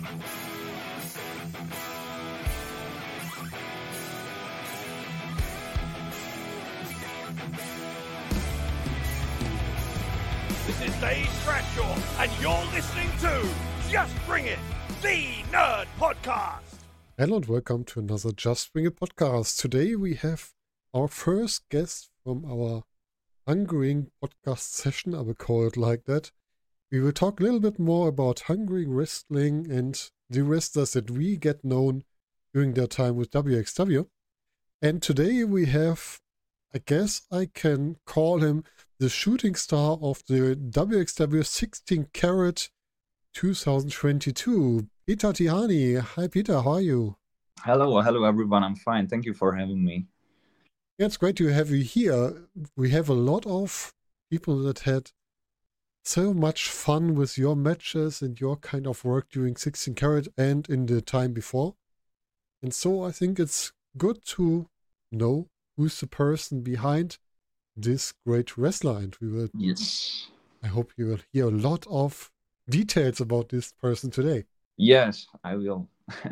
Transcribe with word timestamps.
This 0.00 0.08
is 10.80 11.00
Dave 11.00 11.28
Bradshaw, 11.44 11.98
and 12.18 12.30
you're 12.40 12.64
listening 12.72 13.10
to 13.20 13.46
Just 13.90 14.14
Bring 14.26 14.46
It, 14.46 14.58
the 15.02 15.42
Nerd 15.52 15.84
Podcast. 15.98 16.60
Hello 17.18 17.36
and 17.36 17.44
welcome 17.44 17.84
to 17.84 18.00
another 18.00 18.32
Just 18.32 18.72
Bring 18.72 18.86
It 18.86 18.98
podcast. 18.98 19.60
Today 19.60 19.96
we 19.96 20.14
have 20.14 20.52
our 20.94 21.08
first 21.08 21.68
guest 21.68 22.08
from 22.24 22.46
our 22.46 22.84
Hungarian 23.46 24.10
podcast 24.24 24.60
session, 24.60 25.14
I 25.14 25.20
will 25.20 25.34
call 25.34 25.66
it 25.66 25.76
like 25.76 26.04
that. 26.04 26.30
We 26.90 26.98
will 26.98 27.12
talk 27.12 27.38
a 27.38 27.44
little 27.44 27.60
bit 27.60 27.78
more 27.78 28.08
about 28.08 28.40
Hungary 28.40 28.84
wrestling 28.84 29.70
and 29.70 30.10
the 30.28 30.42
wrestlers 30.42 30.94
that 30.94 31.08
we 31.08 31.36
get 31.36 31.64
known 31.64 32.02
during 32.52 32.74
their 32.74 32.88
time 32.88 33.14
with 33.14 33.30
WXW. 33.30 34.08
And 34.82 35.00
today 35.00 35.44
we 35.44 35.66
have, 35.66 36.18
I 36.74 36.80
guess 36.84 37.22
I 37.30 37.46
can 37.54 37.98
call 38.06 38.40
him 38.40 38.64
the 38.98 39.08
shooting 39.08 39.54
star 39.54 39.98
of 40.02 40.24
the 40.26 40.56
WXW 40.56 41.46
16 41.46 42.08
Carat 42.12 42.70
2022, 43.34 44.88
Peter 45.06 45.28
Tihanyi. 45.28 46.00
Hi, 46.00 46.26
Peter. 46.26 46.60
How 46.60 46.72
are 46.72 46.80
you? 46.80 47.14
Hello, 47.60 48.00
hello, 48.00 48.24
everyone. 48.24 48.64
I'm 48.64 48.74
fine. 48.74 49.06
Thank 49.06 49.26
you 49.26 49.34
for 49.34 49.54
having 49.54 49.84
me. 49.84 50.06
Yeah, 50.98 51.06
it's 51.06 51.16
great 51.16 51.36
to 51.36 51.46
have 51.46 51.70
you 51.70 51.84
here. 51.84 52.48
We 52.76 52.90
have 52.90 53.08
a 53.08 53.14
lot 53.14 53.46
of 53.46 53.94
people 54.28 54.60
that 54.64 54.80
had 54.80 55.12
so 56.02 56.32
much 56.34 56.68
fun 56.68 57.14
with 57.14 57.36
your 57.38 57.54
matches 57.56 58.22
and 58.22 58.40
your 58.40 58.56
kind 58.56 58.86
of 58.86 59.04
work 59.04 59.28
during 59.30 59.56
16 59.56 59.94
Carat 59.94 60.28
and 60.36 60.68
in 60.68 60.86
the 60.86 61.00
time 61.00 61.32
before. 61.32 61.74
And 62.62 62.74
so 62.74 63.04
I 63.04 63.12
think 63.12 63.38
it's 63.38 63.72
good 63.96 64.24
to 64.26 64.68
know 65.12 65.48
who's 65.76 66.00
the 66.00 66.06
person 66.06 66.62
behind 66.62 67.18
this 67.76 68.12
great 68.26 68.56
wrestler. 68.56 68.98
And 68.98 69.16
we 69.20 69.28
will, 69.28 69.48
Yes. 69.54 70.28
I 70.62 70.68
hope 70.68 70.92
you 70.96 71.06
will 71.06 71.20
hear 71.32 71.46
a 71.46 71.50
lot 71.50 71.86
of 71.88 72.30
details 72.68 73.20
about 73.20 73.48
this 73.48 73.72
person 73.72 74.10
today. 74.10 74.44
Yes, 74.76 75.26
I 75.42 75.56
will. 75.56 75.88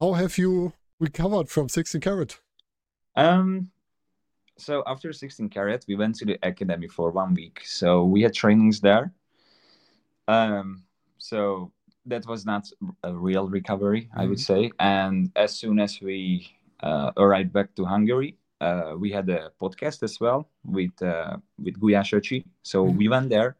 How 0.00 0.12
have 0.14 0.38
you 0.38 0.72
recovered 0.98 1.48
from 1.48 1.68
16 1.68 2.00
Carat? 2.00 2.40
Um, 3.16 3.70
so 4.60 4.82
after 4.86 5.12
16 5.12 5.48
carat, 5.48 5.84
we 5.88 5.96
went 5.96 6.14
to 6.16 6.24
the 6.26 6.38
academy 6.42 6.88
for 6.88 7.10
one 7.10 7.34
week. 7.34 7.62
So 7.64 8.04
we 8.04 8.22
had 8.22 8.34
trainings 8.34 8.80
there. 8.80 9.12
Um, 10.28 10.84
so 11.18 11.72
that 12.06 12.26
was 12.26 12.44
not 12.46 12.70
a 13.02 13.12
real 13.14 13.48
recovery, 13.48 14.08
I 14.16 14.26
would 14.26 14.38
Mhm. 14.38 14.46
say. 14.46 14.70
And 14.78 15.30
as 15.36 15.58
soon 15.58 15.78
as 15.80 16.00
we 16.00 16.46
uh, 16.82 17.12
arrived 17.16 17.52
back 17.52 17.74
to 17.74 17.84
Hungary, 17.84 18.38
uh, 18.60 18.94
we 18.98 19.10
had 19.12 19.28
a 19.28 19.50
podcast 19.60 20.02
as 20.02 20.18
well 20.20 20.48
with 20.64 20.96
uh, 21.02 21.36
with 21.58 21.78
Guya 21.78 22.02
Shochi. 22.02 22.44
So 22.62 22.84
Mhm. 22.84 22.96
we 22.96 23.08
went 23.08 23.28
there, 23.28 23.56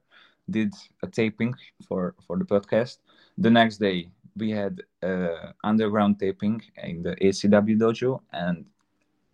did 0.48 0.72
a 1.02 1.06
taping 1.06 1.54
for 1.86 2.14
for 2.26 2.38
the 2.38 2.44
podcast. 2.44 2.98
The 3.38 3.50
next 3.50 3.78
day 3.78 4.08
we 4.36 4.50
had 4.50 4.82
uh, 5.02 5.52
underground 5.64 6.18
taping 6.18 6.62
in 6.82 7.02
the 7.02 7.14
HCW 7.20 7.76
dojo, 7.76 8.20
and 8.32 8.64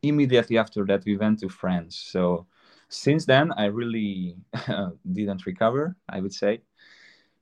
immediately 0.03 0.59
after 0.59 0.85
that 0.87 1.05
we 1.05 1.17
went 1.17 1.41
to 1.41 1.49
France. 1.49 1.97
So 1.97 2.47
since 2.89 3.27
then 3.27 3.53
I 3.53 3.67
really 3.67 4.37
didn't 5.13 5.47
recover, 5.47 5.97
I 6.09 6.21
would 6.21 6.35
say. 6.35 6.63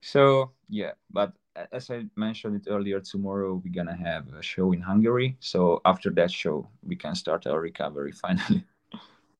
So 0.01 0.53
yeah, 0.69 0.93
but 1.11 1.33
as 1.73 1.91
I 1.91 2.05
mentioned 2.17 2.57
it 2.57 2.71
earlier, 2.71 3.01
tomorrow 3.01 3.61
we're 3.65 3.73
gonna 3.75 3.97
have 3.97 4.33
a 4.35 4.43
show 4.43 4.73
in 4.73 4.81
Hungary. 4.81 5.37
So 5.41 5.81
after 5.85 6.11
that 6.13 6.31
show, 6.31 6.69
we 6.83 6.97
can 6.97 7.15
start 7.15 7.47
our 7.47 7.61
recovery 7.61 8.13
finally. 8.25 8.65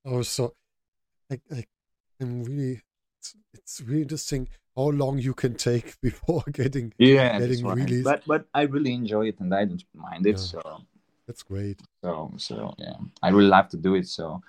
Oh, 0.05 0.23
so 0.23 0.55
I, 1.31 1.41
I 1.53 1.65
am 2.21 2.45
really, 2.45 2.83
it's, 3.21 3.37
it's 3.55 3.81
really 3.83 4.03
interesting 4.03 4.49
how 4.77 4.91
long 4.91 5.19
you 5.19 5.35
can 5.35 5.55
take 5.57 6.01
before 6.03 6.45
getting, 6.53 6.93
Yeah, 6.99 7.39
Getting 7.39 7.65
right. 7.65 7.79
released. 7.79 8.05
but 8.05 8.23
but 8.27 8.47
I 8.55 8.63
really 8.63 8.93
enjoy 8.95 9.29
it 9.29 9.41
and 9.41 9.55
I 9.55 9.65
don't 9.65 9.85
mind 9.95 10.27
it. 10.27 10.39
Yeah. 10.39 10.47
So 10.47 10.63
that's 11.27 11.43
great. 11.43 11.81
so 12.03 12.33
so 12.37 12.75
yeah, 12.79 12.97
I 13.23 13.29
really 13.31 13.49
love 13.49 13.69
to 13.71 13.77
do 13.77 13.95
it. 13.95 14.07
So 14.09 14.41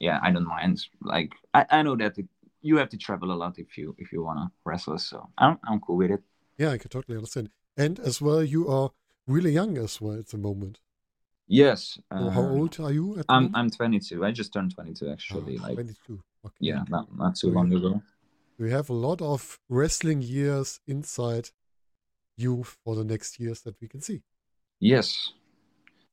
yeah, 0.00 0.18
I 0.22 0.30
don't 0.32 0.46
mind. 0.46 0.86
Like 1.00 1.32
I, 1.54 1.64
I 1.70 1.82
know 1.82 1.96
that 1.96 2.18
it, 2.18 2.26
you 2.62 2.76
have 2.76 2.88
to 2.90 2.96
travel 2.98 3.30
a 3.32 3.34
lot 3.42 3.58
if 3.58 3.76
you 3.78 3.94
if 3.98 4.12
you 4.12 4.22
wanna 4.24 4.50
wrestle. 4.64 4.98
So 4.98 5.28
I'm 5.38 5.58
I'm 5.68 5.80
cool 5.80 5.96
with 5.96 6.10
it. 6.10 6.22
Yeah, 6.58 6.70
I 6.74 6.78
can 6.78 6.90
totally 6.90 7.16
understand. 7.16 7.50
And 7.76 7.98
as 8.00 8.20
well, 8.20 8.42
you 8.42 8.68
are 8.68 8.90
really 9.26 9.52
young 9.52 9.78
as 9.78 10.00
well 10.00 10.18
at 10.18 10.28
the 10.28 10.38
moment. 10.38 10.78
Yes. 11.48 11.98
So 12.10 12.30
how 12.30 12.42
uh, 12.42 12.52
old 12.56 12.80
are 12.80 12.92
you 12.92 13.18
at 13.18 13.26
I'm? 13.28 13.54
I'm 13.54 13.70
22. 13.70 14.24
I 14.24 14.30
just 14.32 14.52
turned 14.52 14.74
22 14.74 15.06
Ah, 15.08 15.12
actually. 15.12 15.58
like 15.58 15.74
22. 15.74 16.22
Okay. 16.44 16.54
yeah, 16.60 16.84
not 16.88 17.06
not 17.16 17.34
too 17.36 17.48
So 17.48 17.54
long 17.54 17.70
you- 17.70 17.78
ago. 17.78 18.02
We 18.58 18.70
have 18.70 18.90
a 18.90 18.94
lot 19.08 19.20
of 19.20 19.58
wrestling 19.68 20.22
years 20.22 20.80
inside 20.86 21.50
you 22.36 22.62
for 22.62 22.94
the 22.94 23.02
next 23.04 23.40
years 23.40 23.62
that 23.62 23.80
we 23.80 23.88
can 23.88 24.00
see. 24.00 24.22
Yes. 24.78 25.32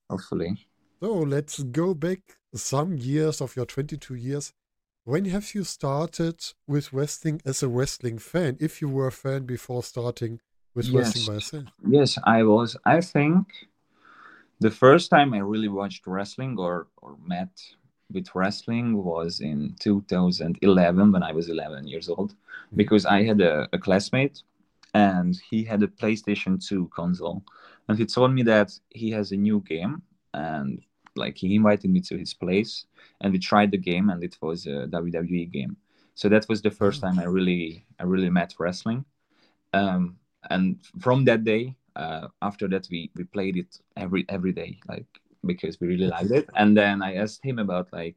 Hopefully. 0.09 0.67
So 1.01 1.13
let's 1.13 1.63
go 1.63 1.93
back 1.93 2.19
some 2.53 2.95
years 2.97 3.41
of 3.41 3.55
your 3.55 3.65
22 3.65 4.15
years. 4.15 4.53
When 5.05 5.25
have 5.25 5.55
you 5.55 5.63
started 5.63 6.43
with 6.67 6.91
wrestling 6.93 7.41
as 7.45 7.63
a 7.63 7.67
wrestling 7.67 8.19
fan? 8.19 8.57
If 8.59 8.81
you 8.81 8.89
were 8.89 9.07
a 9.07 9.11
fan 9.11 9.45
before 9.45 9.83
starting 9.83 10.39
with 10.75 10.89
wrestling 10.89 11.23
Yes. 11.23 11.27
by 11.27 11.33
yourself. 11.35 11.63
Yes, 11.87 12.17
I 12.25 12.43
was. 12.43 12.77
I 12.85 13.01
think 13.01 13.47
the 14.59 14.71
first 14.71 15.09
time 15.09 15.33
I 15.33 15.39
really 15.39 15.69
watched 15.69 16.05
wrestling 16.05 16.57
or 16.59 16.87
or 17.01 17.17
met 17.25 17.49
with 18.11 18.27
wrestling 18.35 19.03
was 19.03 19.39
in 19.39 19.75
2011 19.79 21.11
when 21.11 21.23
I 21.23 21.31
was 21.31 21.47
11 21.49 21.87
years 21.87 22.09
old 22.09 22.31
mm. 22.31 22.35
because 22.75 23.05
I 23.05 23.23
had 23.23 23.39
a, 23.41 23.69
a 23.71 23.77
classmate 23.77 24.41
and 24.93 25.39
he 25.49 25.63
had 25.63 25.83
a 25.83 25.87
PlayStation 25.87 26.63
2 26.65 26.89
console 26.93 27.43
and 27.89 27.97
he 27.97 28.05
told 28.05 28.33
me 28.33 28.43
that 28.43 28.71
he 28.91 29.11
has 29.11 29.31
a 29.31 29.35
new 29.35 29.61
game 29.61 30.01
and 30.33 30.81
like 31.15 31.35
he 31.37 31.55
invited 31.55 31.89
me 31.89 31.99
to 32.01 32.17
his 32.17 32.33
place 32.33 32.85
and 33.21 33.33
we 33.33 33.39
tried 33.39 33.71
the 33.71 33.77
game 33.77 34.09
and 34.09 34.23
it 34.23 34.37
was 34.41 34.67
a 34.67 34.87
WWE 34.87 35.51
game. 35.51 35.75
So 36.13 36.29
that 36.29 36.47
was 36.47 36.61
the 36.61 36.71
first 36.71 37.01
time 37.01 37.19
I 37.19 37.25
really 37.25 37.85
I 37.99 38.03
really 38.03 38.29
met 38.29 38.53
wrestling. 38.59 39.03
Um, 39.73 40.17
and 40.49 40.79
from 40.99 41.25
that 41.25 41.43
day 41.43 41.75
uh, 41.95 42.27
after 42.41 42.67
that 42.67 42.87
we 42.91 43.11
we 43.15 43.23
played 43.23 43.57
it 43.57 43.79
every 43.97 44.25
every 44.29 44.51
day 44.53 44.79
like 44.87 45.07
because 45.45 45.79
we 45.79 45.87
really 45.87 46.07
liked 46.07 46.31
it 46.31 46.49
and 46.55 46.75
then 46.75 47.01
i 47.01 47.15
asked 47.15 47.43
him 47.43 47.59
about 47.59 47.91
like 47.93 48.15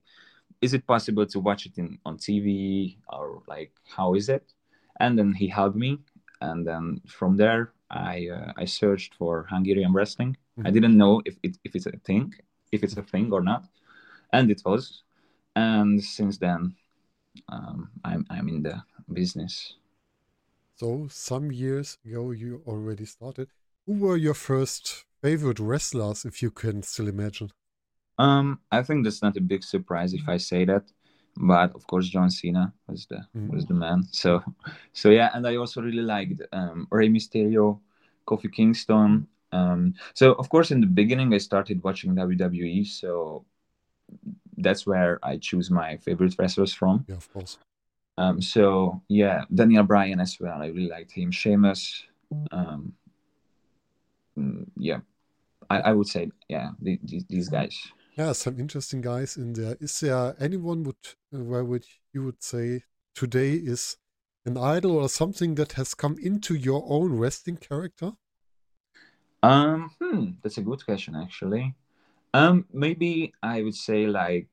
is 0.60 0.74
it 0.74 0.86
possible 0.86 1.26
to 1.26 1.40
watch 1.40 1.66
it 1.66 1.78
in 1.78 1.98
on 2.04 2.16
tv 2.16 2.96
or 3.08 3.42
like 3.46 3.72
how 3.84 4.14
is 4.14 4.28
it 4.28 4.52
and 5.00 5.18
then 5.18 5.32
he 5.32 5.48
helped 5.48 5.76
me 5.76 5.98
and 6.40 6.66
then 6.66 7.00
from 7.06 7.36
there 7.36 7.72
i 7.92 8.28
uh, 8.28 8.52
i 8.56 8.64
searched 8.64 9.14
for 9.14 9.46
hungarian 9.50 9.92
wrestling 9.92 10.36
i 10.64 10.70
Mhm. 10.70 10.76
didn't 10.76 10.96
know 10.96 11.22
if 11.24 11.36
it 11.42 11.58
if 11.64 11.74
it's 11.76 11.86
a 11.86 11.92
thing 12.08 12.32
if 12.72 12.82
it's 12.84 12.96
a 12.96 13.02
thing 13.02 13.32
or 13.32 13.42
not 13.42 13.64
and 14.32 14.50
it 14.50 14.62
was 14.64 15.02
and 15.56 16.02
since 16.02 16.38
then 16.38 16.74
um, 17.50 17.90
i'm 18.04 18.26
i'm 18.30 18.48
in 18.48 18.62
the 18.62 18.76
business 19.12 19.76
So 20.74 21.08
some 21.08 21.50
years 21.50 21.96
ago 22.04 22.30
you 22.30 22.62
already 22.66 23.06
started. 23.06 23.48
Who 23.86 23.94
were 23.94 24.18
your 24.18 24.34
first 24.34 25.06
favorite 25.22 25.58
wrestlers, 25.58 26.26
if 26.26 26.42
you 26.42 26.50
can 26.50 26.82
still 26.82 27.08
imagine? 27.08 27.52
Um, 28.18 28.60
I 28.70 28.82
think 28.82 29.04
that's 29.04 29.22
not 29.22 29.36
a 29.36 29.40
big 29.40 29.64
surprise 29.64 30.14
if 30.14 30.28
I 30.28 30.36
say 30.38 30.64
that, 30.66 30.84
but 31.36 31.74
of 31.74 31.86
course 31.86 32.08
John 32.08 32.30
Cena 32.30 32.72
was 32.86 33.06
the 33.06 33.24
was 33.48 33.66
the 33.66 33.74
man. 33.74 34.04
So, 34.10 34.42
so 34.92 35.10
yeah, 35.10 35.30
and 35.34 35.46
I 35.46 35.56
also 35.56 35.80
really 35.80 36.02
liked 36.02 36.42
um, 36.52 36.86
Rey 36.90 37.08
Mysterio, 37.08 37.80
Kofi 38.26 38.52
Kingston. 38.52 39.26
Um, 39.52 39.94
so 40.14 40.32
of 40.32 40.48
course 40.48 40.70
in 40.70 40.80
the 40.80 40.86
beginning 40.86 41.32
I 41.34 41.38
started 41.38 41.82
watching 41.82 42.14
WWE, 42.14 42.86
so 42.86 43.44
that's 44.58 44.86
where 44.86 45.18
I 45.22 45.38
choose 45.38 45.70
my 45.70 45.96
favorite 45.98 46.34
wrestlers 46.38 46.72
from. 46.72 47.04
Yeah, 47.08 47.16
of 47.16 47.32
course. 47.32 47.58
Um, 48.18 48.42
so 48.42 49.02
yeah, 49.08 49.44
Daniel 49.52 49.84
Bryan 49.84 50.20
as 50.20 50.38
well. 50.38 50.60
I 50.62 50.66
really 50.66 50.88
liked 50.88 51.12
him. 51.12 51.30
Sheamus. 51.30 52.04
Um, 52.50 52.94
mm, 54.38 54.66
yeah, 54.76 55.00
I, 55.68 55.80
I 55.80 55.92
would 55.92 56.08
say 56.08 56.30
yeah 56.48 56.70
the, 56.80 56.98
the, 57.04 57.22
these 57.28 57.48
guys. 57.48 57.78
Yeah, 58.16 58.32
some 58.32 58.60
interesting 58.60 59.00
guys 59.00 59.38
in 59.38 59.54
there. 59.54 59.76
Is 59.80 60.00
there 60.00 60.36
anyone 60.38 60.84
would 60.84 60.96
where 61.30 61.64
would 61.64 61.86
you 62.12 62.24
would 62.24 62.42
say 62.42 62.82
today 63.14 63.52
is 63.54 63.96
an 64.44 64.58
idol 64.58 64.98
or 64.98 65.08
something 65.08 65.54
that 65.54 65.72
has 65.72 65.94
come 65.94 66.18
into 66.22 66.54
your 66.54 66.84
own 66.86 67.18
wrestling 67.18 67.56
character? 67.56 68.12
Um, 69.42 69.92
hmm, 69.98 70.30
that's 70.42 70.58
a 70.58 70.62
good 70.62 70.84
question 70.84 71.16
actually. 71.16 71.74
Um, 72.34 72.66
maybe 72.70 73.32
I 73.42 73.62
would 73.62 73.74
say 73.74 74.06
like 74.06 74.48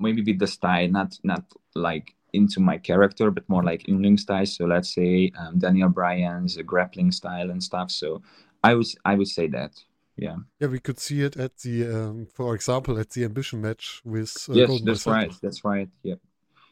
maybe 0.00 0.22
with 0.22 0.40
the 0.40 0.48
style, 0.48 0.88
not 0.88 1.16
not 1.22 1.44
like 1.76 2.16
into 2.32 2.58
my 2.58 2.76
character, 2.76 3.30
but 3.30 3.48
more 3.48 3.62
like 3.62 3.84
Yngling 3.86 4.18
style. 4.18 4.46
So 4.46 4.64
let's 4.64 4.92
say 4.92 5.30
um, 5.38 5.60
Daniel 5.60 5.90
Bryan's 5.90 6.56
grappling 6.56 7.12
style 7.12 7.50
and 7.50 7.62
stuff. 7.62 7.92
So 7.92 8.22
I 8.64 8.74
was 8.74 8.96
I 9.04 9.14
would 9.14 9.28
say 9.28 9.46
that. 9.48 9.80
Yeah. 10.16 10.36
Yeah, 10.60 10.68
we 10.68 10.78
could 10.78 10.98
see 10.98 11.22
it 11.22 11.36
at 11.36 11.58
the, 11.58 11.86
um, 11.86 12.26
for 12.26 12.54
example, 12.54 12.98
at 12.98 13.10
the 13.10 13.24
Ambition 13.24 13.60
match 13.62 14.00
with. 14.04 14.34
Uh, 14.48 14.52
yes, 14.54 14.68
Golden 14.68 14.86
that's 14.86 15.06
right. 15.06 15.32
That's 15.42 15.64
right. 15.64 15.88
Yeah. 16.02 16.16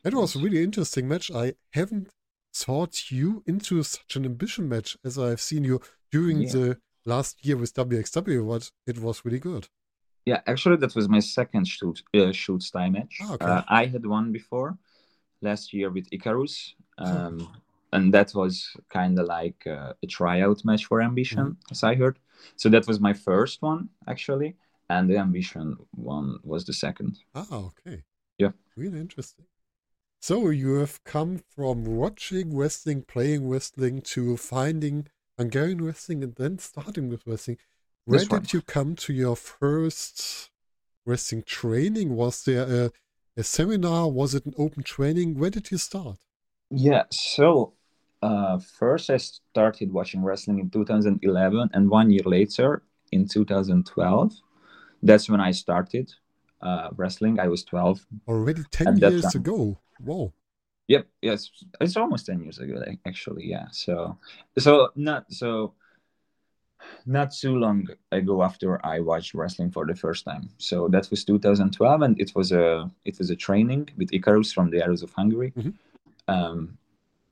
It 0.05 0.15
was 0.15 0.37
a 0.37 0.39
really 0.39 0.63
interesting 0.63 1.09
match. 1.09 1.31
I 1.31 1.55
haven't 1.73 2.09
thought 2.55 3.11
you 3.11 3.43
into 3.47 3.83
such 3.83 4.17
an 4.17 4.25
ambition 4.25 4.69
match 4.69 4.97
as 5.05 5.19
I've 5.19 5.41
seen 5.41 5.65
you 5.65 5.81
during 6.11 6.43
Yeah. 6.43 6.53
the 6.53 6.79
last 7.07 7.45
year 7.47 7.57
with 7.57 7.73
WXW, 7.75 8.47
but 8.49 8.71
it 8.87 8.99
was 9.01 9.25
really 9.25 9.39
good. 9.39 9.69
Yeah, 10.27 10.41
actually, 10.47 10.77
that 10.77 10.95
was 10.95 11.09
my 11.09 11.21
second 11.21 11.67
shoot 11.67 12.03
uh, 12.15 12.33
shoot 12.33 12.63
style 12.63 12.91
match. 12.91 13.19
Ah, 13.23 13.33
okay. 13.35 13.45
uh, 13.47 13.63
I 13.69 13.87
had 13.87 14.05
one 14.05 14.33
before 14.33 14.77
last 15.41 15.73
year 15.73 15.91
with 15.91 16.07
Icarus, 16.13 16.75
Oh. 16.99 17.05
um, 17.07 17.49
and 17.93 18.13
that 18.13 18.35
was 18.35 18.77
kind 18.91 19.19
of 19.19 19.27
like 19.27 19.67
uh, 19.67 19.95
a 20.03 20.07
tryout 20.07 20.63
match 20.65 20.85
for 20.87 21.01
Ambition, 21.01 21.39
Mm-hmm. 21.39 21.71
as 21.73 21.83
I 21.83 21.95
heard. 21.95 22.19
So 22.57 22.69
that 22.69 22.87
was 22.87 23.01
my 23.01 23.13
first 23.13 23.63
one 23.63 23.89
actually, 24.09 24.57
and 24.89 25.09
the 25.09 25.19
Ambition 25.19 25.77
one 25.93 26.39
was 26.43 26.65
the 26.65 26.73
second. 26.73 27.19
Ah, 27.35 27.47
okay. 27.51 28.05
Yeah. 28.39 28.51
Really 28.77 29.01
interesting. 29.01 29.47
So 30.21 30.51
you 30.51 30.75
have 30.75 31.03
come 31.05 31.41
from 31.57 31.85
watching 31.85 32.55
wrestling, 32.55 33.03
playing 33.03 33.49
wrestling, 33.49 34.03
to 34.03 34.37
finding 34.37 35.09
Hungarian 35.39 35.83
wrestling 35.83 36.23
and 36.23 36.35
then 36.35 36.59
starting 36.59 37.09
with 37.09 37.27
wrestling. 37.27 37.57
Where 38.05 38.19
That's 38.19 38.29
did 38.29 38.37
right. 38.37 38.53
you 38.53 38.63
come 38.63 38.97
to 38.97 39.13
your 39.13 39.37
first 39.37 40.51
wrestling 41.07 41.43
training? 41.45 42.17
Was 42.17 42.45
there 42.45 42.87
a, 42.87 42.91
a 43.37 43.43
seminar? 43.43 44.11
Was 44.11 44.35
it 44.35 44.45
an 44.45 44.55
open 44.59 44.83
training? 44.83 45.39
Where 45.39 45.51
did 45.51 45.71
you 45.71 45.79
start? 45.79 46.19
Yeah, 46.71 47.05
so 47.11 47.75
uh, 48.23 48.59
first 48.59 49.11
I 49.11 49.17
started 49.17 49.93
watching 49.93 50.23
wrestling 50.23 50.59
in 50.59 50.71
2011, 50.71 51.71
and 51.73 51.91
one 51.91 52.11
year 52.11 52.25
later, 52.25 52.83
in 53.13 53.27
2012, 53.27 54.33
that's 55.03 55.29
when 55.29 55.41
I 55.41 55.51
started 55.53 56.13
uh, 56.61 56.91
wrestling. 56.97 57.41
I 57.41 57.49
was 57.49 57.65
12. 57.65 58.07
Already 58.29 58.63
10 58.71 58.99
years 58.99 59.23
time. 59.23 59.41
ago. 59.41 59.79
Wow. 60.01 60.33
Yep, 60.89 61.07
yes, 61.23 61.51
it's 61.81 61.97
almost 61.97 62.27
10 62.27 62.43
years 62.43 62.59
ago, 62.59 62.83
actually. 63.07 63.47
Yeah, 63.47 63.67
so 63.71 64.19
so 64.59 64.91
not 64.97 65.33
so 65.33 65.75
not 67.07 67.33
too 67.33 67.57
long 67.57 67.87
ago 68.11 68.43
after 68.43 68.85
I 68.85 69.01
watched 69.01 69.35
wrestling 69.35 69.71
for 69.71 69.87
the 69.87 69.95
first 69.95 70.25
time. 70.25 70.51
So 70.59 70.89
that 70.89 71.09
was 71.11 71.25
2012, 71.25 72.03
and 72.03 72.21
it 72.21 72.33
was 72.35 72.53
a 72.53 72.91
it 73.05 73.19
was 73.19 73.31
a 73.31 73.37
training 73.37 73.91
with 73.97 74.13
Icarus 74.13 74.53
from 74.53 74.71
the 74.71 74.83
Arrows 74.83 75.03
of 75.03 75.13
Hungary. 75.13 75.53
Mhm. 75.57 75.75
Um, 76.29 76.79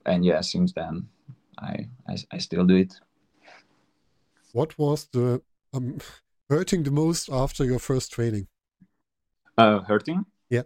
and 0.09 0.25
yeah, 0.25 0.41
since 0.41 0.73
then, 0.73 1.07
I, 1.57 1.87
I 2.07 2.17
I 2.31 2.37
still 2.39 2.65
do 2.65 2.75
it. 2.75 2.93
What 4.53 4.77
was 4.77 5.07
the 5.13 5.41
um, 5.73 5.99
hurting 6.49 6.83
the 6.83 6.91
most 6.91 7.29
after 7.31 7.63
your 7.63 7.79
first 7.79 8.11
training? 8.11 8.47
Uh, 9.57 9.79
hurting? 9.79 10.25
Yeah. 10.49 10.63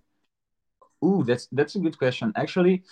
Ooh, 1.04 1.24
that's 1.24 1.48
that's 1.51 1.75
a 1.75 1.80
good 1.80 1.98
question. 1.98 2.31
Actually, 2.36 2.84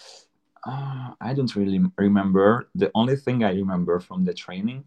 uh, 0.66 1.12
I 1.22 1.34
don't 1.34 1.56
really 1.56 1.80
remember. 1.98 2.70
The 2.76 2.92
only 2.94 3.16
thing 3.16 3.44
I 3.44 3.54
remember 3.54 4.00
from 4.00 4.26
the 4.26 4.34
training, 4.34 4.84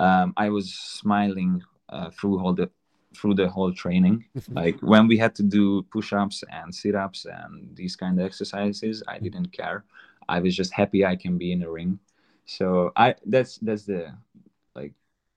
um, 0.00 0.32
I 0.36 0.48
was 0.48 0.72
smiling 0.72 1.62
uh, 1.88 2.10
through 2.10 2.40
all 2.40 2.54
the 2.54 2.70
through 3.14 3.34
the 3.34 3.48
whole 3.48 3.72
training. 3.72 4.24
like 4.50 4.80
when 4.80 5.08
we 5.08 5.18
had 5.18 5.34
to 5.34 5.42
do 5.42 5.82
push-ups 5.90 6.44
and 6.50 6.74
sit-ups 6.74 7.26
and 7.26 7.74
these 7.76 7.96
kind 7.96 8.18
of 8.18 8.24
exercises, 8.24 9.02
I 9.08 9.18
didn't 9.18 9.52
care. 9.52 9.84
I 10.28 10.40
was 10.40 10.54
just 10.56 10.72
happy 10.72 11.04
I 11.04 11.16
can 11.16 11.38
be 11.38 11.52
in 11.52 11.60
the 11.60 11.70
ring. 11.70 11.98
So 12.46 12.92
I 12.96 13.14
that's 13.26 13.58
that's 13.58 13.84
the 13.84 14.12
like 14.74 14.94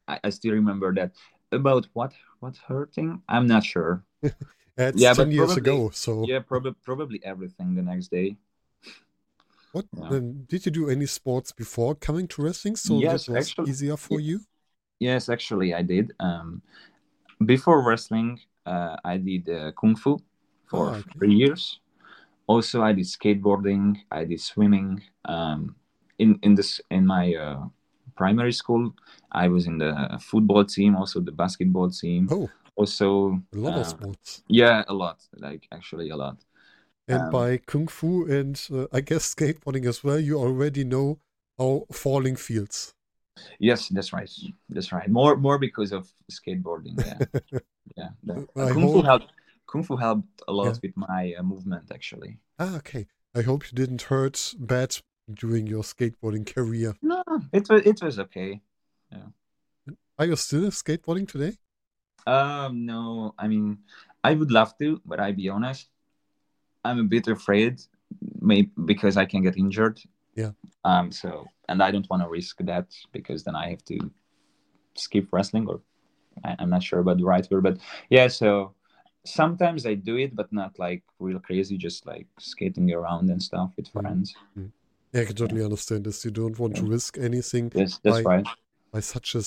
I, 0.08 0.20
I 0.24 0.30
still 0.30 0.54
remember 0.54 0.94
that. 0.96 1.12
About 1.52 1.88
what 1.94 2.14
what 2.40 2.56
hurting? 2.58 3.22
I'm 3.28 3.46
not 3.48 3.64
sure. 3.66 4.04
That's 4.78 4.96
Yeah, 5.02 5.14
10 5.14 5.32
years 5.32 5.54
probably- 5.54 5.72
ago. 5.72 5.90
So, 5.94 6.26
Yeah, 6.26 6.40
probably 6.40 6.74
probably 6.82 7.20
everything 7.26 7.76
the 7.76 7.82
next 7.82 8.08
day. 8.08 8.38
what 9.74 9.86
yeah. 9.92 10.08
um, 10.10 10.44
did 10.48 10.66
you 10.66 10.72
do 10.72 10.90
any 10.90 11.06
sports 11.06 11.52
before 11.52 11.94
coming 11.96 12.28
to 12.30 12.42
wrestling? 12.42 12.78
So 12.78 13.00
Yes, 13.00 13.26
that 13.26 13.34
was 13.36 13.50
actually- 13.50 13.70
easier 13.70 13.98
for 13.98 14.20
you? 14.22 14.40
Yes, 15.00 15.28
actually, 15.30 15.74
I 15.74 15.82
did. 15.82 16.14
Um, 16.20 16.62
before 17.46 17.82
wrestling, 17.84 18.40
uh, 18.66 18.96
I 19.04 19.18
did 19.18 19.50
uh, 19.50 19.72
kung 19.74 19.96
fu 19.96 20.20
for 20.68 20.90
Ah, 20.90 20.96
okay. 21.04 21.12
three 21.18 21.34
years. 21.34 21.80
Also, 22.48 22.82
I 22.84 22.94
did 22.94 23.06
skateboarding. 23.06 23.98
I 24.12 24.26
did 24.26 24.42
swimming. 24.42 25.02
Um, 25.26 25.76
in 26.20 26.40
in 26.44 26.56
this 26.56 26.82
in 26.92 27.06
my 27.08 27.34
uh, 27.36 27.66
primary 28.16 28.54
school, 28.54 28.94
I 29.32 29.48
was 29.48 29.68
in 29.68 29.78
the 29.78 30.20
football 30.22 30.66
team, 30.66 30.96
also 30.96 31.20
the 31.22 31.32
basketball 31.32 31.90
team. 31.90 32.30
Oh, 32.32 32.50
Also, 32.76 33.42
a 33.54 33.58
lot 33.58 33.76
uh, 33.76 33.82
of 33.82 33.88
sports. 33.88 34.44
yeah, 34.48 34.84
a 34.88 34.94
lot. 34.94 35.20
Like 35.38 35.68
actually, 35.72 36.10
a 36.10 36.16
lot. 36.18 36.38
And 37.08 37.20
um, 37.20 37.30
by 37.30 37.58
kung 37.58 37.88
fu 37.88 38.26
and 38.26 38.60
uh, 38.74 38.88
I 38.92 39.02
guess 39.02 39.34
skateboarding 39.36 39.86
as 39.86 40.04
well, 40.04 40.20
you 40.20 40.40
already 40.40 40.84
know 40.84 41.20
how 41.60 41.86
falling 41.92 42.36
feels. 42.36 42.94
Yes, 43.60 43.88
that's 43.90 44.14
right. 44.14 44.30
That's 44.70 44.92
right. 44.92 45.10
More 45.10 45.36
more 45.38 45.58
because 45.58 45.92
of 45.92 46.12
skateboarding. 46.32 46.98
Yeah, 47.04 47.22
yeah. 47.98 48.10
The- 48.24 48.44
kung 48.70 48.90
fu 48.90 49.02
helped. 49.04 49.32
Kung 49.72 49.84
fu 49.84 49.96
helped 49.96 50.42
a 50.48 50.52
lot 50.52 50.66
Yeah. 50.66 50.80
with 50.84 50.98
my 50.98 51.34
uh, 51.40 51.44
movement 51.44 51.92
actually. 51.92 52.38
Ah, 52.60 52.76
okay. 52.78 53.08
I 53.34 53.42
hope 53.42 53.72
you 53.72 53.76
didn't 53.76 54.04
hurt 54.04 54.54
bad 54.60 54.98
during 55.34 55.66
your 55.68 55.84
skateboarding 55.84 56.46
career. 56.46 56.94
No, 57.02 57.24
it 57.54 57.70
was 57.70 57.82
it 57.86 58.02
was 58.04 58.20
okay. 58.20 58.62
Yeah. 59.12 59.30
Are 60.20 60.26
you 60.28 60.36
still 60.36 60.70
skateboarding 60.72 61.28
today? 61.28 61.58
Um, 62.28 62.86
no, 62.86 63.34
I 63.40 63.48
mean, 63.48 63.80
I 64.24 64.34
would 64.36 64.52
love 64.52 64.78
to, 64.80 65.02
but 65.06 65.20
I 65.20 65.32
be 65.32 65.50
honest, 65.50 65.90
I'm 66.84 67.00
a 67.00 67.04
bit 67.04 67.28
afraid, 67.28 67.82
maybe 68.42 68.70
because 68.86 69.16
I 69.18 69.26
can 69.26 69.42
get 69.42 69.58
injured. 69.58 70.00
Yeah. 70.36 70.52
Um. 70.84 71.12
So, 71.12 71.48
and 71.70 71.82
I 71.82 71.92
don't 71.92 72.10
want 72.10 72.24
to 72.24 72.30
risk 72.30 72.58
that 72.66 72.88
because 73.14 73.44
then 73.46 73.56
I 73.56 73.70
have 73.70 73.84
to 73.86 73.98
skip 74.96 75.28
wrestling, 75.32 75.68
or 75.68 75.80
I, 76.44 76.56
I'm 76.60 76.70
not 76.70 76.84
sure 76.84 77.00
about 77.00 77.18
the 77.18 77.26
right 77.26 77.48
word, 77.50 77.64
but 77.64 77.78
yeah. 78.10 78.28
So 78.28 78.76
sometimes 79.26 79.86
I 79.86 79.94
do 79.96 80.18
it, 80.18 80.36
but 80.36 80.52
not 80.52 80.78
like 80.80 81.04
real 81.20 81.40
crazy, 81.40 81.78
just 81.78 82.06
like 82.06 82.28
skating 82.40 82.92
around 82.92 83.30
and 83.30 83.42
stuff 83.42 83.72
with 83.78 83.88
Mhm. 83.88 84.02
friends. 84.02 84.36
Yeah, 85.14 85.22
I 85.22 85.26
can 85.26 85.36
totally 85.36 85.64
understand 85.64 86.06
this. 86.06 86.24
You 86.26 86.32
don't 86.32 86.58
want 86.58 86.76
to 86.78 86.86
risk 86.86 87.18
anything 87.18 87.72
Yes, 87.76 88.00
that's 88.04 88.20
I- 88.20 88.24
right. 88.24 88.48
by 88.92 89.00
such 89.02 89.36
a, 89.36 89.44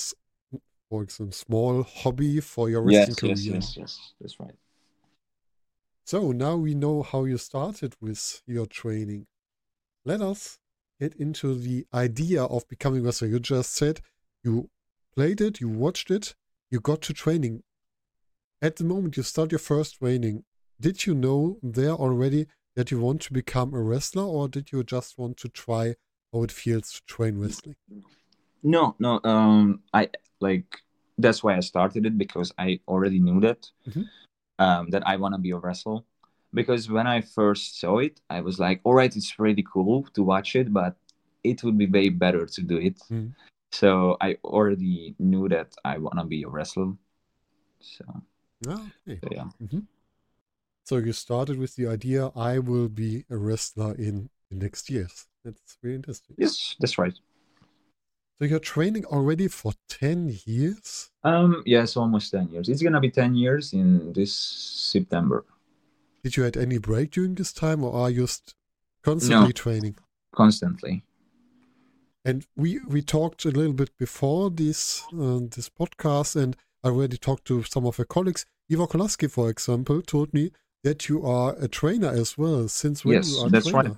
for 0.89 1.03
example, 1.03 1.33
small 1.33 1.83
hobby 1.83 2.39
for 2.41 2.69
your 2.69 2.89
Yes, 2.91 3.07
yes, 3.09 3.19
career. 3.19 3.35
yes, 3.35 3.77
yes, 3.77 4.13
that's 4.19 4.39
right. 4.39 4.55
So 6.05 6.31
now 6.31 6.55
we 6.55 6.75
know 6.75 7.01
how 7.01 7.25
you 7.25 7.37
started 7.37 7.95
with 7.99 8.41
your 8.45 8.67
training. 8.67 9.25
Let 10.05 10.21
us 10.21 10.59
get 10.99 11.15
into 11.15 11.55
the 11.55 11.87
idea 11.93 12.43
of 12.43 12.67
becoming 12.67 13.01
a 13.01 13.05
wrestler. 13.05 13.27
You 13.27 13.39
just 13.39 13.73
said 13.73 14.01
you 14.43 14.69
played 15.15 15.41
it, 15.41 15.59
you 15.59 15.67
watched 15.67 16.11
it, 16.11 16.35
you 16.69 16.79
got 16.79 17.01
to 17.03 17.13
training. 17.13 17.63
At 18.61 18.77
the 18.77 18.83
moment 18.83 19.17
you 19.17 19.23
start 19.23 19.51
your 19.51 19.59
first 19.59 19.99
training, 19.99 20.43
did 20.79 21.05
you 21.05 21.13
know 21.13 21.57
there 21.61 21.91
already 21.91 22.47
that 22.75 22.91
you 22.91 22.99
want 22.99 23.21
to 23.21 23.33
become 23.33 23.73
a 23.73 23.81
wrestler, 23.81 24.23
or 24.23 24.47
did 24.47 24.71
you 24.71 24.83
just 24.83 25.17
want 25.17 25.37
to 25.37 25.49
try 25.49 25.95
how 26.33 26.43
it 26.43 26.51
feels 26.51 26.91
to 26.93 27.01
train 27.05 27.37
wrestling? 27.37 27.75
No, 28.63 28.95
no. 28.99 29.19
Um, 29.23 29.81
I 29.93 30.09
like 30.39 30.81
that's 31.17 31.43
why 31.43 31.55
I 31.55 31.61
started 31.61 32.05
it 32.05 32.17
because 32.17 32.51
I 32.57 32.79
already 32.87 33.19
knew 33.19 33.39
that 33.41 33.69
Mhm. 33.87 34.09
um, 34.59 34.89
that 34.89 35.05
I 35.07 35.17
want 35.17 35.35
to 35.35 35.39
be 35.39 35.51
a 35.51 35.57
wrestler. 35.57 35.99
Because 36.53 36.89
when 36.89 37.07
I 37.07 37.21
first 37.21 37.79
saw 37.79 37.99
it, 37.99 38.21
I 38.29 38.39
was 38.41 38.59
like, 38.59 38.79
"All 38.83 38.93
right, 38.93 39.13
it's 39.15 39.31
pretty 39.33 39.63
cool 39.63 40.03
to 40.13 40.23
watch 40.23 40.55
it, 40.55 40.71
but 40.71 40.95
it 41.43 41.63
would 41.63 41.77
be 41.77 41.87
way 41.87 42.09
better 42.09 42.45
to 42.45 42.61
do 42.61 42.77
it." 42.77 42.97
Mhm. 43.09 43.33
So 43.71 44.15
I 44.21 44.37
already 44.43 45.15
knew 45.19 45.49
that 45.49 45.75
I 45.83 45.97
want 45.97 46.17
to 46.19 46.25
be 46.25 46.43
a 46.43 46.49
wrestler. 46.49 46.93
So, 47.81 48.05
Ah, 48.67 48.85
okay. 49.07 49.19
so 49.23 49.29
yeah, 49.31 49.79
So 50.83 50.97
you 50.97 51.13
started 51.13 51.57
with 51.57 51.75
the 51.75 51.87
idea, 51.87 52.31
I 52.35 52.59
will 52.59 52.89
be 52.89 53.25
a 53.29 53.37
wrestler 53.37 53.93
in 53.95 54.29
the 54.49 54.57
next 54.57 54.89
years. 54.89 55.27
That's 55.43 55.77
really 55.81 55.95
interesting. 55.95 56.35
yes, 56.37 56.75
that's 56.79 56.97
right. 56.97 57.13
So 58.39 58.45
you're 58.45 58.59
training 58.59 59.05
already 59.05 59.47
for 59.47 59.73
10 59.87 60.37
years? 60.45 61.09
Um, 61.23 61.63
yes, 61.65 61.95
almost 61.97 62.31
ten 62.31 62.49
years. 62.49 62.69
It's 62.69 62.81
gonna 62.83 62.99
be 62.99 63.09
ten 63.09 63.33
years 63.33 63.73
in 63.73 64.13
this 64.13 64.33
September. 64.35 65.45
Did 66.23 66.37
you 66.37 66.43
had 66.43 66.57
any 66.57 66.77
break 66.77 67.11
during 67.11 67.35
this 67.35 67.53
time 67.53 67.83
or 67.83 67.93
are 67.93 68.09
you 68.11 68.27
st- 68.27 68.53
constantly 69.03 69.53
training? 69.53 69.95
Constantly. 70.33 71.03
And 72.25 72.45
we, 72.55 72.79
we 72.87 73.01
talked 73.03 73.45
a 73.45 73.51
little 73.51 73.73
bit 73.73 73.91
before 73.97 74.49
this 74.49 75.03
uh, 75.13 75.39
this 75.55 75.69
podcast 75.69 76.35
and 76.35 76.57
I 76.85 76.89
already 76.89 77.17
talked 77.17 77.45
to 77.45 77.63
some 77.63 77.87
of 77.87 77.97
your 77.97 78.05
colleagues. 78.05 78.45
Ivo 78.71 78.85
Kolaski, 78.85 79.29
for 79.29 79.49
example, 79.49 80.03
told 80.03 80.31
me 80.35 80.51
that 80.83 81.09
you 81.09 81.25
are 81.25 81.55
a 81.59 81.67
trainer 81.67 82.09
as 82.09 82.37
well. 82.37 82.67
Since 82.67 83.03
when 83.03 83.15
yes, 83.15 83.31
you 83.31 83.39
are 83.39 83.49
that's 83.49 83.71
trainer? 83.71 83.95
right. 83.95 83.97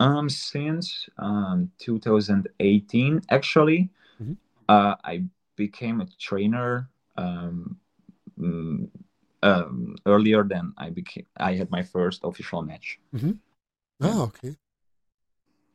Um, 0.00 0.30
since 0.30 1.08
um 1.18 1.70
2018, 1.78 3.20
actually, 3.28 3.90
Mhm. 4.18 4.36
uh, 4.68 4.94
I 5.04 5.24
became 5.56 6.00
a 6.00 6.06
trainer 6.18 6.88
um, 7.18 7.76
mm, 8.40 8.88
um 9.42 9.96
earlier 10.06 10.42
than 10.42 10.72
I 10.78 10.88
became. 10.88 11.26
I 11.36 11.52
had 11.54 11.70
my 11.70 11.82
first 11.82 12.20
official 12.24 12.62
match. 12.62 12.98
Ah, 14.00 14.22
okay. 14.22 14.56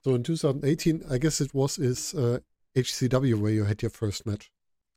So 0.03 0.15
in 0.15 0.23
2018, 0.23 1.03
I 1.09 1.19
guess 1.19 1.39
it 1.39 1.53
was 1.53 1.77
is 1.77 2.15
uh, 2.15 2.39
HCW 2.75 3.37
where 3.37 3.51
you 3.51 3.65
had 3.65 3.81
your 3.83 3.91
first 3.91 4.25
match. 4.25 4.49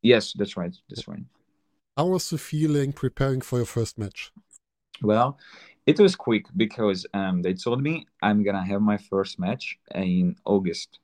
Yes, 0.03 0.33
that's 0.33 0.57
right. 0.57 0.75
That's 0.89 1.07
right. 1.07 1.25
How 2.01 2.07
was 2.07 2.31
the 2.31 2.39
feeling 2.39 2.95
preparing 2.95 3.43
for 3.43 3.59
your 3.59 3.67
first 3.67 3.99
match? 3.99 4.33
Well, 5.03 5.39
it 5.85 6.01
was 6.01 6.17
quick 6.17 6.47
because 6.57 7.05
um, 7.13 7.43
they 7.43 7.53
told 7.53 7.83
me 7.83 8.07
I'm 8.23 8.43
gonna 8.43 8.65
have 8.65 8.81
my 8.81 8.97
first 8.97 9.39
match 9.39 9.79
in 9.95 10.37
August, 10.47 10.99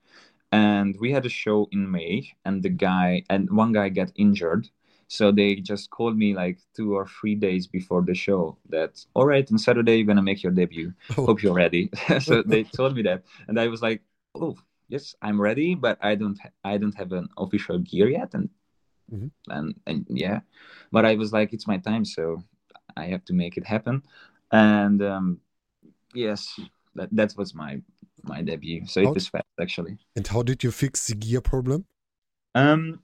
and 0.53 0.97
we 0.99 1.13
had 1.13 1.27
a 1.27 1.29
show 1.29 1.69
in 1.71 1.91
May, 1.91 2.33
and 2.47 2.63
the 2.63 2.71
guy 2.71 3.25
and 3.29 3.51
one 3.51 3.73
guy 3.73 3.91
got 3.91 4.11
injured, 4.17 4.71
so 5.07 5.31
they 5.31 5.57
just 5.57 5.91
called 5.91 6.17
me 6.17 6.33
like 6.35 6.61
two 6.75 6.97
or 6.97 7.07
three 7.07 7.35
days 7.35 7.67
before 7.67 8.01
the 8.01 8.15
show 8.15 8.57
that 8.71 9.05
all 9.13 9.27
right 9.27 9.53
on 9.53 9.59
Saturday 9.59 9.97
you're 9.97 10.07
gonna 10.07 10.23
make 10.23 10.43
your 10.43 10.53
debut. 10.53 10.95
Oh, 11.19 11.27
Hope 11.27 11.43
you're 11.43 11.53
ready. 11.53 11.91
so 12.21 12.43
they 12.47 12.65
told 12.65 12.97
me 12.97 13.03
that, 13.03 13.23
and 13.49 13.61
I 13.61 13.69
was 13.69 13.83
like, 13.83 14.01
oh 14.35 14.57
yes, 14.89 15.15
I'm 15.21 15.39
ready, 15.39 15.75
but 15.75 15.99
I 16.01 16.15
don't 16.15 16.39
I 16.65 16.79
don't 16.79 16.97
have 16.97 17.13
an 17.13 17.29
official 17.37 17.81
gear 17.81 18.09
yet, 18.09 18.33
and 18.33 18.49
Mhm. 19.13 19.31
and 19.49 19.75
and 19.87 20.07
yeah, 20.09 20.41
but 20.93 21.05
I 21.05 21.15
was 21.17 21.33
like 21.33 21.53
it's 21.53 21.67
my 21.67 21.79
time, 21.79 22.05
so 22.05 22.43
I 22.97 23.07
have 23.07 23.25
to 23.27 23.35
make 23.35 23.57
it 23.57 23.67
happen 23.67 24.03
and 24.53 25.03
um, 25.03 25.41
yes, 26.15 26.61
that 26.95 27.09
that 27.13 27.35
was 27.37 27.55
my 27.55 27.81
my 28.23 28.43
debut. 28.43 28.87
So 28.87 29.01
How- 29.03 29.09
it 29.11 29.15
was 29.15 29.29
fast 29.29 29.45
actually. 29.61 29.99
and 30.17 30.27
how 30.27 30.43
did 30.43 30.65
you 30.65 30.71
fix 30.73 31.07
the 31.07 31.15
gear 31.15 31.41
problem? 31.41 31.85
Um, 32.55 33.03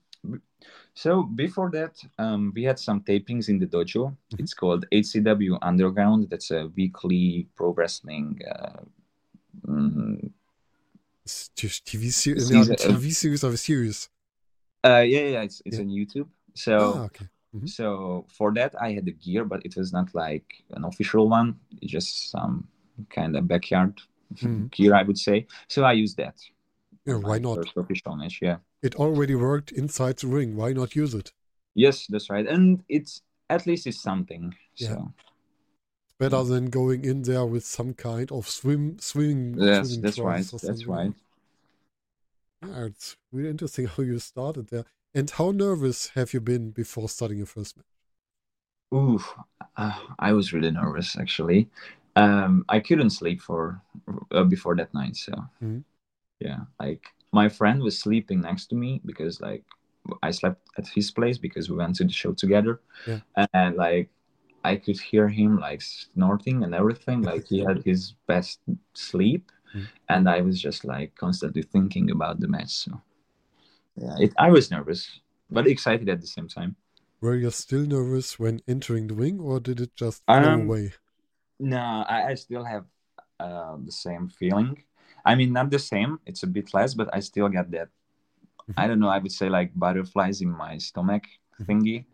so 0.93 1.23
before 1.23 1.69
that, 1.71 2.03
um, 2.17 2.51
we 2.55 2.63
had 2.63 2.79
some 2.79 3.01
tapings 3.01 3.49
in 3.49 3.59
the 3.59 3.67
dojo. 3.67 4.15
Mhm. 4.31 4.39
It's 4.39 4.53
called 4.53 4.85
HCW 4.91 5.57
Underground. 5.61 6.29
That's 6.29 6.51
a 6.51 6.67
weekly 6.75 7.47
pro 7.55 7.71
wrestling. 7.73 8.41
Uh, 8.47 8.83
mm, 9.67 10.31
just 11.25 11.85
TV 11.85 12.11
series, 12.11 12.49
TV 12.49 13.11
series 13.11 13.43
of 13.43 13.53
a 13.53 13.57
series. 13.57 14.09
Uh, 14.85 14.99
yeah, 15.05 15.21
yeah, 15.21 15.41
it's 15.41 15.61
it's 15.65 15.77
Yeah. 15.77 15.83
on 15.83 15.87
YouTube. 15.87 16.27
So 16.55 16.93
Ah, 16.97 17.03
okay. 17.05 17.27
Mhm. 17.55 17.65
so 17.65 18.25
for 18.29 18.53
that 18.53 18.75
I 18.81 18.93
had 18.93 19.05
the 19.05 19.13
gear, 19.13 19.45
but 19.45 19.65
it 19.65 19.75
was 19.75 19.93
not 19.93 20.13
like 20.15 20.45
an 20.71 20.83
official 20.85 21.29
one. 21.29 21.59
It's 21.81 21.91
just 21.91 22.31
some 22.31 22.67
kind 23.09 23.35
of 23.35 23.47
backyard 23.47 23.99
Mhm. 24.41 24.69
gear, 24.71 24.93
I 24.95 25.03
would 25.03 25.17
say. 25.17 25.47
So 25.67 25.83
I 25.83 25.93
used 25.93 26.17
that. 26.17 26.37
Yeah, 27.05 27.15
why 27.17 27.37
not? 27.39 27.73
Official 27.77 28.15
match, 28.15 28.39
yeah. 28.41 28.57
It 28.83 28.95
already 28.95 29.33
worked 29.35 29.71
inside 29.71 30.17
the 30.19 30.27
ring. 30.27 30.55
Why 30.55 30.73
not 30.73 30.95
use 30.95 31.15
it? 31.15 31.31
Yes, 31.75 32.07
that's 32.07 32.29
right. 32.29 32.47
And 32.47 32.83
it's 32.89 33.21
at 33.49 33.65
least 33.67 33.87
it's 33.87 34.01
something. 34.01 34.53
Yeah. 34.77 34.87
So 34.87 35.13
It's 36.05 36.13
better 36.17 36.43
than 36.43 36.69
going 36.69 37.03
in 37.03 37.23
there 37.23 37.45
with 37.45 37.65
some 37.65 37.93
kind 37.93 38.31
of 38.31 38.47
swim, 38.49 38.99
swimming. 38.99 39.59
yes, 39.63 39.77
swimming 39.77 40.01
that's 40.01 40.23
right. 40.23 40.45
That's 40.61 40.87
right. 40.87 41.11
Yeah, 42.63 42.85
it's 42.85 43.17
really 43.31 43.49
interesting 43.49 43.85
how 43.97 44.03
you 44.03 44.19
started 44.19 44.67
there. 44.69 44.85
And 45.13 45.29
how 45.29 45.51
nervous 45.51 46.07
have 46.15 46.33
you 46.33 46.41
been 46.41 46.71
before 46.71 47.07
starting 47.09 47.37
your 47.37 47.45
first 47.47 47.77
match? 47.77 47.85
Ooh, 48.93 49.19
uh, 49.77 49.99
I 50.19 50.33
was 50.33 50.53
really 50.53 50.71
nervous 50.71 51.17
actually. 51.17 51.69
Um, 52.15 52.63
I 52.69 52.79
couldn't 52.79 53.09
sleep 53.09 53.41
for 53.41 53.81
uh, 54.31 54.43
before 54.43 54.75
that 54.75 54.93
night. 54.93 55.15
So 55.15 55.33
Mhm. 55.61 55.83
yeah, 56.39 56.61
like 56.79 57.03
my 57.31 57.49
friend 57.49 57.81
was 57.81 57.97
sleeping 57.99 58.41
next 58.41 58.67
to 58.67 58.75
me 58.75 59.01
because 59.05 59.41
like 59.41 59.63
I 60.21 60.31
slept 60.31 60.61
at 60.77 60.87
his 60.87 61.11
place 61.11 61.37
because 61.37 61.69
we 61.69 61.77
went 61.77 61.95
to 61.97 62.03
the 62.03 62.11
show 62.13 62.33
together. 62.33 62.81
Yeah. 63.05 63.19
And 63.53 63.75
like 63.77 64.09
I 64.63 64.77
could 64.77 64.99
hear 64.99 65.27
him 65.29 65.59
like 65.59 65.81
snorting 65.81 66.63
and 66.63 66.75
everything. 66.75 67.21
Like 67.23 67.45
he 67.47 67.59
had 67.59 67.83
his 67.83 68.13
best 68.27 68.59
sleep, 68.93 69.51
And 70.09 70.29
I 70.29 70.41
was 70.41 70.61
just 70.61 70.85
like 70.85 71.15
constantly 71.15 71.63
thinking 71.63 72.11
about 72.11 72.39
the 72.39 72.47
match. 72.47 72.71
So 72.71 73.01
yeah, 73.97 74.17
it, 74.19 74.33
I 74.37 74.49
was 74.51 74.71
nervous 74.71 75.19
but 75.49 75.67
excited 75.67 76.09
at 76.09 76.21
the 76.21 76.27
same 76.27 76.47
time. 76.47 76.75
Were 77.21 77.35
you 77.35 77.49
still 77.49 77.87
nervous 77.87 78.37
when 78.37 78.61
entering 78.67 79.07
the 79.07 79.15
ring, 79.15 79.39
or 79.39 79.59
did 79.59 79.81
it 79.81 79.95
just 79.95 80.21
Um, 80.27 80.77
away? 80.77 80.93
No, 81.59 82.05
I, 82.09 82.31
I 82.31 82.35
still 82.35 82.63
have 82.65 82.85
uh, 83.39 83.77
the 83.85 83.91
same 83.91 84.29
feeling. 84.29 84.83
I 85.25 85.35
mean, 85.35 85.53
not 85.53 85.71
the 85.71 85.79
same. 85.79 86.19
It's 86.25 86.43
a 86.43 86.47
bit 86.47 86.73
less, 86.73 86.93
but 86.95 87.09
I 87.13 87.21
still 87.21 87.49
get 87.49 87.71
that. 87.71 87.89
I 88.77 88.87
don't 88.87 88.99
know. 88.99 89.09
I 89.09 89.19
would 89.19 89.31
say 89.31 89.49
like 89.49 89.71
butterflies 89.75 90.41
in 90.41 90.51
my 90.51 90.77
stomach 90.79 91.23
Mhm. 91.59 91.65
thingy. 91.69 92.05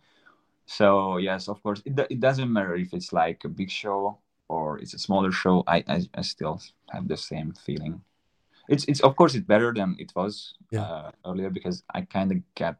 So 0.67 1.17
yes, 1.17 1.49
of 1.49 1.61
course, 1.63 1.81
it, 1.85 1.99
it 2.11 2.19
doesn't 2.21 2.51
matter 2.53 2.75
if 2.75 2.93
it's 2.93 3.13
like 3.13 3.45
a 3.45 3.49
big 3.49 3.71
show 3.71 4.19
or 4.49 4.79
it's 4.79 4.95
a 4.95 4.99
smaller 4.99 5.31
show. 5.31 5.63
I 5.67 5.83
I, 5.87 6.01
I 6.15 6.23
still 6.23 6.61
have 6.91 7.07
the 7.07 7.17
same 7.17 7.53
feeling. 7.53 8.01
It's 8.69 8.85
it's 8.85 9.01
of 9.01 9.15
course 9.15 9.35
it's 9.35 9.47
better 9.47 9.73
than 9.73 9.95
it 9.99 10.13
was 10.15 10.55
Yeah. 10.71 10.81
uh, 10.81 11.11
earlier 11.25 11.49
because 11.51 11.83
I 11.93 12.01
kind 12.03 12.31
of 12.31 12.39
get 12.55 12.77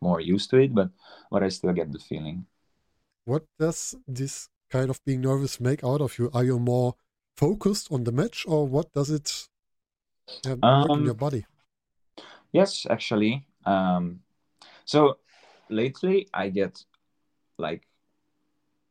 more 0.00 0.20
used 0.20 0.50
to 0.50 0.58
it, 0.58 0.74
but 0.74 0.90
but 1.30 1.42
I 1.42 1.48
still 1.50 1.72
get 1.72 1.92
the 1.92 1.98
feeling. 2.00 2.46
What 3.26 3.44
does 3.60 3.94
this 4.08 4.48
kind 4.70 4.90
of 4.90 5.04
being 5.04 5.20
nervous 5.20 5.60
make 5.60 5.84
out 5.84 6.00
of 6.00 6.18
you? 6.18 6.30
Are 6.34 6.42
you 6.42 6.58
more 6.58 6.96
focused 7.36 7.92
on 7.92 8.02
the 8.02 8.10
match, 8.10 8.44
or 8.48 8.66
what 8.66 8.92
does 8.92 9.10
it 9.10 9.48
work 10.44 10.62
Um, 10.62 11.04
your 11.04 11.14
body? 11.14 11.44
Yes, 12.52 12.86
actually. 12.88 13.46
Um, 13.64 14.20
so 14.84 15.18
lately 15.70 16.28
I 16.34 16.50
get 16.50 16.84
like, 17.58 17.86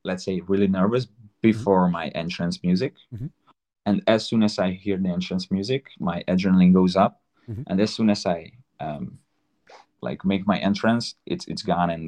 let's 0.04 0.24
say, 0.24 0.42
really 0.42 0.68
nervous 0.68 1.06
before 1.52 1.84
my 2.00 2.06
entrance 2.24 2.58
music. 2.68 2.94
Mhm. 3.14 3.30
And 3.88 3.98
as 4.16 4.22
soon 4.30 4.44
as 4.44 4.60
I 4.66 4.70
hear 4.84 4.98
the 4.98 5.10
entrance 5.18 5.46
music, 5.58 5.84
my 6.00 6.18
adrenaline 6.28 6.74
goes 6.80 6.96
up. 6.96 7.14
Mhm. 7.48 7.64
And 7.68 7.76
as 7.86 7.92
soon 7.96 8.10
as 8.10 8.26
I 8.26 8.40
um, 8.86 9.06
like 10.08 10.22
make 10.32 10.44
my 10.54 10.58
entrance, 10.70 11.16
it's 11.26 11.46
it's 11.52 11.64
gone, 11.74 11.90
and 11.96 12.04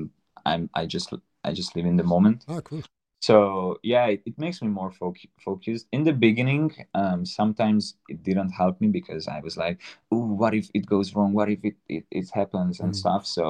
I'm 0.46 0.63
I 0.79 0.86
just 0.96 1.08
I 1.48 1.51
just 1.60 1.75
live 1.75 1.88
in 1.91 1.98
the 1.98 2.03
moment. 2.15 2.46
Ah, 2.48 2.62
cool. 2.62 2.84
So 3.22 3.36
yeah, 3.84 4.05
it, 4.13 4.22
it 4.25 4.36
makes 4.38 4.62
me 4.62 4.69
more 4.79 4.91
foc- 5.00 5.29
focused. 5.46 5.88
In 5.91 6.03
the 6.03 6.13
beginning, 6.27 6.72
um, 7.01 7.25
sometimes 7.25 7.96
it 8.08 8.24
didn't 8.24 8.51
help 8.62 8.79
me 8.81 8.88
because 9.00 9.27
I 9.27 9.39
was 9.48 9.55
like, 9.58 9.77
"Oh, 10.12 10.25
what 10.41 10.53
if 10.53 10.69
it 10.74 10.86
goes 10.86 11.08
wrong? 11.15 11.34
What 11.34 11.50
if 11.50 11.60
it 11.69 11.75
it, 11.88 12.05
it 12.12 12.27
happens 12.39 12.79
and 12.79 12.91
Mm. 12.93 13.00
stuff?" 13.03 13.24
So 13.25 13.43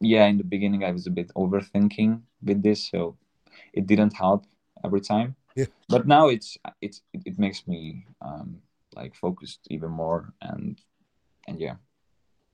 yeah, 0.00 0.26
in 0.32 0.38
the 0.38 0.48
beginning, 0.54 0.82
I 0.84 0.92
was 0.92 1.06
a 1.06 1.14
bit 1.20 1.30
overthinking 1.34 2.12
with 2.42 2.62
this, 2.62 2.80
so 2.90 3.16
it 3.72 3.86
didn't 3.86 4.14
help 4.24 4.42
every 4.84 5.00
time. 5.00 5.34
Yeah. 5.56 5.66
But 5.88 6.06
now 6.06 6.28
it's 6.28 6.58
it's 6.80 7.00
it, 7.12 7.22
it 7.26 7.38
makes 7.38 7.66
me 7.66 8.06
um, 8.20 8.58
like 8.94 9.14
focused 9.14 9.60
even 9.70 9.90
more 9.90 10.32
and 10.40 10.78
and 11.48 11.58
yeah. 11.60 11.76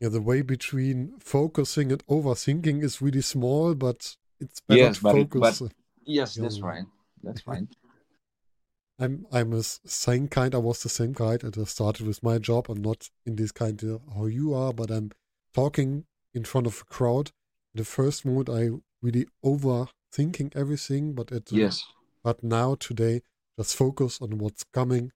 Yeah, 0.01 0.09
the 0.09 0.21
way 0.23 0.41
between 0.43 1.19
focusing 1.21 1.93
and 1.93 2.07
overthinking 2.07 2.83
is 2.83 3.03
really 3.03 3.21
small, 3.21 3.75
but 3.75 4.17
it's 4.41 4.61
better 4.61 4.81
Yes, 4.81 4.97
to 4.97 5.03
but 5.03 5.17
it- 5.17 5.33
focus. 5.33 5.63
Yes, 6.07 6.37
Yeah. 6.37 6.43
that's 6.45 6.61
right. 6.61 6.85
That's 7.23 7.47
right. 7.47 7.67
I'm 8.99 9.27
I'm 9.33 9.53
a 9.53 9.59
s- 9.59 9.81
same 9.85 10.29
kind. 10.29 10.55
I 10.55 10.59
was 10.59 10.83
the 10.83 10.89
same 10.89 11.15
kind, 11.15 11.43
and 11.45 11.57
I 11.59 11.65
started 11.65 12.07
with 12.07 12.23
my 12.23 12.39
job. 12.39 12.67
I'm 12.69 12.83
not 12.83 13.09
in 13.27 13.37
this 13.37 13.53
kind 13.53 13.83
of 13.83 14.01
how 14.15 14.27
you 14.27 14.53
are, 14.55 14.73
but 14.73 14.91
I'm 14.91 15.11
talking 15.55 16.05
in 16.35 16.45
front 16.45 16.67
of 16.67 16.83
a 16.83 16.85
crowd. 16.95 17.31
The 17.75 17.85
first 17.85 18.25
moment, 18.27 18.49
I 18.51 18.71
really 19.03 19.27
overthinking 19.45 20.55
everything, 20.57 21.15
but 21.15 21.33
at 21.33 21.47
the- 21.47 21.57
Yes. 21.57 21.85
But 22.23 22.43
now 22.43 22.75
today, 22.75 23.23
just 23.59 23.77
focus 23.77 24.21
on 24.21 24.39
what's 24.39 24.65
coming 24.73 25.13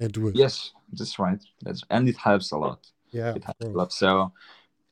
and 0.00 0.12
do 0.12 0.28
it. 0.28 0.36
Yes, 0.36 0.72
that's 0.92 1.18
right. 1.18 1.42
That's 1.62 1.82
and 1.90 2.08
it 2.08 2.16
helps 2.16 2.52
a 2.52 2.58
lot. 2.58 2.86
yeah, 3.10 3.34
it 3.34 3.44
helps 3.44 3.64
a 3.64 3.68
lot. 3.68 3.92
So 3.92 4.32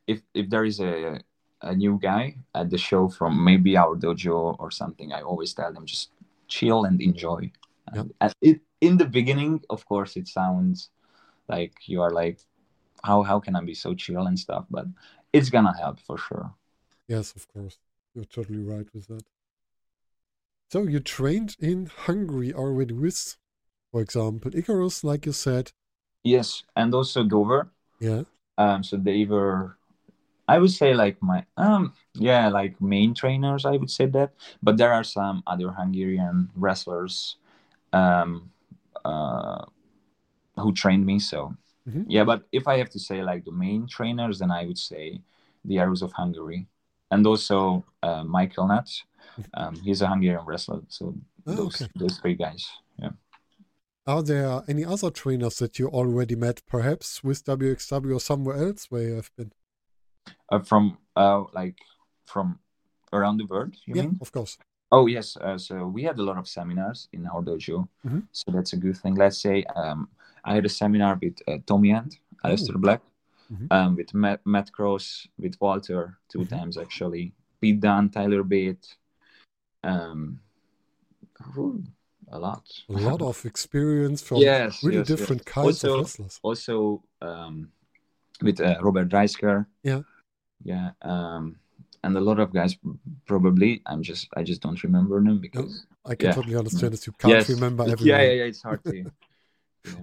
if 0.07 0.23
if 0.35 0.49
there 0.51 0.65
is 0.65 0.81
a 0.81 1.21
a 1.63 1.75
new 1.75 1.99
guy 1.99 2.37
at 2.55 2.71
the 2.71 2.79
show 2.79 3.09
from 3.09 3.43
maybe 3.43 3.77
our 3.77 3.97
dojo 3.97 4.57
or 4.59 4.71
something, 4.71 5.13
I 5.13 5.23
always 5.23 5.55
tell 5.55 5.73
them 5.73 5.87
just 5.87 6.11
chill 6.49 6.85
and 6.85 7.01
enjoy. 7.01 7.51
And, 7.93 8.13
and 8.21 8.33
it 8.43 8.61
in 8.81 8.97
the 8.99 9.07
beginning, 9.07 9.63
of 9.71 9.87
course, 9.87 10.17
it 10.17 10.29
sounds 10.29 10.91
like 11.49 11.75
you 11.87 12.03
are 12.03 12.11
like, 12.11 12.39
how 13.03 13.23
how 13.23 13.41
can 13.41 13.57
I 13.57 13.61
be 13.63 13.75
so 13.75 13.95
chill 13.95 14.27
and 14.27 14.39
stuff? 14.39 14.67
But 14.71 14.87
it's 15.33 15.51
gonna 15.51 15.77
help 15.77 16.01
for 16.01 16.19
sure. 16.19 16.55
Yes, 17.09 17.33
of 17.37 17.47
course. 17.49 17.79
You're 18.15 18.25
totally 18.25 18.63
right 18.63 18.87
with 18.95 19.07
that. 19.09 19.25
So 20.71 20.83
you 20.83 21.01
trained 21.01 21.57
in 21.59 21.87
Hungary 21.87 22.53
already 22.53 22.95
with, 22.95 23.37
for 23.93 24.01
example, 24.03 24.55
Icarus, 24.55 25.05
like 25.05 25.27
you 25.27 25.33
said. 25.33 25.73
Yes, 26.23 26.63
and 26.77 26.95
also 26.95 27.23
Dover. 27.25 27.71
Yeah. 28.01 28.23
Um, 28.59 28.83
so 28.85 28.97
they 28.97 29.25
were, 29.25 29.77
I 30.49 30.59
would 30.59 30.71
say 30.73 30.95
like 30.95 31.23
my 31.23 31.45
um 31.57 31.95
yeah 32.15 32.49
like 32.49 32.81
main 32.81 33.15
trainers. 33.15 33.65
I 33.67 33.77
would 33.77 33.91
say 33.91 34.07
that, 34.07 34.33
but 34.63 34.77
there 34.79 34.93
are 34.93 35.05
some 35.05 35.43
other 35.47 35.71
Hungarian 35.73 36.51
wrestlers, 36.57 37.37
um, 37.93 38.51
uh, 39.05 39.65
who 40.57 40.73
trained 40.73 41.07
me. 41.07 41.19
So 41.19 41.55
Mhm. 41.87 42.07
yeah, 42.09 42.25
but 42.25 42.47
if 42.53 42.69
I 42.69 42.79
have 42.79 42.91
to 42.91 42.99
say 42.99 43.23
like 43.23 43.45
the 43.45 43.53
main 43.53 43.87
trainers, 43.87 44.39
then 44.39 44.51
I 44.51 44.67
would 44.67 44.79
say 44.79 45.21
the 45.65 45.79
Arrows 45.79 46.03
of 46.03 46.13
Hungary, 46.13 46.67
and 47.11 47.27
also 47.27 47.85
uh, 48.03 48.25
Michael 48.25 48.69
Nutt. 48.69 49.03
Um, 49.55 49.75
he's 49.77 50.03
a 50.03 50.09
Hungarian 50.09 50.45
wrestler. 50.47 50.81
So 50.89 51.15
Mm-hmm. 51.47 51.61
Oh, 51.61 51.65
those 51.65 51.83
okay. 51.83 51.91
those 51.97 52.17
three 52.19 52.35
guys. 52.35 52.67
Yeah. 52.99 53.11
Are 54.07 54.23
there 54.23 54.63
any 54.67 54.85
other 54.85 55.11
trainers 55.11 55.57
that 55.59 55.79
you 55.79 55.89
already 55.89 56.37
met, 56.37 56.63
perhaps 56.67 57.23
with 57.23 57.45
WXW 57.45 58.17
or 58.17 58.21
somewhere 58.21 58.57
else 58.57 58.87
where 58.91 59.03
you 59.03 59.15
have 59.17 59.31
been? 59.37 59.53
Uh, 60.51 60.61
from 60.61 60.97
uh 61.17 61.45
like 61.53 61.79
from 62.27 62.59
around 63.13 63.37
the 63.39 63.45
world. 63.47 63.75
You 63.87 63.95
yeah, 63.97 64.03
mean? 64.03 64.19
of 64.21 64.33
course. 64.33 64.57
Oh 64.91 65.07
yes, 65.07 65.37
uh, 65.37 65.59
so 65.59 65.87
we 65.87 66.03
had 66.05 66.19
a 66.19 66.23
lot 66.23 66.39
of 66.39 66.47
seminars 66.49 67.09
in 67.13 67.27
our 67.27 67.43
dojo, 67.43 67.89
Mhm. 68.07 68.23
so 68.33 68.51
that's 68.53 68.73
a 68.73 68.77
good 68.77 68.97
thing. 68.97 69.15
Let's 69.17 69.39
say 69.39 69.65
um, 69.77 70.09
I 70.45 70.55
had 70.55 70.65
a 70.65 70.69
seminar 70.69 71.19
with 71.21 71.37
uh, 71.49 71.59
Tommy 71.67 71.91
and 71.91 72.17
Aleister 72.45 72.77
Black, 72.81 73.01
Mhm. 73.53 73.67
um, 73.71 73.97
with 73.97 74.15
Matt, 74.15 74.41
Matt 74.47 74.71
Cross, 74.73 75.29
with 75.39 75.61
Walter 75.61 76.17
2 76.29 76.39
Mhm. 76.41 76.49
times 76.49 76.79
actually, 76.79 77.33
Pete 77.61 77.81
Dunne, 77.81 78.09
Tyler 78.11 78.43
Bate, 78.45 78.97
um, 79.85 80.41
a 82.33 82.39
lot, 82.39 82.65
A 82.89 82.93
lot 82.93 83.23
of 83.23 83.45
experience 83.45 84.23
from 84.23 84.39
yes, 84.39 84.83
really 84.83 84.99
yes, 84.99 85.09
yes. 85.09 85.19
different 85.19 85.45
kinds 85.45 85.85
of 85.85 85.91
Also- 85.91 85.99
wrestlers. 86.03 86.41
Also 86.43 87.03
um, 87.21 87.69
with 88.43 88.61
uh, 88.61 88.77
Robert 88.83 89.09
Dreissker, 89.09 89.67
Yeah. 89.83 90.01
yeah, 90.65 90.91
um, 91.03 91.57
and 92.03 92.17
a 92.17 92.21
lot 92.21 92.39
of 92.41 92.53
guys 92.53 92.77
probably. 93.27 93.83
I'm 93.87 94.03
just 94.03 94.29
I 94.37 94.43
just 94.43 94.61
don't 94.63 94.83
remember 94.83 95.23
them 95.23 95.39
because 95.41 95.87
I 96.05 96.15
can 96.15 96.29
yeah. 96.29 96.35
totally 96.35 96.57
understand 96.57 96.93
this. 96.93 97.07
You 97.07 97.15
can't 97.19 97.35
yes, 97.35 97.49
remember 97.51 97.85
everyone. 97.85 98.07
yeah, 98.07 98.23
yeah, 98.23 98.33
yeah. 98.33 98.45
it's 98.45 98.63
hard 98.63 98.83
to. 98.85 98.97
yeah. 98.97 99.11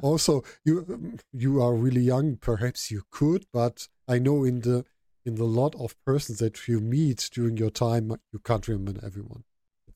Also, 0.01 0.43
you 0.63 0.85
um, 0.89 1.17
you 1.33 1.61
are 1.61 1.75
really 1.75 2.01
young. 2.01 2.37
Perhaps 2.37 2.91
you 2.91 3.03
could, 3.11 3.45
but 3.51 3.87
I 4.07 4.19
know 4.19 4.43
in 4.43 4.61
the 4.61 4.85
in 5.25 5.35
the 5.35 5.45
lot 5.45 5.75
of 5.75 5.95
persons 6.05 6.39
that 6.39 6.67
you 6.67 6.79
meet 6.79 7.29
during 7.33 7.57
your 7.57 7.69
time, 7.69 8.15
you 8.31 8.39
can't 8.39 8.67
remember 8.67 8.99
everyone. 9.05 9.43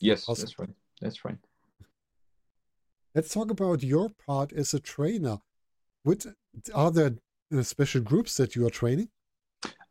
Yes, 0.05 0.25
Awesome. 0.29 0.43
that's 0.45 0.59
right. 0.59 0.69
That's 1.01 1.25
right. 1.25 1.37
Let's 3.15 3.33
talk 3.33 3.49
about 3.49 3.81
your 3.81 4.09
part 4.09 4.53
as 4.53 4.73
a 4.73 4.79
trainer. 4.79 5.37
What 6.03 6.25
are 6.73 6.91
there 6.91 7.13
uh, 7.53 7.63
special 7.63 8.01
groups 8.01 8.37
that 8.37 8.55
you 8.55 8.67
are 8.67 8.69
training? 8.69 9.09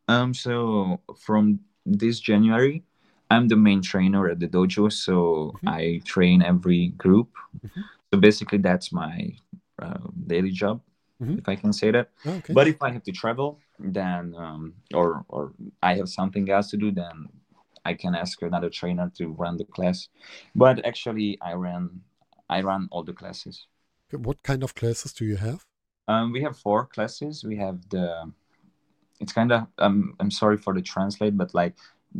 Um, 0.06 0.34
so 0.34 1.00
from 1.18 1.60
this 1.84 2.20
January, 2.20 2.84
I'm 3.30 3.48
the 3.48 3.56
main 3.56 3.82
trainer 3.82 4.28
at 4.28 4.38
the 4.38 4.46
dojo. 4.48 4.92
So 4.92 5.14
Mhm. 5.62 5.68
I 5.78 6.00
train 6.04 6.42
every 6.42 6.88
group. 7.04 7.30
Mhm. 7.66 7.82
So 8.12 8.20
basically, 8.20 8.58
that's 8.58 8.92
my 8.92 9.34
uh, 9.82 10.06
daily 10.26 10.52
job, 10.52 10.80
Mhm. 11.20 11.38
if 11.38 11.48
I 11.48 11.56
can 11.56 11.72
say 11.72 11.90
that. 11.90 12.10
Okay. 12.24 12.54
But 12.54 12.68
if 12.68 12.80
I 12.82 12.90
have 12.92 13.02
to 13.04 13.12
travel, 13.12 13.58
then 13.78 14.34
um, 14.36 14.74
or 14.94 15.24
or 15.28 15.52
I 15.82 15.96
have 15.98 16.08
something 16.08 16.48
else 16.50 16.70
to 16.70 16.76
do, 16.76 16.92
then 16.92 17.28
I 17.84 17.94
can 17.94 18.14
ask 18.14 18.40
another 18.42 18.70
trainer 18.70 19.10
to 19.18 19.28
run 19.28 19.56
the 19.56 19.64
class. 19.64 20.08
But 20.54 20.84
actually, 20.86 21.38
I 21.40 21.52
ran 21.54 22.02
I 22.48 22.62
run 22.62 22.88
all 22.90 23.04
the 23.04 23.12
classes. 23.14 23.66
what 24.12 24.42
kind 24.42 24.62
of 24.62 24.74
classes 24.74 25.12
do 25.12 25.24
you 25.24 25.36
have? 25.36 25.60
Um, 26.06 26.32
we 26.32 26.42
have 26.42 26.56
four 26.58 26.86
classes. 26.86 27.42
We 27.44 27.56
have 27.56 27.78
the. 27.90 28.32
It's 29.20 29.32
kind 29.32 29.52
of. 29.52 29.66
Um, 29.78 30.14
I'm 30.20 30.30
sorry 30.30 30.56
for 30.58 30.74
the 30.74 30.82
translate, 30.82 31.36
but 31.36 31.54
like 31.54 31.74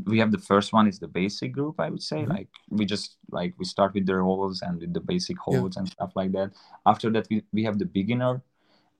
we 0.06 0.18
have 0.18 0.33
the 0.33 0.38
first 0.38 0.73
one 0.73 0.88
is 0.88 0.99
the 0.99 1.06
basic 1.09 1.52
group. 1.52 1.78
I 1.78 1.88
would 1.90 2.02
say 2.02 2.25
Mhm. 2.25 2.28
like 2.37 2.49
we 2.71 2.85
just 2.85 3.16
like 3.30 3.54
we 3.59 3.64
start 3.64 3.94
with 3.94 4.06
the 4.06 4.16
rolls 4.16 4.62
and 4.62 4.80
with 4.80 4.92
the 4.92 5.00
basic 5.00 5.37
Yeah. 5.49 5.68
and 5.76 5.88
stuff 5.88 6.12
like 6.16 6.33
that. 6.33 6.50
After 6.87 7.11
that, 7.12 7.26
we 7.30 7.42
we 7.52 7.64
have 7.64 7.78
the 7.78 7.87
beginner. 7.87 8.42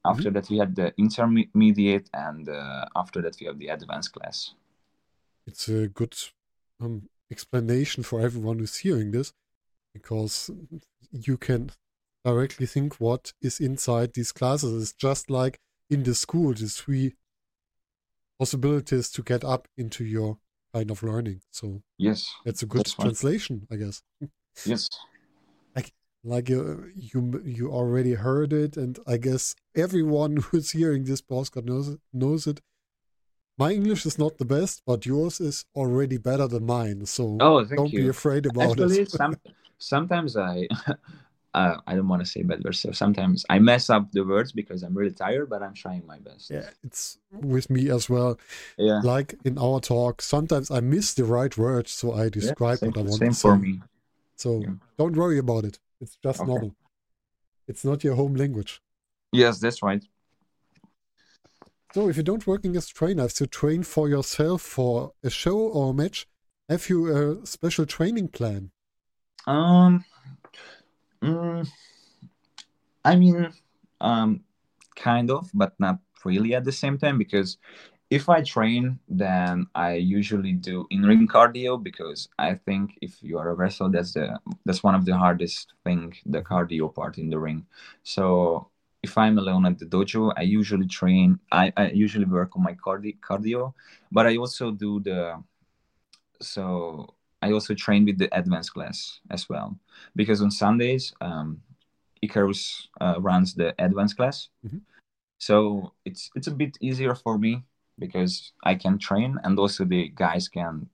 After 0.05 0.31
that, 0.31 0.51
we 0.51 0.59
had 0.59 0.77
the 0.77 0.93
intermediate, 0.99 2.11
and 2.13 2.49
uh, 2.49 2.85
after 2.95 3.23
that, 3.23 3.37
we 3.41 3.47
have 3.47 3.59
the 3.59 3.69
advanced 3.69 4.13
class. 4.13 4.55
It's 5.47 5.69
a 5.69 5.89
good 5.89 6.15
um, 6.81 7.09
explanation 7.31 8.03
for 8.03 8.21
everyone 8.21 8.59
who's 8.59 8.79
hearing 8.79 9.11
this, 9.11 9.33
because 9.93 10.51
you 11.11 11.37
can 11.37 11.71
directly 12.25 12.67
think 12.67 12.95
what 12.95 13.33
is 13.41 13.61
inside 13.61 14.15
these 14.15 14.33
classes. 14.33 14.83
It's 14.83 14.93
just 14.93 15.31
like 15.31 15.59
in 15.91 16.03
the 16.03 16.15
school, 16.15 16.55
the 16.55 16.67
three 16.67 17.15
possibilities 18.39 19.11
to 19.11 19.23
get 19.23 19.45
up 19.45 19.69
into 19.77 20.05
your 20.05 20.39
kind 20.73 20.91
of 20.91 21.03
learning. 21.03 21.41
So 21.51 21.83
Yes, 21.99 22.29
that's 22.45 22.63
a 22.63 22.67
good 22.67 22.81
That's 22.81 22.99
right. 22.99 23.05
translation, 23.05 23.67
I 23.71 23.77
guess. 23.77 24.03
yes, 24.67 24.89
like 26.25 26.49
you, 26.49 26.91
you 26.97 27.43
you 27.45 27.71
already 27.71 28.15
heard 28.15 28.53
it 28.53 28.77
and 28.77 28.99
i 29.07 29.17
guess 29.17 29.55
everyone 29.77 30.37
who's 30.45 30.71
hearing 30.71 31.05
this 31.05 31.21
podcast 31.21 31.65
knows 31.67 31.89
it, 31.89 32.01
knows 32.13 32.47
it 32.47 32.61
my 33.59 33.71
english 33.73 34.05
is 34.07 34.19
not 34.19 34.39
the 34.39 34.45
best 34.45 34.83
but 34.87 35.07
yours 35.07 35.41
is 35.41 35.65
already 35.75 36.17
better 36.19 36.47
than 36.49 36.65
mine 36.67 37.07
so 37.07 37.37
Oh, 37.41 37.65
don't 37.65 37.95
be 37.95 38.09
afraid 38.09 38.47
about 38.47 38.81
Actually, 38.81 39.01
it 39.03 39.11
some 39.21 39.37
sometimes 39.79 40.37
I. 40.37 40.69
Uh, 41.57 41.77
I 41.87 41.95
don't 41.95 42.09
want 42.09 42.21
to 42.21 42.27
say 42.29 42.43
bad 42.43 42.65
words. 42.65 42.81
So 42.81 42.91
sometimes 42.91 43.47
I 43.49 43.61
mess 43.61 43.89
up 43.89 44.11
the 44.11 44.25
words 44.25 44.51
because 44.51 44.83
I'm 44.83 44.93
really 44.93 45.13
tired, 45.15 45.49
but 45.49 45.63
I'm 45.63 45.73
trying 45.73 46.05
my 46.05 46.19
best. 46.19 46.51
yeah 46.51 46.69
it's 46.83 47.17
with 47.31 47.71
me 47.71 47.89
as 47.91 48.11
well 48.11 48.37
Yeah. 48.77 49.01
like 49.05 49.37
in 49.45 49.57
our 49.67 49.79
talk 49.79 50.21
sometimes 50.21 50.69
i 50.79 50.81
miss 50.81 51.15
the 51.15 51.25
right 51.25 51.57
words 51.57 51.93
so 51.93 52.13
i 52.13 52.29
describe 52.29 52.79
same, 52.79 52.91
what 52.91 52.99
i 52.99 53.03
want 53.03 53.21
same 53.23 53.31
to 53.35 53.39
for 53.45 53.57
me. 53.57 53.81
so 54.37 54.49
Yeah. 54.63 54.75
don't 54.99 55.17
worry 55.23 55.39
about 55.39 55.65
it 55.65 55.79
it's 56.01 56.17
just 56.27 56.41
Okay. 56.41 56.51
normal 56.51 56.75
it's 57.69 57.85
not 57.85 58.03
your 58.03 58.17
home 58.17 58.35
language 58.35 58.73
Yes, 59.33 59.61
that's 59.61 59.81
right. 59.81 60.03
So 61.95 62.09
if 62.09 62.17
you 62.17 62.25
don't 62.25 62.45
working 62.45 62.75
as 62.75 62.89
trainer, 62.89 63.27
if 63.27 63.41
you 63.41 63.47
train 63.47 63.85
for 63.85 64.09
yourself 64.09 64.63
for 64.63 65.13
a 65.23 65.31
show 65.31 65.57
or 65.57 65.93
a 65.93 65.95
match, 65.95 66.27
have 66.69 66.89
you 66.89 67.07
a 67.07 67.47
special 67.47 67.87
training 67.87 68.27
plan? 68.27 68.73
Um, 69.47 70.05
mm, 71.23 71.69
I 73.05 73.15
mean, 73.15 73.53
um, 74.01 74.41
kind 74.97 75.31
of, 75.31 75.49
but 75.55 75.75
not 75.79 76.01
really 76.25 76.57
at 76.57 76.65
the 76.65 76.73
same 76.73 76.99
time 76.99 77.17
because 77.17 77.59
if 78.11 78.29
I 78.29 78.43
train, 78.43 78.99
then 79.09 79.69
I 79.77 79.95
usually 79.95 80.53
do 80.53 80.89
in-ring 80.91 81.29
cardio 81.29 81.81
because 81.81 82.29
I 82.41 82.55
think 82.55 82.99
if 83.03 83.23
you 83.23 83.39
are 83.39 83.51
a 83.51 83.55
wrestler, 83.55 83.89
that's 83.89 84.15
the 84.15 84.41
that's 84.65 84.83
one 84.83 84.97
of 84.97 85.05
the 85.05 85.17
hardest 85.17 85.75
thing, 85.85 86.13
the 86.27 86.43
cardio 86.43 86.93
part 86.93 87.19
in 87.19 87.31
the 87.31 87.39
ring. 87.39 87.67
So 88.03 88.67
if 89.07 89.19
I'm 89.19 89.37
alone 89.39 89.65
at 89.67 89.79
the 89.79 89.87
dojo, 89.87 90.33
I 90.37 90.43
usually 90.43 90.87
train. 90.89 91.39
I, 91.53 91.73
I 91.77 91.85
usually 91.91 92.25
work 92.39 92.51
on 92.57 92.63
my 92.63 92.75
cardi- 92.85 93.19
cardio, 93.29 93.75
but 94.11 94.27
I 94.27 94.37
also 94.37 94.71
do 94.71 95.01
the 95.01 95.21
so 96.41 96.65
I 97.43 97.53
also 97.53 97.75
train 97.75 98.05
with 98.07 98.19
the 98.19 98.29
advanced 98.37 98.73
class 98.75 99.21
as 99.31 99.49
well 99.49 99.77
because 100.17 100.41
on 100.43 100.51
Sundays, 100.51 101.13
um, 101.21 101.61
Icarus 102.23 102.89
uh, 103.01 103.17
runs 103.21 103.55
the 103.55 103.75
advanced 103.79 104.17
class, 104.17 104.49
Mhm. 104.65 104.81
so 105.39 105.93
it's 106.05 106.31
it's 106.37 106.49
a 106.49 106.57
bit 106.63 106.77
easier 106.81 107.15
for 107.15 107.39
me 107.39 107.63
because 107.99 108.53
I 108.65 108.75
can 108.75 108.99
train 108.99 109.39
and 109.45 109.59
also 109.59 109.85
the 109.85 110.09
guys 110.25 110.49
can 110.49 110.89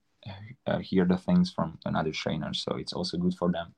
uh, 0.66 0.78
hear 0.78 1.04
the 1.06 1.16
things 1.16 1.52
from 1.52 1.78
another 1.84 2.12
trainer, 2.12 2.52
so 2.54 2.76
it's 2.76 2.92
also 2.92 3.16
good 3.18 3.34
for 3.34 3.50
them. 3.50 3.74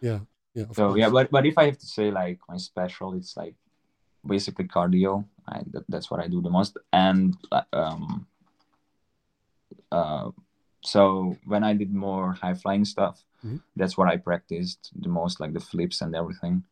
Yeah, 0.00 0.20
yeah. 0.54 0.66
So 0.72 0.86
course. 0.88 0.98
yeah, 0.98 1.10
but 1.10 1.30
but 1.30 1.44
if 1.46 1.58
I 1.58 1.64
have 1.66 1.78
to 1.78 1.86
say 1.86 2.10
like 2.10 2.38
my 2.48 2.58
special, 2.58 3.14
it's 3.14 3.36
like 3.36 3.54
basically 4.26 4.66
cardio. 4.68 5.24
I 5.48 5.62
that, 5.72 5.84
that's 5.88 6.10
what 6.10 6.20
I 6.20 6.28
do 6.28 6.40
the 6.40 6.50
most, 6.50 6.76
and 6.92 7.36
um, 7.72 8.26
uh, 9.90 10.30
so 10.82 11.36
when 11.46 11.64
I 11.64 11.74
did 11.74 11.92
more 11.92 12.32
high 12.32 12.54
flying 12.54 12.84
stuff, 12.84 13.24
Mhm. 13.44 13.60
that's 13.76 13.96
what 13.96 14.08
I 14.08 14.16
practiced 14.16 14.90
the 14.94 15.08
most, 15.08 15.40
like 15.40 15.52
the 15.52 15.60
flips 15.60 16.00
and 16.00 16.14
everything. 16.14 16.64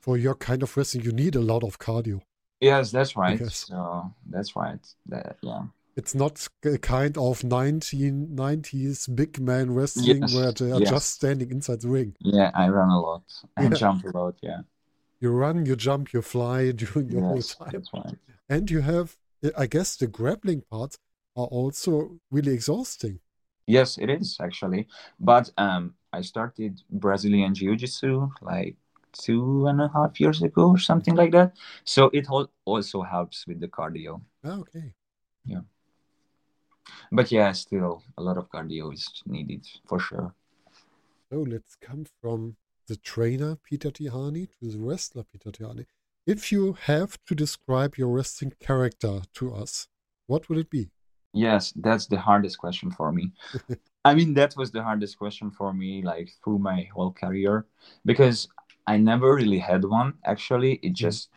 For 0.00 0.16
your 0.16 0.34
kind 0.34 0.62
of 0.62 0.76
wrestling, 0.76 1.04
you 1.04 1.12
need 1.12 1.36
a 1.36 1.40
lot 1.40 1.62
of 1.64 1.78
cardio. 1.78 2.20
Yes, 2.60 2.90
that's 2.90 3.16
right. 3.16 3.40
Yes. 3.40 3.66
So 3.68 4.12
that's 4.26 4.54
right. 4.56 4.80
That 5.06 5.36
yeah. 5.42 5.64
It's 5.94 6.14
not 6.14 6.48
a 6.64 6.78
kind 6.78 7.18
of 7.18 7.42
1990s 7.44 9.06
big 9.14 9.38
man 9.40 9.74
wrestling 9.74 10.22
Yes, 10.22 10.34
where 10.34 10.52
they 10.52 10.72
are 10.72 10.80
yes. 10.80 10.88
just 10.90 11.08
standing 11.12 11.50
inside 11.50 11.82
the 11.82 11.88
ring. 11.88 12.16
Yeah, 12.20 12.50
I 12.54 12.68
run 12.68 12.88
a 12.88 13.00
lot 13.00 13.24
and 13.56 13.72
Yeah. 13.72 13.78
jump 13.78 14.04
a 14.04 14.10
lot. 14.16 14.36
Yeah. 14.42 14.62
You 15.22 15.30
run, 15.30 15.64
you 15.66 15.76
jump, 15.76 16.12
you 16.12 16.20
fly 16.20 16.72
during 16.82 17.06
the 17.06 17.20
whole 17.20 17.40
time. 17.40 17.84
right. 17.94 18.18
And 18.48 18.68
you 18.68 18.80
have, 18.80 19.16
I 19.56 19.66
guess, 19.66 19.94
the 19.94 20.08
grappling 20.08 20.62
parts 20.68 20.98
are 21.36 21.46
also 21.46 22.18
really 22.32 22.52
exhausting. 22.52 23.20
Yes, 23.68 23.98
it 23.98 24.10
is 24.10 24.36
actually. 24.40 24.88
But 25.20 25.48
um, 25.56 25.94
I 26.12 26.22
started 26.22 26.82
Brazilian 26.90 27.54
Jiu 27.54 27.76
Jitsu 27.76 28.30
like 28.40 28.74
two 29.12 29.68
and 29.68 29.80
a 29.80 29.88
half 29.94 30.18
years 30.18 30.42
ago 30.42 30.70
or 30.70 30.78
something 30.78 31.14
like 31.14 31.30
that. 31.30 31.54
So 31.84 32.10
it 32.12 32.26
also 32.64 33.02
helps 33.02 33.46
with 33.46 33.60
the 33.60 33.68
cardio. 33.68 34.20
Ah, 34.44 34.58
okay. 34.58 34.92
Yeah. 35.44 35.60
But 37.12 37.30
yeah, 37.30 37.52
still 37.52 38.02
a 38.18 38.22
lot 38.22 38.38
of 38.38 38.50
cardio 38.50 38.92
is 38.92 39.22
needed 39.24 39.68
for 39.86 40.00
sure. 40.00 40.34
So 41.30 41.42
let's 41.42 41.76
come 41.76 42.06
from 42.20 42.56
the 42.88 42.96
trainer 42.96 43.56
Peter 43.56 43.90
Tihanyi 43.90 44.48
to 44.58 44.70
the 44.70 44.78
wrestler 44.78 45.24
Peter 45.24 45.50
Tihanyi. 45.50 45.86
if 46.26 46.52
you 46.52 46.74
have 46.74 47.18
to 47.26 47.34
describe 47.34 47.96
your 47.96 48.08
wrestling 48.08 48.52
character 48.60 49.22
to 49.34 49.54
us, 49.54 49.88
what 50.26 50.48
would 50.48 50.58
it 50.58 50.70
be? 50.70 50.90
Yes, 51.32 51.72
that's 51.76 52.06
the 52.06 52.18
hardest 52.18 52.58
question 52.58 52.90
for 52.90 53.10
me. 53.12 53.32
I 54.04 54.14
mean, 54.14 54.34
that 54.34 54.54
was 54.56 54.70
the 54.70 54.82
hardest 54.82 55.18
question 55.18 55.50
for 55.50 55.72
me, 55.72 56.02
like 56.02 56.30
through 56.44 56.58
my 56.58 56.88
whole 56.94 57.12
career, 57.12 57.66
because 58.04 58.48
I 58.86 58.96
never 58.98 59.34
really 59.34 59.58
had 59.58 59.84
one. 59.84 60.14
Actually, 60.24 60.74
it 60.82 60.92
just 60.92 61.30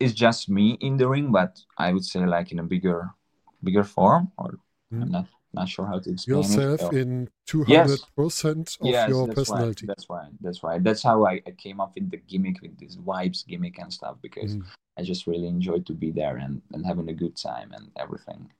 it's 0.00 0.12
just 0.14 0.48
me 0.48 0.76
in 0.80 0.96
the 0.96 1.08
ring, 1.08 1.30
but 1.32 1.60
I 1.76 1.92
would 1.92 2.04
say 2.04 2.24
like 2.24 2.52
in 2.52 2.58
a 2.58 2.62
bigger, 2.62 3.10
bigger 3.62 3.84
form, 3.84 4.32
or 4.38 4.58
Mm. 4.90 5.02
I'm 5.02 5.10
not 5.10 5.26
not 5.52 5.68
sure 5.68 5.86
how 5.86 5.98
to 5.98 6.10
explain 6.10 6.36
Yourself 6.42 6.80
it. 6.80 6.80
So- 6.80 6.90
in 6.90 7.28
200% 7.46 8.76
of 8.80 8.86
Yes, 8.86 9.08
your 9.08 9.26
that's 9.26 9.34
personality. 9.38 9.86
Right. 9.86 9.96
That's 9.96 10.10
right. 10.10 10.32
That's 10.40 10.62
right. 10.62 10.84
That's 10.84 11.02
how 11.02 11.24
I, 11.26 11.40
I 11.46 11.52
came 11.56 11.80
up 11.80 11.94
with 11.94 12.10
the 12.10 12.18
gimmick, 12.18 12.60
with 12.60 12.78
this 12.78 12.96
vibes 12.96 13.46
gimmick 13.46 13.78
and 13.78 13.92
stuff, 13.92 14.16
because 14.22 14.56
Mm. 14.56 14.64
I 14.98 15.02
just 15.02 15.26
really 15.26 15.46
enjoyed 15.46 15.86
to 15.86 15.94
be 15.94 16.10
there 16.10 16.36
and, 16.36 16.60
and 16.72 16.84
having 16.84 17.08
a 17.08 17.14
good 17.14 17.36
time 17.36 17.72
and 17.72 17.90
everything. 17.96 18.50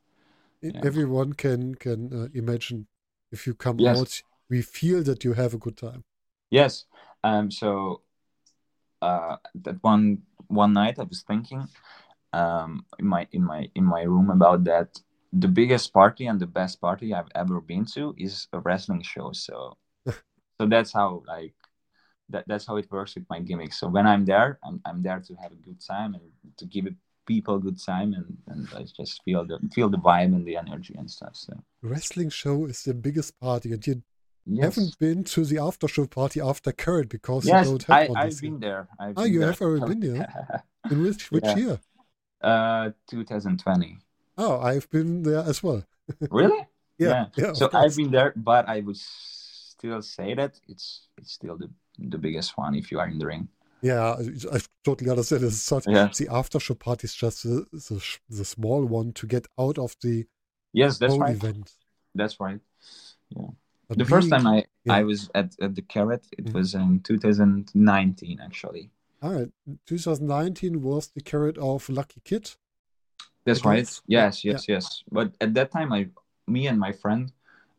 Yeah. 0.62 0.80
Everyone 0.82 1.32
can 1.34 1.74
can 1.74 2.12
uh, 2.12 2.28
imagine 2.34 2.86
if 3.30 3.46
you 3.46 3.54
come 3.54 3.78
Yes. 3.78 3.98
out, 4.00 4.22
we 4.48 4.62
feel 4.62 5.02
that 5.04 5.24
you 5.24 5.34
have 5.34 5.52
a 5.54 5.58
good 5.58 5.76
time. 5.76 6.02
Yes. 6.50 6.86
Um. 7.22 7.50
So, 7.50 8.02
uh, 9.02 9.36
that 9.64 9.76
one 9.82 10.22
one 10.48 10.72
night 10.72 10.98
I 10.98 11.04
was 11.04 11.22
thinking, 11.22 11.68
um, 12.32 12.84
in 12.98 13.06
my 13.06 13.26
in 13.32 13.44
my 13.44 13.70
in 13.74 13.84
my 13.84 14.02
room 14.02 14.30
about 14.30 14.64
that. 14.64 15.00
The 15.32 15.48
biggest 15.48 15.92
party 15.92 16.26
and 16.26 16.40
the 16.40 16.46
best 16.46 16.80
party 16.80 17.14
I've 17.14 17.30
ever 17.34 17.60
been 17.60 17.84
to 17.96 18.14
is 18.18 18.48
a 18.52 18.60
wrestling 18.60 19.02
show. 19.02 19.32
So, 19.32 19.76
so 20.60 20.66
that's 20.66 20.92
how 20.92 21.22
like 21.26 21.54
that 22.30 22.44
that's 22.48 22.66
how 22.66 22.76
it 22.76 22.90
works 22.90 23.14
with 23.16 23.26
my 23.30 23.40
gimmick. 23.40 23.72
So 23.74 23.88
when 23.88 24.06
I'm 24.06 24.24
there, 24.24 24.58
I'm 24.64 24.80
I'm 24.86 25.02
there 25.02 25.20
to 25.20 25.34
have 25.36 25.52
a 25.52 25.56
good 25.56 25.80
time 25.86 26.14
and 26.14 26.24
to 26.58 26.66
give 26.66 26.86
people 27.26 27.56
a 27.56 27.60
good 27.60 27.80
time 27.82 28.14
and 28.14 28.38
and 28.48 28.68
I 28.76 28.84
just 28.84 29.22
feel 29.24 29.46
the 29.46 29.58
feel 29.74 29.88
the 29.90 29.98
vibe 29.98 30.34
and 30.36 30.46
the 30.46 30.56
energy 30.56 30.94
and 30.98 31.10
stuff. 31.10 31.36
So 31.36 31.54
Wrestling 31.82 32.30
show 32.30 32.66
is 32.66 32.84
the 32.84 32.94
biggest 32.94 33.36
party, 33.40 33.72
and 33.72 33.84
you 33.84 34.02
yes. 34.46 34.60
haven't 34.60 34.96
been 35.00 35.24
to 35.24 35.44
the 35.44 35.58
after 35.58 35.88
show 35.88 36.06
party 36.06 36.40
after 36.40 36.70
Carat 36.72 37.08
because 37.08 37.50
Yes, 37.50 37.52
you 37.52 37.78
don't 37.78 37.82
have 37.84 38.06
I, 38.06 38.08
one 38.08 38.20
I've 38.20 38.40
been 38.40 38.60
there. 38.60 38.88
I've 38.98 39.16
Ah, 39.16 39.24
been 39.24 39.32
you 39.32 39.40
there. 39.40 39.48
have 39.48 39.60
already 39.62 39.84
been 39.86 40.00
there? 40.00 40.26
In 40.90 41.02
which 41.02 41.32
which 41.32 41.54
Yeah. 41.54 41.56
year? 41.56 41.80
Uh, 42.42 42.90
2020. 43.08 43.98
Oh, 44.38 44.60
I've 44.60 44.88
been 44.90 45.22
there 45.24 45.40
as 45.40 45.62
well. 45.62 45.82
Really? 46.30 46.66
Yeah, 47.00 47.26
yeah. 47.36 47.52
So 47.52 47.66
of 47.66 47.74
I've 47.76 47.94
been 47.94 48.10
there, 48.10 48.32
but 48.34 48.68
I 48.68 48.80
would 48.80 48.96
still 48.96 50.02
say 50.02 50.34
that 50.34 50.58
it's 50.66 51.06
it's 51.16 51.30
still 51.30 51.56
the 51.56 51.70
the 51.96 52.18
biggest 52.18 52.58
one 52.58 52.74
if 52.74 52.90
you 52.90 52.98
are 52.98 53.06
in 53.06 53.18
the 53.20 53.26
ring. 53.26 53.46
Yeah, 53.82 54.16
I, 54.52 54.58
totally 54.82 55.08
understand. 55.08 55.44
It's 55.44 55.62
such, 55.62 55.86
Yeah. 55.86 56.10
The 56.18 56.26
after 56.28 56.58
show 56.58 56.74
party 56.74 57.04
is 57.04 57.14
just 57.14 57.44
the, 57.44 57.66
the, 57.70 58.18
the 58.28 58.44
small 58.44 58.84
one 58.84 59.12
to 59.12 59.26
get 59.28 59.46
out 59.56 59.78
of 59.78 59.94
the 60.02 60.26
Yes, 60.72 60.98
that's 60.98 61.16
right. 61.16 61.36
event. 61.36 61.72
That's 62.16 62.40
right. 62.40 62.60
But 63.88 63.98
The 63.98 64.04
first 64.04 64.30
time 64.30 64.46
I 64.46 64.64
yeah. 64.84 64.94
I 64.94 65.02
was 65.04 65.30
at, 65.34 65.54
at 65.60 65.74
the 65.76 65.82
Carat, 65.82 66.26
it 66.36 66.46
Mhm. 66.46 66.54
was 66.54 66.74
in 66.74 67.00
2019 67.00 68.40
actually. 68.40 68.90
Ah, 69.22 69.44
2019 69.86 70.82
was 70.82 71.08
the 71.14 71.20
carat 71.20 71.58
of 71.58 71.88
Lucky 71.88 72.20
Kid. 72.24 72.56
That's 73.48 73.64
right. 73.64 73.88
Yeah, 74.06 74.26
Yes, 74.26 74.44
yes, 74.44 74.68
yes. 74.68 74.84
But 75.10 75.28
at 75.40 75.54
that 75.54 75.70
time, 75.70 75.92
I, 75.92 76.08
me 76.46 76.66
and 76.70 76.78
my 76.78 76.92
friend, 76.92 77.32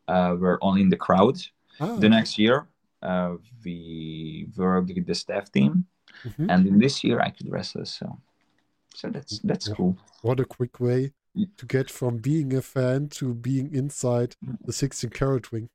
uh, 0.08 0.36
were 0.38 0.58
only 0.62 0.80
in 0.82 0.90
the 0.90 0.96
crowd. 1.06 1.36
Ah, 1.80 1.96
The 1.96 2.08
next 2.08 2.38
year, 2.38 2.66
uh, 3.02 3.36
we 3.64 4.48
worked 4.56 4.90
with 4.94 5.06
the 5.06 5.14
staff 5.14 5.50
team, 5.52 5.86
mhm. 6.24 6.46
and 6.50 6.66
in 6.66 6.78
this 6.78 7.04
year, 7.04 7.20
I 7.20 7.30
could 7.30 7.48
wrestle. 7.52 7.84
So, 7.86 8.06
so 8.94 9.08
that's 9.10 9.38
that's 9.44 9.68
Yeah. 9.68 9.74
cool. 9.76 9.96
what 10.22 10.40
a 10.40 10.44
quick 10.44 10.80
way 10.80 11.12
to 11.58 11.64
get 11.66 11.90
from 11.90 12.18
being 12.18 12.52
a 12.54 12.60
fan 12.62 13.08
to 13.18 13.34
being 13.34 13.72
inside 13.74 14.30
the 14.66 14.72
16 14.72 15.10
carat 15.10 15.52
ring. 15.52 15.68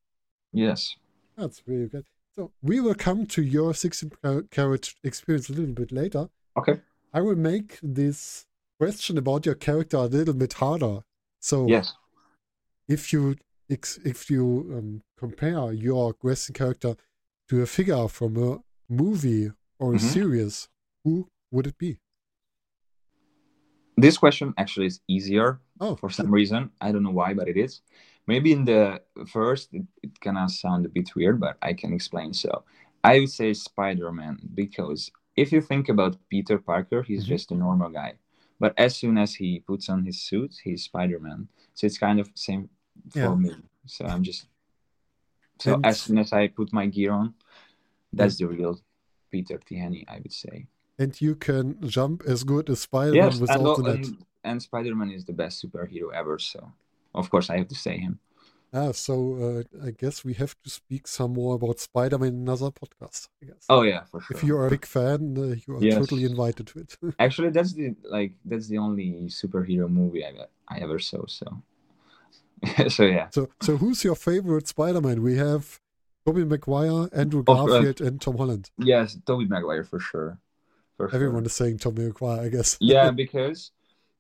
Yes. 0.54 0.96
That's 1.38 1.64
really 1.68 1.88
good. 1.88 2.06
So 2.36 2.52
we 2.62 2.80
will 2.82 2.96
come 2.96 3.26
to 3.28 3.42
your 3.42 3.74
16 3.74 4.10
car- 4.22 4.44
carat 4.52 4.94
experience 5.04 5.50
a 5.50 5.54
little 5.54 5.74
bit 5.74 5.92
later. 5.92 6.30
Okay. 6.58 6.82
I 7.14 7.22
will 7.22 7.38
make 7.54 7.80
this 7.82 8.46
question 8.80 9.18
about 9.18 9.46
your 9.46 9.56
character 9.56 9.98
a 9.98 10.04
little 10.06 10.34
bit 10.34 10.54
harder. 10.54 11.00
So 11.40 11.68
Yes. 11.70 11.94
if 12.88 13.12
you 13.14 13.36
if 13.68 14.30
you 14.30 14.72
um, 14.78 15.02
compare 15.18 15.74
your 15.74 16.16
wrestling 16.22 16.54
character 16.54 16.96
to 17.50 17.62
a 17.62 17.66
figure 17.66 18.08
from 18.08 18.38
a 18.38 18.60
movie 18.88 19.52
or 19.80 19.94
a 19.94 19.98
Mhm. 19.98 20.00
series, 20.00 20.70
who 21.04 21.28
would 21.52 21.66
it 21.68 21.78
be? 21.80 22.00
This 23.98 24.18
question 24.18 24.54
actually 24.58 24.88
is 24.88 25.00
easier 25.08 25.60
Oh, 25.80 25.96
for 25.96 26.10
some 26.10 26.30
reason. 26.30 26.70
I 26.82 26.92
don't 26.92 27.04
know 27.04 27.12
why, 27.12 27.34
but 27.34 27.48
it 27.48 27.58
is. 27.58 27.82
Maybe 28.28 28.52
in 28.52 28.66
the 28.66 29.02
first, 29.28 29.74
it, 29.74 29.84
it 30.04 30.20
gonna 30.20 30.48
sound 30.50 30.86
a 30.86 30.90
bit 30.90 31.16
weird, 31.16 31.40
but 31.40 31.58
I 31.62 31.74
can 31.74 31.94
explain. 31.94 32.34
So, 32.34 32.66
I 33.04 33.20
would 33.20 33.30
say 33.32 33.54
Spider 33.54 34.12
Man 34.12 34.38
because 34.54 35.12
if 35.36 35.52
you 35.52 35.62
think 35.62 35.90
about 35.90 36.18
Peter 36.30 36.58
Parker, 36.60 37.02
he's 37.04 37.24
Mhm. 37.24 37.28
just 37.28 37.52
a 37.52 37.56
normal 37.56 37.90
guy. 37.90 38.14
But 38.60 38.74
as 38.78 38.96
soon 38.96 39.18
as 39.18 39.36
he 39.36 39.60
puts 39.60 39.90
on 39.90 40.06
his 40.06 40.22
suit, 40.22 40.56
he's 40.64 40.84
Spider 40.84 41.20
Man. 41.20 41.48
So 41.74 41.88
it's 41.88 41.98
kind 41.98 42.20
of 42.20 42.30
same 42.36 42.70
for 43.10 43.20
Yeah. 43.20 43.36
me. 43.36 43.56
So 43.86 44.06
I'm 44.06 44.24
just 44.24 44.48
so 45.60 45.74
And- 45.76 45.86
as 45.86 46.02
soon 46.02 46.18
as 46.20 46.32
I 46.34 46.48
put 46.48 46.72
my 46.74 46.86
gear 46.88 47.12
on, 47.12 47.34
that's 48.14 48.38
the 48.38 48.48
real 48.48 48.80
Peter 49.32 49.58
Tihanyi, 49.60 50.06
I 50.08 50.20
would 50.20 50.34
say. 50.34 50.68
and 50.98 51.20
you 51.20 51.36
can 51.36 51.78
jump 51.90 52.24
as 52.26 52.46
good 52.46 52.70
as 52.70 52.80
Spider-Man 52.80 53.16
Yes, 53.16 53.34
and, 53.34 53.42
without 53.42 53.76
the 53.78 53.84
net. 53.84 53.96
and, 53.96 54.26
and 54.46 54.62
Spider 54.64 54.96
Man 54.96 55.12
is 55.12 55.26
the 55.26 55.34
best 55.34 55.62
superhero 55.62 56.14
ever. 56.14 56.40
So 56.40 56.72
of 57.14 57.30
course 57.30 57.50
I 57.50 57.58
have 57.58 57.68
to 57.68 57.76
say 57.76 57.98
him. 57.98 58.20
Ah, 58.74 58.92
so 58.92 59.64
uh, 59.82 59.86
I 59.88 59.92
guess 59.92 60.26
we 60.26 60.34
have 60.34 60.56
to 60.64 60.70
speak 60.70 61.08
some 61.08 61.34
more 61.34 61.56
about 61.56 61.80
Spider-Man 61.80 62.30
in 62.30 62.42
another 62.42 62.72
podcast. 62.72 63.30
I 63.42 63.46
guess. 63.48 63.66
Oh 63.70 63.84
yeah, 63.84 64.04
for 64.04 64.20
sure. 64.22 64.38
if 64.38 64.44
you 64.44 64.58
are 64.58 64.68
a 64.68 64.70
big 64.70 64.86
fan, 64.86 65.38
uh, 65.38 65.56
you 65.66 65.78
are 65.78 65.82
Yes. 65.82 65.98
totally 66.00 66.26
invited 66.26 66.68
to 66.68 66.80
it. 66.80 66.98
Actually, 67.20 67.52
that's 67.52 67.74
the 67.74 67.96
like 68.04 68.34
that's 68.44 68.68
the 68.68 68.78
only 68.78 69.28
superhero 69.28 69.90
movie 69.90 70.26
I 70.26 70.32
I 70.68 70.80
ever 70.80 71.00
saw. 71.00 71.26
So, 71.28 71.46
so 72.90 73.04
yeah. 73.06 73.28
so, 73.32 73.50
so 73.62 73.78
who's 73.78 74.04
your 74.04 74.16
favorite 74.16 74.68
Spider-Man? 74.68 75.22
We 75.22 75.38
have 75.38 75.80
Tobey 76.26 76.44
Maguire, 76.44 77.08
Andrew 77.14 77.44
Of, 77.48 77.60
uh, 77.60 77.66
Garfield, 77.66 78.02
and 78.02 78.20
Tom 78.20 78.38
Holland. 78.38 78.72
Yes, 78.78 79.18
Tobey 79.26 79.46
Maguire 79.46 79.84
for 79.84 80.00
sure. 80.00 80.40
For 80.98 81.10
sure. 81.10 81.16
Everyone 81.16 81.46
is 81.46 81.54
saying 81.54 81.78
Tobey 81.78 82.04
Maguire, 82.04 82.42
I 82.42 82.50
guess. 82.50 82.78
Yeah, 82.80 83.12
because 83.24 83.72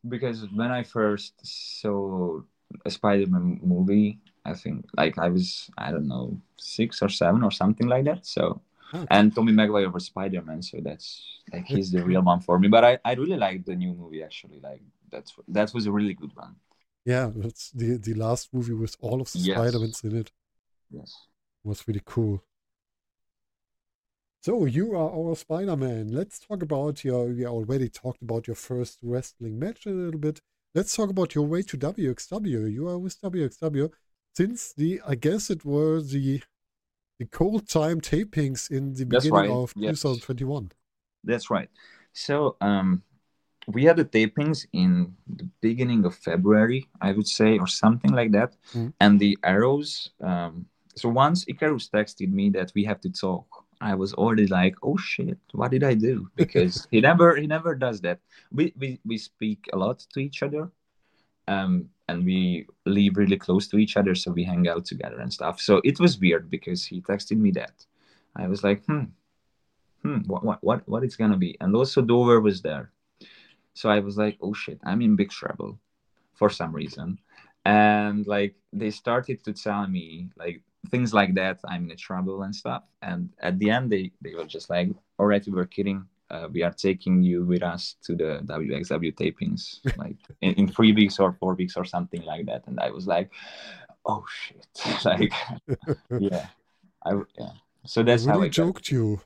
because 0.07 0.45
when 0.53 0.71
I 0.71 0.83
first 0.83 1.33
saw 1.43 2.41
a 2.85 2.91
Spider-Man 2.91 3.59
movie, 3.63 4.19
I 4.45 4.53
think 4.53 4.85
like 4.95 5.17
I 5.17 5.29
was 5.29 5.69
I 5.77 5.91
don't 5.91 6.07
know 6.07 6.39
six 6.57 7.01
or 7.01 7.09
seven 7.09 7.43
or 7.43 7.51
something 7.51 7.87
like 7.87 8.05
that. 8.05 8.25
So. 8.25 8.61
And 9.09 9.35
Tobey 9.35 9.51
Maguire 9.51 9.89
was 9.89 10.05
Spider-Man, 10.05 10.61
so 10.61 10.77
that's 10.81 11.07
like 11.51 11.65
he's 11.65 11.91
the 11.91 12.01
real 12.09 12.21
one 12.21 12.39
for 12.39 12.57
me. 12.59 12.69
But 12.69 12.85
I, 12.85 12.99
I 13.03 13.13
really 13.15 13.35
like 13.35 13.65
the 13.65 13.75
new 13.75 13.93
movie 13.93 14.23
actually. 14.23 14.59
Like 14.61 14.81
that's 15.11 15.33
that 15.49 15.73
was 15.73 15.85
a 15.85 15.91
really 15.91 16.13
good 16.13 16.33
one. 16.35 16.55
Yeah, 17.03 17.29
that's 17.35 17.71
the 17.71 17.97
the 17.97 18.13
last 18.13 18.53
movie 18.53 18.73
with 18.73 18.95
all 19.01 19.19
of 19.21 19.29
the 19.33 19.39
Yes. 19.39 19.57
Spider-Mans 19.57 20.03
in 20.03 20.15
it. 20.15 20.31
Yes. 20.89 21.11
was 21.63 21.85
really 21.87 22.03
cool. 22.05 22.43
So 24.41 24.65
you 24.65 24.95
are 24.95 25.09
our 25.11 25.35
Spider-Man. 25.35 26.11
Let's 26.13 26.39
talk 26.39 26.61
about 26.61 27.03
your. 27.03 27.25
We 27.25 27.45
already 27.45 27.89
talked 27.89 28.21
about 28.21 28.47
your 28.47 28.55
first 28.55 28.99
wrestling 29.01 29.57
match 29.59 29.85
a 29.87 29.89
little 29.89 30.19
bit. 30.19 30.39
Let's 30.75 30.95
talk 30.95 31.09
about 31.09 31.33
your 31.35 31.45
way 31.47 31.63
to 31.63 31.77
WXW. 31.77 32.71
You 32.71 32.87
are 32.87 32.99
with 32.99 33.19
WXW 33.21 33.89
since 34.35 34.73
the. 34.73 35.01
I 35.07 35.15
guess 35.15 35.49
it 35.49 35.65
were 35.65 36.01
the 36.01 36.41
the 37.19 37.25
cold 37.25 37.67
time 37.67 38.01
tapings 38.01 38.69
in 38.69 38.93
the 38.93 39.05
That's 39.05 39.25
beginning 39.25 39.33
right, 39.33 39.49
of 39.49 39.73
yes. 39.75 40.01
2021. 40.01 40.71
That's 41.23 41.49
right. 41.49 41.69
So 42.13 42.55
um, 42.61 43.01
we 43.67 43.83
had 43.85 43.97
the 43.97 44.05
tapings 44.05 44.65
in 44.73 45.15
the 45.27 45.47
beginning 45.61 46.05
of 46.05 46.15
February, 46.15 46.87
I 47.01 47.11
would 47.13 47.27
say, 47.27 47.57
or 47.57 47.67
something 47.67 48.11
like 48.11 48.31
that. 48.31 48.55
Mm. 48.73 48.93
And 48.99 49.19
the 49.19 49.37
arrows. 49.43 50.11
Um, 50.21 50.65
so 50.95 51.09
once 51.09 51.45
Icarus 51.47 51.89
texted 51.89 52.31
me 52.31 52.49
that 52.51 52.71
we 52.75 52.85
have 52.85 53.01
to 53.01 53.09
talk, 53.09 53.47
I 53.81 53.95
was 53.95 54.13
already 54.13 54.47
like, 54.47 54.75
"Oh 54.83 54.97
shit, 54.97 55.37
what 55.51 55.71
did 55.71 55.83
I 55.83 55.93
do?" 55.93 56.29
Because 56.35 56.87
he 56.91 57.01
never 57.01 57.35
he 57.35 57.47
never 57.47 57.75
does 57.75 58.01
that. 58.01 58.19
We 58.51 58.73
we 58.77 58.99
we 59.05 59.17
speak 59.17 59.67
a 59.73 59.77
lot 59.77 59.99
to 60.13 60.19
each 60.19 60.43
other, 60.43 60.71
um, 61.47 61.89
and 62.07 62.25
we 62.25 62.67
live 62.85 63.17
really 63.17 63.37
close 63.37 63.67
to 63.69 63.77
each 63.77 63.97
other, 63.97 64.15
so 64.15 64.31
we 64.31 64.43
hang 64.43 64.67
out 64.67 64.85
together 64.85 65.19
and 65.19 65.33
stuff. 65.33 65.59
So 65.59 65.81
it 65.83 65.99
was 65.99 66.19
weird 66.19 66.49
because 66.49 66.85
he 66.85 67.01
texted 67.01 67.37
me 67.37 67.51
that. 67.51 67.85
I 68.35 68.47
was 68.47 68.63
like, 68.63 68.85
"Hmm, 68.85 69.05
hmm, 70.05 70.19
what, 70.27 70.43
what, 70.43 70.63
what, 70.63 70.87
what 70.87 71.03
it's 71.03 71.15
gonna 71.15 71.37
be. 71.37 71.57
And 71.59 71.75
also 71.75 72.01
Dover 72.01 72.39
was 72.39 72.61
there. 72.61 72.91
So 73.73 73.89
I 73.89 73.99
was 73.99 74.17
like, 74.17 74.37
oh 74.41 74.53
shit, 74.53 74.79
I'm 74.83 75.01
in 75.01 75.15
big 75.15 75.31
trouble 75.31 75.79
for 76.33 76.49
some 76.49 76.71
reason. 76.73 77.19
And 77.65 78.25
like 78.27 78.55
they 78.71 78.91
started 78.91 79.43
to 79.45 79.53
tell 79.53 79.87
me 79.87 80.29
like 80.37 80.61
things 80.91 81.11
like 81.13 81.33
that, 81.35 81.59
I'm 81.67 81.89
in 81.89 81.97
trouble 81.97 82.43
and 82.43 82.55
stuff. 82.55 82.83
And 83.01 83.29
at 83.39 83.57
the 83.57 83.71
end 83.71 83.91
they, 83.91 84.11
they 84.21 84.35
were 84.35 84.45
just 84.45 84.69
like, 84.69 84.89
all 85.17 85.25
right, 85.25 85.45
we 85.45 85.53
were 85.53 85.65
kidding. 85.65 86.05
Uh, 86.29 86.47
we 86.51 86.63
are 86.63 86.71
taking 86.71 87.21
you 87.23 87.45
with 87.45 87.63
us 87.63 87.95
to 88.03 88.15
the 88.15 88.41
WXW 88.45 89.13
tapings, 89.15 89.79
like 89.97 90.17
in, 90.41 90.53
in 90.53 90.67
three 90.67 90.91
weeks 90.93 91.19
or 91.19 91.33
four 91.33 91.53
weeks 91.55 91.75
or 91.77 91.85
something 91.85 92.23
like 92.23 92.45
that. 92.47 92.63
And 92.67 92.79
I 92.79 92.89
was 92.91 93.05
like, 93.07 93.31
oh 94.05 94.25
shit, 94.27 94.67
like 95.05 95.33
yeah, 96.19 96.47
I 97.05 97.11
yeah. 97.37 97.51
So 97.85 98.01
that's 98.03 98.25
they 98.25 98.31
how 98.31 98.37
really 98.37 98.47
I 98.47 98.49
got- 98.49 98.53
joked 98.53 98.91
you. 98.91 99.21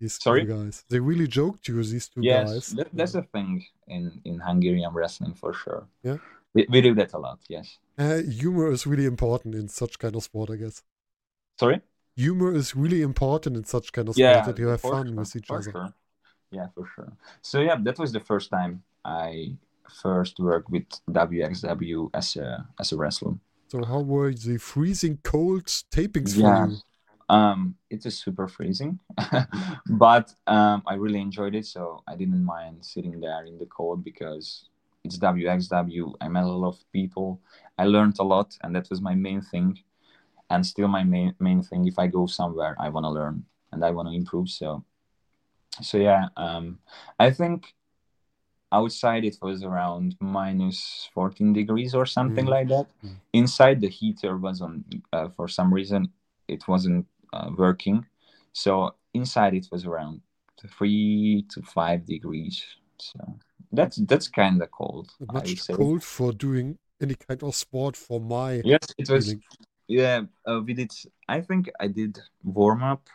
These 0.00 0.22
Sorry? 0.22 0.46
two 0.46 0.52
guys. 0.54 0.84
They 0.88 1.00
really 1.00 1.26
joked 1.26 1.66
you. 1.66 1.82
These 1.82 2.08
two 2.08 2.20
Yes, 2.22 2.52
guys. 2.52 2.66
that, 2.76 2.88
that's 2.92 3.14
a 3.16 3.22
thing 3.22 3.64
in 3.88 4.20
in 4.24 4.38
Hungarian 4.38 4.92
wrestling 4.94 5.34
for 5.34 5.52
sure. 5.52 5.88
Yeah. 6.04 6.18
we, 6.54 6.66
we 6.70 6.80
do 6.80 6.94
that 6.94 7.12
a 7.14 7.18
lot. 7.18 7.40
Yes. 7.48 7.78
Uh, 7.98 8.18
humor 8.22 8.70
is 8.70 8.86
really 8.86 9.06
important 9.06 9.56
in 9.56 9.66
such 9.68 9.98
kind 9.98 10.14
of 10.14 10.22
sport, 10.22 10.50
I 10.50 10.56
guess. 10.56 10.84
Sorry. 11.58 11.80
Humor 12.16 12.54
is 12.54 12.76
really 12.76 13.02
important 13.02 13.56
in 13.56 13.64
such 13.64 13.92
kind 13.92 14.08
of 14.08 14.14
sport 14.14 14.36
yeah, 14.36 14.42
that 14.46 14.56
you 14.58 14.68
have 14.68 14.80
fun 14.80 15.06
sure, 15.08 15.16
with 15.16 15.34
each 15.36 15.50
other. 15.50 15.72
Sure. 15.72 15.92
Yeah, 16.50 16.68
for 16.74 16.86
sure. 16.94 17.12
So 17.42 17.60
yeah, 17.60 17.76
that 17.82 17.98
was 17.98 18.12
the 18.12 18.20
first 18.20 18.50
time 18.50 18.82
I 19.04 19.52
first 20.02 20.38
worked 20.38 20.70
with 20.70 20.84
WXW 21.10 22.10
as 22.14 22.36
a 22.36 22.66
as 22.78 22.92
a 22.92 22.96
wrestler. 22.96 23.34
So 23.68 23.84
how 23.84 24.00
were 24.00 24.32
the 24.32 24.58
freezing 24.58 25.18
cold 25.22 25.66
tapings 25.66 26.36
Yeah. 26.36 26.64
for 26.66 26.70
you? 26.72 26.78
Um, 27.30 27.74
it 27.90 28.06
is 28.06 28.16
super 28.16 28.48
freezing, 28.48 28.98
but 29.86 30.32
um, 30.46 30.82
I 30.86 30.94
really 30.94 31.20
enjoyed 31.20 31.54
it. 31.54 31.66
So 31.66 32.02
I 32.08 32.16
didn't 32.16 32.42
mind 32.42 32.82
sitting 32.82 33.20
there 33.20 33.44
in 33.44 33.58
the 33.58 33.66
cold 33.66 34.02
because 34.02 34.64
it's 35.04 35.18
WXW. 35.18 36.14
I 36.22 36.28
met 36.28 36.44
a 36.44 36.46
lot 36.48 36.68
of 36.68 36.92
people. 36.92 37.38
I 37.78 37.84
learned 37.84 38.16
a 38.18 38.22
lot, 38.24 38.56
and 38.62 38.74
that 38.74 38.88
was 38.88 39.02
my 39.02 39.14
main 39.14 39.42
thing. 39.42 39.78
And 40.48 40.64
still, 40.64 40.88
my 40.88 41.04
main 41.04 41.34
main 41.38 41.62
thing. 41.62 41.86
If 41.86 41.98
I 41.98 42.06
go 42.06 42.24
somewhere, 42.26 42.74
I 42.80 42.88
want 42.88 43.04
to 43.04 43.10
learn 43.10 43.44
and 43.72 43.84
I 43.84 43.90
want 43.90 44.08
to 44.08 44.14
improve. 44.14 44.48
So, 44.48 44.82
so 45.82 45.98
yeah. 45.98 46.28
Um, 46.36 46.78
I 47.18 47.30
think 47.30 47.74
outside 48.70 49.24
it 49.24 49.38
was 49.40 49.62
around 49.64 50.16
minus 50.20 51.08
14 51.14 51.52
degrees 51.52 51.94
or 51.94 52.04
something 52.06 52.46
Mm. 52.46 52.50
like 52.50 52.68
that. 52.68 52.86
Mm. 53.04 53.16
Inside 53.32 53.80
the 53.80 53.88
heater 53.88 54.36
was 54.36 54.60
on. 54.60 54.84
Uh, 55.12 55.28
for 55.36 55.48
some 55.48 55.72
reason, 55.72 56.12
it 56.48 56.66
wasn't 56.68 57.06
uh, 57.32 57.50
working. 57.56 58.06
So 58.52 58.94
inside 59.14 59.54
it 59.54 59.68
was 59.72 59.86
around 59.86 60.20
three 60.78 61.44
to 61.50 61.62
five 61.62 62.04
degrees. 62.06 62.62
So 62.98 63.20
that's 63.72 63.96
that's 64.08 64.28
kind 64.28 64.60
of 64.62 64.70
cold. 64.70 65.10
I 65.28 65.32
Much 65.32 65.68
cold 65.68 66.02
for 66.02 66.32
doing 66.32 66.78
any 67.00 67.14
kind 67.14 67.42
of 67.42 67.54
sport 67.54 67.96
for 67.96 68.20
my 68.20 68.60
Yes, 68.64 68.80
it 68.98 69.08
was. 69.08 69.26
feeling. 69.26 69.42
Yeah, 69.90 70.22
uh, 70.46 70.60
we 70.66 70.74
did. 70.74 70.92
I 71.28 71.40
think 71.40 71.70
I 71.80 71.86
did 71.88 72.18
warm 72.44 72.82
up, 72.82 73.08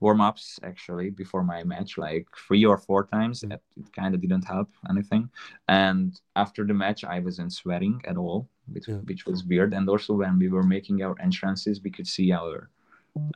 warm 0.00 0.20
ups 0.20 0.58
actually 0.62 1.10
before 1.10 1.42
my 1.42 1.64
match, 1.64 1.96
like 1.98 2.26
three 2.46 2.64
or 2.64 2.78
four 2.78 3.06
times. 3.06 3.40
Mm. 3.42 3.54
It, 3.54 3.62
it 3.76 3.92
kind 3.92 4.14
of 4.14 4.20
didn't 4.20 4.44
help 4.44 4.68
anything. 4.90 5.30
And 5.68 6.18
after 6.34 6.64
the 6.64 6.74
match, 6.74 7.04
I 7.04 7.20
wasn't 7.20 7.52
sweating 7.52 8.02
at 8.04 8.16
all, 8.16 8.48
which, 8.72 8.88
Yeah. 8.88 9.00
which 9.08 9.26
was 9.26 9.44
weird. 9.44 9.72
And 9.74 9.88
also 9.88 10.14
when 10.14 10.38
we 10.38 10.48
were 10.48 10.62
making 10.62 11.02
our 11.02 11.16
entrances, 11.20 11.82
we 11.82 11.90
could 11.90 12.06
see 12.06 12.32
our 12.32 12.68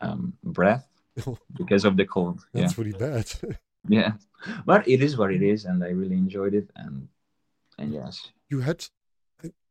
um, 0.02 0.34
breath 0.44 0.86
because 1.56 1.84
of 1.84 1.96
the 1.96 2.04
cold. 2.04 2.44
Yeah. 2.52 2.62
That's 2.62 2.78
really 2.78 2.92
bad. 2.92 3.32
yeah 3.88 4.12
but 4.66 4.86
it 4.86 5.00
is 5.02 5.16
what 5.16 5.32
it 5.32 5.40
is 5.40 5.64
and 5.64 5.82
i 5.82 5.88
really 5.88 6.14
enjoyed 6.14 6.52
it 6.52 6.68
and 6.76 7.08
and 7.78 7.94
yes 7.94 8.30
you 8.50 8.60
had, 8.60 8.84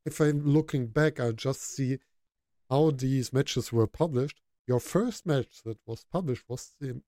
if 0.06 0.20
I'm 0.22 0.46
looking 0.46 0.88
back, 0.88 1.20
I 1.20 1.32
just 1.34 1.62
see 1.62 2.00
how 2.70 2.92
these 2.92 3.34
matches 3.34 3.74
were 3.74 3.88
published. 3.88 4.40
Your 4.72 4.80
first 4.80 5.26
match 5.26 5.54
that 5.66 5.80
was 5.86 6.06
published 6.16 6.46
was 6.48 6.64
the 6.80 7.02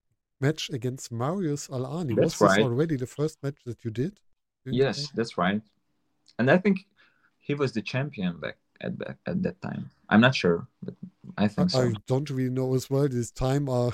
match 0.46 0.64
against 0.78 1.12
Marius 1.12 1.64
Al-Ani. 1.70 2.16
That's 2.16 2.26
was 2.26 2.34
this 2.34 2.58
right. 2.58 2.66
already 2.68 2.96
the 2.98 3.12
first 3.20 3.36
match 3.44 3.60
that 3.68 3.80
you 3.86 3.92
did? 3.92 4.14
Didn't 4.64 4.76
you 4.78 4.84
yes 4.84 5.10
that's 5.16 5.38
right 5.38 5.62
and 6.38 6.50
i 6.52 6.58
think 6.58 6.78
he 7.40 7.54
was 7.56 7.72
the 7.72 7.82
champion 7.82 8.40
back 8.40 8.58
at 8.82 8.98
back 8.98 9.18
at 9.26 9.42
that 9.44 9.62
time 9.62 9.90
i'm 10.10 10.22
not 10.22 10.36
sure 10.36 10.68
but 10.84 10.94
i 11.38 11.48
think 11.48 11.72
so 11.72 11.82
I 11.82 11.94
don't 12.08 12.30
really 12.30 12.50
know 12.50 12.76
as 12.76 12.90
well. 12.90 13.08
This 13.08 13.32
time 13.32 13.70
are 13.70 13.94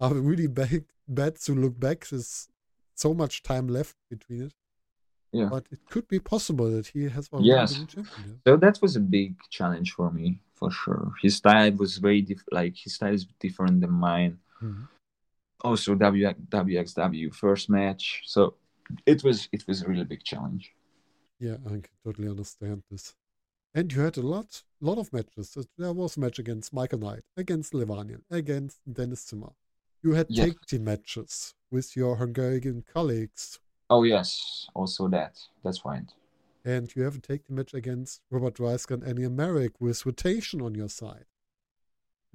are 0.00 0.14
really 0.14 0.46
bad, 0.60 0.84
bad 1.06 1.36
to 1.44 1.52
look 1.54 1.78
back. 1.78 2.06
There's 2.08 2.48
so 2.94 3.14
much 3.14 3.42
time 3.42 3.68
left 3.68 3.96
between 4.10 4.42
it. 4.46 4.54
Yeah. 5.32 5.48
But 5.50 5.66
it 5.70 5.80
could 5.90 6.06
be 6.08 6.20
possible 6.20 6.70
that 6.76 6.86
he 6.94 7.02
has 7.16 7.28
already 7.32 7.48
Yes. 7.48 7.70
so 8.46 8.56
that 8.56 8.76
was 8.82 8.96
a 8.96 9.00
big 9.00 9.36
challenge 9.50 9.92
for 9.92 10.10
me 10.10 10.26
for 10.58 10.70
sure 10.70 11.12
his 11.22 11.36
style 11.36 11.72
was 11.82 11.98
very 11.98 12.22
diff- 12.22 12.48
like 12.50 12.74
his 12.84 12.94
style 12.94 13.14
is 13.14 13.26
different 13.46 13.76
than 13.82 13.92
mine 13.92 14.34
Mhm. 14.62 14.88
also 15.68 15.94
w 15.94 16.24
wxw 16.58 17.34
first 17.34 17.68
match 17.78 18.04
so 18.32 18.40
it 19.12 19.22
was 19.26 19.48
it 19.56 19.62
was 19.68 19.76
a 19.82 19.86
really 19.90 20.04
big 20.14 20.22
challenge 20.30 20.64
Yeah, 21.40 21.58
I 21.66 21.74
can 21.84 21.94
totally 22.04 22.28
understand 22.28 22.82
this. 22.90 23.04
And 23.76 23.86
you 23.92 24.00
had 24.08 24.16
a 24.18 24.26
lot, 24.34 24.50
lot 24.88 24.98
of 25.02 25.12
matches. 25.12 25.46
There 25.80 25.92
was 26.00 26.16
a 26.16 26.20
match 26.24 26.38
against 26.44 26.72
Michael 26.72 26.98
Knight, 27.06 27.22
against 27.36 27.70
Levaniel, 27.80 28.22
against 28.40 28.78
Dennis 28.96 29.22
Zimmer. 29.28 29.52
You 30.04 30.10
had 30.18 30.26
Yes. 30.28 30.38
tag 30.46 30.56
team 30.68 30.82
matches 30.92 31.54
with 31.74 31.88
your 32.00 32.12
Hungarian 32.22 32.78
colleagues, 32.94 33.60
oh 33.90 34.02
yes 34.02 34.66
also 34.74 35.08
that 35.08 35.38
that's 35.64 35.84
right 35.84 36.12
and 36.64 36.94
you 36.94 37.02
have 37.02 37.16
a 37.16 37.20
tag 37.20 37.46
team 37.46 37.56
match 37.56 37.72
against 37.72 38.20
Robert 38.30 38.54
Dreissker 38.54 38.94
and 38.94 39.04
Annie 39.04 39.28
Merrick 39.28 39.80
with 39.80 40.04
rotation 40.04 40.60
on 40.60 40.74
your 40.74 40.88
side. 40.88 41.24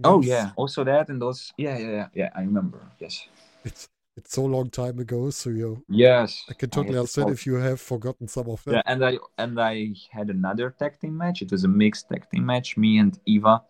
oh 0.03 0.21
yeah 0.21 0.51
also 0.55 0.83
that 0.83 1.09
and 1.09 1.21
those 1.21 1.53
yeah 1.57 1.77
yeah 1.77 1.89
yeah, 1.91 2.07
yeah 2.13 2.29
i 2.35 2.41
remember 2.41 2.79
yes 2.99 3.27
it's 3.63 3.87
it's 4.15 4.33
so 4.33 4.45
long 4.45 4.69
time 4.69 4.99
ago, 4.99 5.31
so 5.31 5.49
you 5.49 5.83
yes 5.89 6.45
I 6.47 6.53
can 6.53 6.69
totally 6.69 6.93
to 6.93 6.99
understand 6.99 7.29
if 7.31 7.47
you 7.47 7.55
have 7.55 7.81
forgotten 7.81 8.27
some 8.27 8.47
of 8.47 8.63
them. 8.63 8.75
Yeah, 8.75 8.83
and 8.85 9.03
I 9.03 9.17
and 9.39 9.59
I 9.59 9.93
had 10.11 10.29
another 10.29 10.69
tag 10.69 10.99
team 10.99 11.17
match. 11.17 11.41
It 11.41 11.51
was 11.51 11.63
a 11.63 11.67
mixed 11.67 12.09
tag 12.09 12.29
team 12.29 12.45
match. 12.45 12.77
Me 12.77 12.99
and 12.99 13.17
Eva 13.25 13.63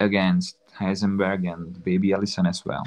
against 0.00 0.56
Heisenberg 0.80 1.46
and 1.52 1.82
Baby 1.84 2.14
Allison 2.14 2.46
as 2.46 2.64
well. 2.64 2.84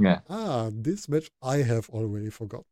Yeah. 0.00 0.20
Ah, 0.30 0.70
this 0.72 1.06
match 1.06 1.28
I 1.42 1.58
have 1.58 1.90
already 1.90 2.30
forgotten. 2.30 2.64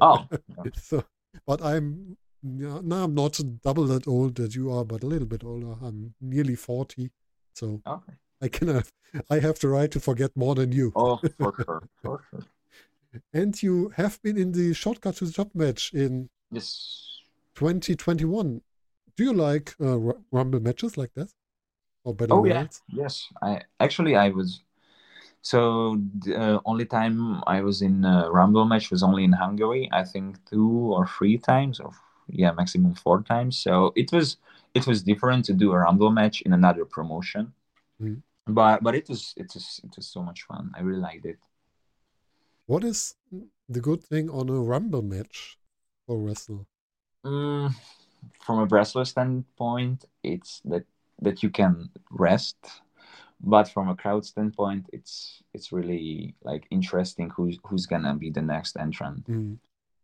Oh. 0.00 0.26
so, 0.82 1.04
but 1.46 1.62
I'm 1.62 2.16
now 2.42 3.04
I'm 3.04 3.14
not 3.14 3.40
double 3.62 3.86
that 3.86 4.06
old 4.08 4.34
that 4.36 4.54
you 4.54 4.72
are, 4.72 4.84
but 4.84 5.02
a 5.02 5.06
little 5.06 5.28
bit 5.28 5.44
older. 5.44 5.74
I'm 5.82 6.14
nearly 6.20 6.56
forty, 6.56 7.10
so 7.54 7.80
Okay. 7.86 8.12
I 8.40 8.48
can 8.48 8.68
have 8.68 8.90
I 9.30 9.38
have 9.38 9.58
the 9.60 9.68
right 9.68 9.90
to 9.92 10.00
forget 10.00 10.30
more 10.36 10.54
than 10.54 10.72
you. 10.72 10.92
Oh, 10.96 11.16
for 11.38 11.54
sure, 11.56 11.82
for 12.02 12.24
sure. 12.30 12.44
And 13.32 13.62
you 13.62 13.90
have 13.96 14.20
been 14.22 14.38
in 14.38 14.52
the 14.52 14.72
shortcut 14.74 15.16
to 15.16 15.26
the 15.26 15.32
top 15.32 15.54
match 15.54 15.92
in 15.92 16.30
Yes. 16.50 17.20
2021. 17.54 18.60
Do 19.16 19.24
you 19.24 19.32
like 19.32 19.74
uh, 19.80 19.98
Rumble 20.30 20.60
matches 20.60 20.96
like 20.96 21.12
that, 21.14 21.30
or 22.04 22.14
better 22.14 22.34
Oh 22.34 22.44
yeah. 22.44 22.66
Yes. 22.88 23.28
I 23.42 23.60
actually 23.80 24.16
I 24.16 24.30
was. 24.30 24.62
So 25.42 25.98
the 26.20 26.36
uh, 26.40 26.60
only 26.64 26.86
time 26.86 27.42
I 27.46 27.60
was 27.62 27.82
in 27.82 28.04
a 28.04 28.30
Rumble 28.30 28.64
match 28.64 28.90
was 28.90 29.02
only 29.02 29.24
in 29.24 29.32
Hungary. 29.32 29.88
I 29.92 30.04
think 30.04 30.44
two 30.46 30.70
or 30.96 31.06
three 31.06 31.38
times, 31.38 31.80
or 31.80 31.92
yeah, 32.28 32.52
maximum 32.52 32.94
four 32.94 33.22
times. 33.22 33.58
So 33.58 33.92
it 33.96 34.12
was 34.12 34.36
it 34.74 34.86
was 34.86 35.02
different 35.02 35.44
to 35.46 35.52
do 35.52 35.72
a 35.72 35.78
Rumble 35.78 36.10
match 36.10 36.42
in 36.42 36.52
another 36.52 36.84
promotion. 36.84 37.52
Mhm. 38.00 38.22
But 38.46 38.82
but 38.82 38.94
it 38.94 39.08
was 39.08 39.34
it 39.36 39.52
was 39.54 39.80
it 39.84 39.96
was 39.96 40.06
so 40.06 40.22
much 40.22 40.42
fun. 40.44 40.72
I 40.76 40.80
really 40.82 41.00
liked 41.00 41.26
it. 41.26 41.38
What 42.66 42.84
is 42.84 43.14
the 43.68 43.80
good 43.80 44.02
thing 44.02 44.30
on 44.30 44.48
a 44.48 44.60
Rumble 44.60 45.02
match 45.02 45.58
for 46.06 46.18
wrestler? 46.18 46.66
Mm, 47.24 47.74
from 48.40 48.58
a 48.58 48.64
wrestler 48.66 49.04
standpoint, 49.04 50.04
it's 50.22 50.60
that 50.64 50.84
that 51.20 51.42
you 51.42 51.50
can 51.50 51.90
rest, 52.10 52.56
but 53.42 53.68
from 53.68 53.88
a 53.88 53.96
crowd 53.96 54.24
standpoint, 54.24 54.86
it's 54.92 55.42
it's 55.54 55.72
really 55.72 56.34
like 56.42 56.66
interesting 56.70 57.30
who's 57.30 57.58
who's 57.64 57.86
gonna 57.86 58.14
be 58.14 58.30
the 58.30 58.42
next 58.42 58.76
entrant. 58.76 59.26
Mm. 59.28 59.58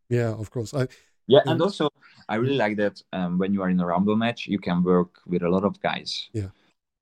Yeah, 0.09 0.33
of 0.33 0.51
course. 0.51 0.75
I 0.75 0.89
Yeah, 1.27 1.43
and 1.47 1.61
also 1.63 1.89
I 2.29 2.37
really 2.37 2.57
like 2.57 2.77
that 2.77 3.03
um, 3.13 3.39
when 3.39 3.53
you 3.55 3.63
are 3.63 3.71
in 3.71 3.81
a 3.81 3.87
rumble 3.87 4.17
match, 4.17 4.47
you 4.49 4.59
can 4.59 4.83
work 4.83 5.11
with 5.27 5.43
a 5.43 5.49
lot 5.49 5.65
of 5.65 5.81
guys. 5.81 6.29
Yeah. 6.33 6.51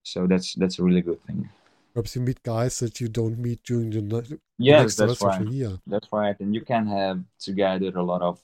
So 0.04 0.26
that's 0.26 0.54
that's 0.54 0.78
a 0.78 0.82
really 0.82 1.02
good 1.02 1.22
thing. 1.26 1.48
perhaps 1.94 2.14
you 2.16 2.22
meet 2.22 2.42
guys 2.42 2.78
that 2.80 3.00
you 3.00 3.08
don't 3.08 3.38
meet 3.38 3.62
during 3.64 3.90
the 3.90 4.02
night. 4.02 4.28
Yes, 4.58 4.80
next 4.80 4.96
that's 4.96 5.22
right. 5.22 5.46
year. 5.48 5.78
That's 5.86 6.08
right, 6.12 6.36
and 6.40 6.54
you 6.54 6.60
can 6.60 6.86
have 6.86 7.22
together 7.38 7.90
a 7.96 8.02
lot 8.02 8.22
of 8.22 8.38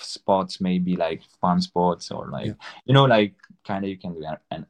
spots, 0.00 0.60
maybe 0.60 0.96
like 0.96 1.20
fun 1.40 1.60
spots 1.60 2.10
or 2.10 2.28
like 2.30 2.46
Yeah. 2.46 2.54
you 2.86 2.94
know, 2.94 3.04
like 3.04 3.34
kind 3.66 3.84
of 3.84 3.90
you 3.90 3.98
can 3.98 4.14
do 4.14 4.24
a- 4.24 4.40
and 4.50 4.64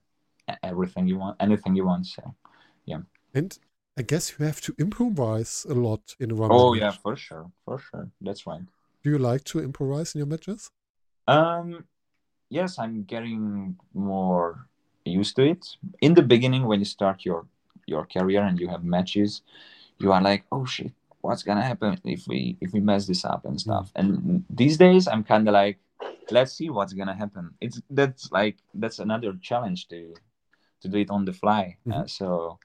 everything 0.62 1.06
you 1.08 1.18
want, 1.18 1.36
anything 1.40 1.76
you 1.76 1.84
want. 1.86 2.06
So, 2.06 2.22
And 3.34 3.58
I 3.96 4.02
guess 4.02 4.38
you 4.38 4.44
have 4.44 4.60
to 4.62 4.74
improvise 4.78 5.66
a 5.68 5.74
lot 5.74 6.14
in 6.20 6.30
a 6.30 6.34
Rumble 6.34 6.60
oh 6.60 6.72
match. 6.74 6.80
yeah, 6.80 6.92
for 6.92 7.16
sure, 7.16 7.50
for 7.64 7.78
sure, 7.78 8.08
that's 8.20 8.46
right. 8.46 8.62
Do 9.02 9.10
you 9.10 9.18
like 9.18 9.44
to 9.44 9.60
improvise 9.60 10.14
in 10.14 10.20
your 10.20 10.26
matches? 10.26 10.70
Um, 11.26 11.84
yes, 12.48 12.78
I'm 12.78 13.04
getting 13.04 13.76
more 13.94 14.66
used 15.04 15.36
to 15.36 15.42
it. 15.42 15.66
In 16.00 16.14
the 16.14 16.22
beginning, 16.22 16.66
when 16.66 16.78
you 16.78 16.84
start 16.84 17.24
your 17.24 17.46
your 17.86 18.06
career 18.06 18.42
and 18.42 18.60
you 18.60 18.68
have 18.68 18.84
matches, 18.84 19.42
you 19.98 20.12
are 20.12 20.22
like, 20.22 20.44
oh 20.52 20.64
shit, 20.64 20.92
what's 21.20 21.42
gonna 21.42 21.62
happen 21.62 21.98
if 22.04 22.26
we 22.28 22.56
if 22.60 22.72
we 22.72 22.80
mess 22.80 23.06
this 23.06 23.24
up 23.24 23.44
and 23.44 23.60
stuff. 23.60 23.90
And 23.96 24.44
these 24.50 24.76
days, 24.76 25.08
I'm 25.08 25.24
kind 25.24 25.48
of 25.48 25.52
like, 25.52 25.78
let's 26.30 26.52
see 26.52 26.70
what's 26.70 26.92
gonna 26.92 27.14
happen. 27.16 27.54
It's 27.60 27.80
that's 27.90 28.30
like 28.30 28.56
that's 28.74 28.98
another 28.98 29.34
challenge 29.42 29.88
to 29.88 30.14
to 30.82 30.88
do 30.88 30.98
it 30.98 31.10
on 31.10 31.24
the 31.24 31.32
fly. 31.32 31.76
Uh, 31.92 32.06
so 32.06 32.58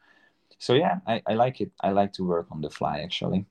so 0.63 0.73
yeah, 0.73 0.99
I, 1.05 1.21
I 1.27 1.33
like 1.33 1.59
it. 1.59 1.71
I 1.81 1.91
like 1.91 2.13
to 2.13 2.23
work 2.23 2.47
on 2.51 2.61
the 2.61 2.69
fly 2.69 2.99
actually. 2.99 3.45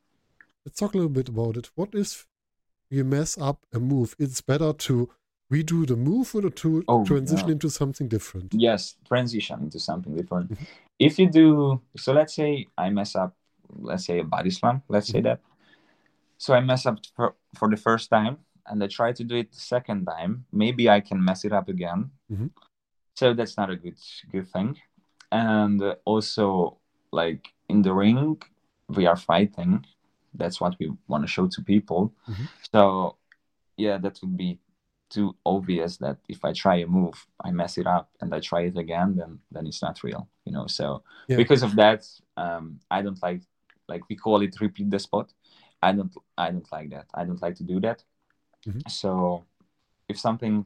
Let's 0.65 0.79
talk 0.79 0.95
a 0.95 0.97
little 0.97 1.11
bit 1.21 1.29
about 1.29 1.57
it. 1.59 1.71
What 1.75 1.91
if 1.93 2.27
you 2.91 3.05
mess 3.05 3.37
up 3.39 3.59
a 3.73 3.79
move? 3.79 4.17
It's 4.19 4.41
better 4.41 4.73
to 4.73 5.11
redo 5.53 5.87
the 5.87 5.97
move 5.97 6.35
or 6.35 6.49
to 6.49 6.85
Oh, 6.89 7.05
transition 7.05 7.51
into 7.51 7.69
something 7.69 8.09
different. 8.09 8.55
Yes, 8.55 8.97
transition 9.05 9.61
into 9.65 9.79
something 9.79 10.17
different. 10.17 10.51
Mhm. 10.53 10.67
If 10.99 11.19
you 11.19 11.29
do, 11.31 11.81
so 11.97 12.13
let's 12.15 12.35
say 12.35 12.67
I 12.79 12.89
mess 12.91 13.15
up, 13.15 13.37
let's 13.69 14.07
say 14.07 14.21
a 14.21 14.25
body 14.25 14.51
slam, 14.51 14.83
let's 14.89 15.09
say 15.13 15.21
Mhm. 15.21 15.25
that. 15.25 15.41
So 16.39 16.55
I 16.55 16.61
mess 16.61 16.87
up 16.87 16.99
for, 17.17 17.35
for 17.59 17.69
the 17.69 17.77
first 17.77 18.09
time 18.09 18.39
and 18.67 18.83
I 18.83 18.87
try 18.87 19.13
to 19.13 19.25
do 19.25 19.37
it 19.37 19.53
the 19.53 19.61
second 19.75 20.07
time. 20.07 20.47
Maybe 20.53 20.89
I 20.89 21.01
can 21.01 21.23
mess 21.23 21.45
it 21.45 21.53
up 21.53 21.69
again. 21.69 22.11
Mhm. 22.31 22.51
So 23.15 23.35
that's 23.35 23.57
not 23.61 23.69
a 23.71 23.77
good 23.77 23.99
good 24.33 24.49
thing. 24.55 24.77
And 25.31 25.81
also, 26.05 26.79
like 27.13 27.49
in 27.69 27.83
the 27.83 27.93
ring, 27.93 28.41
we 28.89 29.07
are 29.07 29.17
fighting. 29.17 29.85
That's 30.35 30.61
what 30.61 30.77
we 30.81 30.91
want 31.09 31.25
to 31.25 31.29
show 31.29 31.47
to 31.47 31.63
people. 31.63 32.13
Mhm. 32.29 32.49
So, 32.73 33.17
yeah, 33.77 33.99
that 33.99 34.21
would 34.23 34.37
be 34.37 34.59
too 35.11 35.37
obvious 35.45 35.99
that 35.99 36.19
if 36.29 36.43
I 36.45 36.53
try 36.55 36.77
a 36.77 36.87
move, 36.87 37.27
I 37.45 37.51
mess 37.51 37.77
it 37.77 37.87
up, 37.87 38.09
and 38.21 38.35
I 38.35 38.41
try 38.41 38.63
it 38.63 38.77
again, 38.79 39.17
then 39.17 39.41
then 39.51 39.67
it's 39.67 39.83
not 39.83 40.03
real, 40.03 40.27
you 40.45 40.53
know. 40.53 40.67
So 40.67 41.03
Yeah. 41.29 41.37
because 41.37 41.63
of 41.63 41.75
that, 41.77 42.01
um, 42.37 42.81
I 42.91 43.03
don't 43.03 43.23
like 43.23 43.43
like 43.89 44.09
we 44.09 44.17
call 44.17 44.43
it 44.43 44.61
repeat 44.61 44.91
the 44.91 44.99
spot. 44.99 45.33
I 45.83 45.93
don't 45.93 46.15
I 46.39 46.51
don't 46.51 46.73
like 46.73 46.91
that. 46.91 47.07
I 47.15 47.25
don't 47.27 47.43
like 47.43 47.57
to 47.57 47.65
do 47.65 47.81
that. 47.81 48.05
Mhm. 48.67 48.89
So 48.91 49.45
if 50.09 50.19
something 50.19 50.65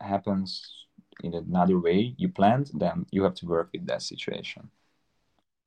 happens 0.00 0.86
in 1.22 1.34
another 1.34 1.78
way 1.78 2.14
you 2.16 2.28
planned, 2.28 2.70
then 2.74 3.06
you 3.10 3.22
have 3.24 3.34
to 3.34 3.46
work 3.46 3.68
with 3.72 3.86
that 3.86 4.02
situation. 4.02 4.70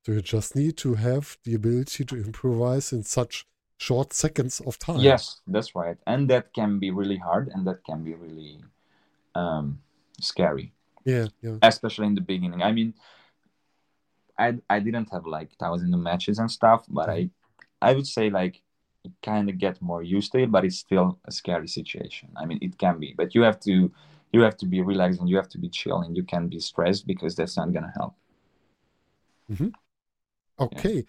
So 0.06 0.12
you 0.12 0.22
just 0.22 0.54
need 0.54 0.76
to 0.76 0.94
have 0.94 1.36
the 1.42 1.56
ability 1.56 2.04
to 2.04 2.16
improvise 2.16 2.92
in 2.92 3.02
such 3.02 3.44
short 3.76 4.12
seconds 4.12 4.60
of 4.60 4.78
time. 4.78 5.00
Yes, 5.02 5.40
that's 5.48 5.74
right. 5.74 5.96
And 6.06 6.30
that 6.30 6.54
can 6.54 6.78
be 6.78 6.92
really 6.92 7.16
hard 7.16 7.48
and 7.48 7.66
that 7.66 7.82
can 7.84 8.04
be 8.04 8.14
really 8.14 8.60
um, 9.34 9.80
scary, 10.20 10.72
Yeah, 11.04 11.26
yeah. 11.42 11.56
especially 11.60 12.06
in 12.06 12.14
the 12.14 12.20
beginning. 12.20 12.62
I 12.62 12.70
mean, 12.70 12.94
I 14.38 14.58
I 14.70 14.78
didn't 14.78 15.10
have 15.10 15.26
like 15.26 15.50
thousands 15.58 15.92
of 15.92 15.98
matches 15.98 16.38
and 16.38 16.52
stuff, 16.52 16.86
but 16.88 17.08
I 17.08 17.30
I 17.82 17.92
would 17.94 18.06
say 18.06 18.30
like 18.30 18.62
kind 19.24 19.50
of 19.50 19.58
get 19.58 19.82
more 19.82 20.04
used 20.04 20.30
to 20.32 20.38
it, 20.38 20.52
but 20.52 20.64
it's 20.64 20.78
still 20.78 21.18
a 21.24 21.32
scary 21.32 21.66
situation. 21.66 22.28
I 22.36 22.46
mean, 22.46 22.60
it 22.62 22.78
can 22.78 23.00
be, 23.00 23.12
but 23.16 23.34
you 23.34 23.42
have 23.42 23.58
to 23.62 23.90
you 24.32 24.40
have 24.42 24.56
to 24.58 24.66
be 24.66 24.82
relaxed 24.82 25.18
and 25.18 25.28
you 25.28 25.34
have 25.34 25.48
to 25.48 25.58
be 25.58 25.68
chill 25.68 26.02
and 26.02 26.16
you 26.16 26.22
can 26.22 26.46
be 26.46 26.60
stressed 26.60 27.08
because 27.08 27.34
that's 27.34 27.56
not 27.56 27.72
gonna 27.72 27.92
help. 27.96 28.14
Okay. 30.58 31.04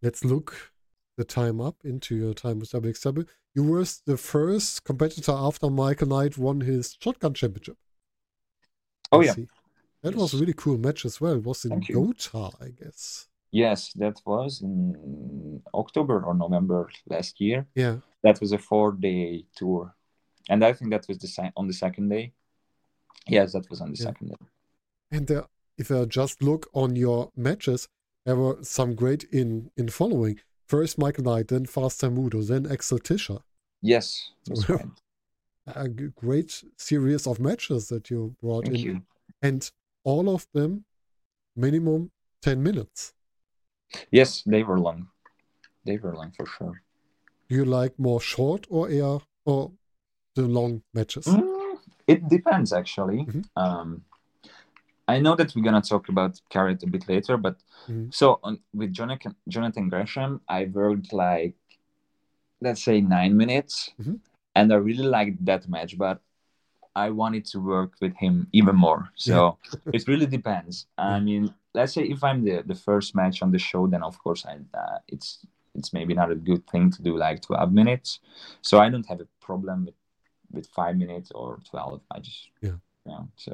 Let's 0.00 0.24
look 0.24 0.72
the 1.16 1.24
time 1.24 1.60
up 1.60 1.76
into 1.84 2.16
your 2.16 2.34
time 2.34 2.58
with 2.58 2.70
WXW. 2.70 3.28
You 3.54 3.64
were 3.64 3.84
the 4.06 4.16
first 4.16 4.84
competitor 4.84 5.32
after 5.32 5.68
Michael 5.70 6.08
Knight 6.08 6.38
won 6.38 6.62
his 6.62 6.96
shotgun 7.00 7.34
championship. 7.34 7.76
Oh 9.10 9.20
I 9.20 9.24
yeah. 9.24 9.32
see. 9.34 9.46
That 10.02 10.16
was 10.16 10.34
a 10.34 10.38
really 10.38 10.54
cool 10.54 10.78
match 10.78 11.04
as 11.04 11.20
well. 11.20 11.34
It 11.34 11.44
was 11.44 11.64
in 11.64 11.70
Thank 11.70 11.88
you. 11.90 11.94
Gotha, 11.94 12.50
I 12.60 12.70
guess. 12.70 13.28
Yes, 13.52 13.92
that 13.96 14.16
was 14.24 14.62
in 14.62 15.62
October 15.74 16.22
or 16.24 16.34
November 16.34 16.88
last 17.06 17.40
year. 17.40 17.66
Yeah. 17.74 17.96
That 18.22 18.40
was 18.40 18.52
a 18.52 18.58
four-day 18.58 19.44
tour, 19.54 19.94
and 20.48 20.64
I 20.64 20.72
think 20.72 20.90
that 20.92 21.06
was 21.06 21.18
the 21.18 21.52
on 21.56 21.66
the 21.66 21.74
second 21.74 22.08
day. 22.08 22.32
Yes, 23.28 23.52
that 23.52 23.68
was 23.68 23.80
on 23.82 23.92
the 23.92 23.98
Yeah. 23.98 24.04
second 24.04 24.28
day. 24.28 24.36
And 25.10 25.26
there, 25.26 25.44
if 25.76 25.90
I 25.90 26.04
just 26.06 26.42
look 26.42 26.68
on 26.72 26.96
your 26.96 27.30
matches, 27.36 27.88
there 28.24 28.36
were 28.36 28.58
some 28.62 28.94
great 28.94 29.24
in 29.24 29.70
in 29.76 29.88
following. 29.88 30.38
First 30.68 30.98
Michael 30.98 31.24
Knight, 31.24 31.48
then 31.48 31.66
Fast 31.66 32.00
Time 32.00 32.16
Moodo, 32.16 32.46
then 32.46 32.70
Axel 32.70 32.98
Tischer. 32.98 33.38
Yes, 33.82 34.30
right. 34.68 34.86
A 35.66 35.88
great 35.88 36.64
series 36.76 37.26
of 37.26 37.38
matches 37.38 37.88
that 37.88 38.10
you 38.10 38.34
brought 38.40 38.64
Thank 38.64 38.78
in. 38.78 38.84
you. 38.84 39.02
And 39.42 39.70
all 40.04 40.28
of 40.34 40.46
them 40.52 40.84
minimum 41.54 42.10
10 42.42 42.62
minutes. 42.62 43.12
Yes, 44.10 44.42
they 44.44 44.62
were 44.62 44.80
long. 44.80 45.08
They 45.84 45.98
were 45.98 46.14
long 46.16 46.32
for 46.32 46.46
sure. 46.46 46.82
Do 47.48 47.56
you 47.56 47.64
like 47.64 47.98
more 47.98 48.20
short 48.20 48.66
or 48.70 48.88
air 48.88 49.18
or 49.44 49.72
the 50.34 50.42
long 50.42 50.82
matches? 50.94 51.26
Mm, 51.26 51.78
it 52.06 52.28
depends 52.28 52.72
actually. 52.72 53.26
Mhm. 53.26 53.44
Um, 53.56 54.04
I 55.08 55.18
know 55.20 55.34
that 55.36 55.54
we're 55.54 55.62
gonna 55.64 55.82
talk 55.82 56.08
about 56.08 56.40
Carat 56.48 56.82
a 56.82 56.86
bit 56.86 57.08
later, 57.08 57.36
but 57.36 57.56
Mhm. 57.88 58.12
so 58.14 58.38
on, 58.42 58.58
with 58.72 58.92
Jonathan 58.92 59.34
Jonathan 59.48 59.88
Gresham, 59.88 60.40
I 60.48 60.64
worked 60.66 61.12
like 61.12 61.56
let's 62.60 62.82
say 62.84 63.00
nine 63.00 63.36
minutes, 63.36 63.90
Mhm. 63.98 64.20
and 64.54 64.72
I 64.72 64.76
really 64.76 65.02
liked 65.04 65.44
that 65.44 65.68
match, 65.68 65.98
but 65.98 66.20
I 66.94 67.10
wanted 67.10 67.44
to 67.46 67.58
work 67.60 67.92
with 68.00 68.14
him 68.16 68.46
even 68.52 68.76
more. 68.76 69.10
So 69.16 69.58
it 69.92 70.06
really 70.06 70.26
depends. 70.26 70.86
I 70.98 71.20
mean, 71.20 71.54
let's 71.74 71.94
say 71.94 72.04
if 72.04 72.22
I'm 72.22 72.44
the 72.44 72.62
the 72.62 72.74
first 72.74 73.14
match 73.14 73.42
on 73.42 73.50
the 73.50 73.58
show, 73.58 73.86
then 73.88 74.02
of 74.02 74.18
course 74.22 74.46
I 74.46 74.54
uh, 74.74 74.98
it's 75.08 75.44
it's 75.74 75.92
maybe 75.92 76.14
not 76.14 76.30
a 76.30 76.34
good 76.34 76.66
thing 76.66 76.90
to 76.92 77.02
do 77.02 77.16
like 77.16 77.40
12 77.40 77.72
minutes. 77.72 78.20
So 78.60 78.78
I 78.78 78.90
don't 78.90 79.06
have 79.08 79.20
a 79.20 79.28
problem 79.40 79.86
with 79.86 79.94
with 80.52 80.66
five 80.68 80.96
minutes 80.98 81.32
or 81.32 81.58
12. 81.70 82.00
I 82.10 82.20
just 82.20 82.50
Yeah. 82.60 82.76
yeah. 83.06 83.24
So 83.36 83.52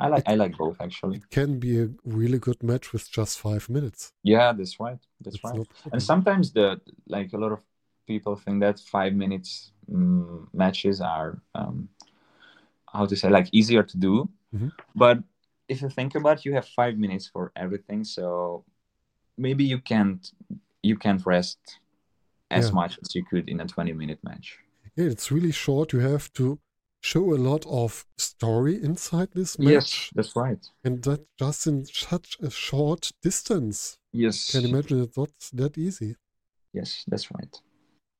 I 0.00 0.08
like 0.08 0.24
I 0.28 0.34
like 0.34 0.56
both 0.56 0.80
actually. 0.80 1.16
It 1.18 1.30
can 1.30 1.58
be 1.58 1.80
a 1.80 1.90
really 2.04 2.38
good 2.38 2.62
match 2.62 2.92
with 2.92 3.10
just 3.10 3.38
five 3.38 3.68
minutes. 3.68 4.12
Yeah, 4.22 4.52
that's 4.52 4.78
right. 4.80 4.98
That's 5.20 5.36
It's 5.36 5.44
right. 5.44 5.66
And 5.92 6.02
sometimes 6.02 6.52
the 6.52 6.80
like 7.06 7.32
a 7.32 7.38
lot 7.38 7.52
of 7.52 7.60
people 8.06 8.36
think 8.36 8.60
that 8.60 8.80
five 8.80 9.14
minutes 9.14 9.72
mm, 9.90 10.46
matches 10.52 11.00
are 11.00 11.40
um, 11.54 11.88
how 12.92 13.06
to 13.06 13.16
say 13.16 13.28
like 13.28 13.48
easier 13.52 13.82
to 13.82 13.96
do, 13.96 14.28
Mhm. 14.52 14.68
but 14.94 15.18
if 15.68 15.82
you 15.82 15.88
think 15.90 16.14
about, 16.14 16.38
it, 16.38 16.44
you 16.46 16.54
have 16.54 16.66
five 16.68 16.98
minutes 16.98 17.28
for 17.28 17.52
everything, 17.56 18.04
so 18.04 18.64
maybe 19.38 19.64
you 19.64 19.80
can't 19.80 20.32
you 20.82 20.96
can't 20.96 21.24
rest 21.26 21.58
as 22.50 22.66
Yeah. 22.66 22.72
much 22.72 22.98
as 23.02 23.14
you 23.14 23.24
could 23.24 23.48
in 23.48 23.60
a 23.60 23.66
twenty 23.66 23.92
minute 23.92 24.20
match. 24.24 24.58
Yeah, 24.96 25.06
it's 25.06 25.30
really 25.30 25.52
short. 25.52 25.92
You 25.92 26.00
have 26.00 26.32
to 26.34 26.58
show 27.06 27.32
a 27.32 27.38
lot 27.50 27.64
of 27.66 28.04
story 28.18 28.82
inside 28.82 29.28
this 29.32 29.58
match. 29.58 29.72
Yes, 29.72 30.10
that's 30.14 30.34
right. 30.34 30.58
And 30.82 31.02
that 31.04 31.24
just 31.38 31.66
in 31.66 31.84
such 31.86 32.36
a 32.42 32.50
short 32.50 33.12
distance. 33.22 33.98
Yes, 34.12 34.50
Can 34.50 34.64
imagine 34.64 35.02
it's 35.02 35.16
not 35.16 35.30
that 35.52 35.78
easy. 35.78 36.16
yes, 36.72 37.04
that's 37.06 37.30
right. 37.30 37.54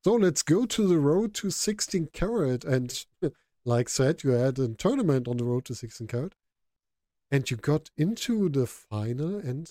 So 0.04 0.14
let's 0.14 0.42
go 0.44 0.66
to 0.66 0.86
the 0.86 0.98
road 0.98 1.34
to 1.34 1.50
16 1.50 2.10
carat. 2.12 2.64
And 2.64 3.04
like 3.64 3.88
said, 3.88 4.22
you 4.22 4.30
had 4.30 4.58
a 4.58 4.68
tournament 4.68 5.26
on 5.26 5.38
the 5.38 5.44
road 5.44 5.64
to 5.64 5.74
16 5.74 6.06
carat. 6.06 6.34
And 7.30 7.50
you 7.50 7.56
got 7.56 7.90
into 7.96 8.48
the 8.48 8.66
final 8.68 9.36
and 9.36 9.68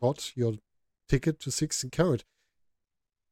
got 0.00 0.32
your 0.36 0.54
ticket 1.08 1.38
to 1.40 1.52
16 1.52 1.90
carat. 1.90 2.24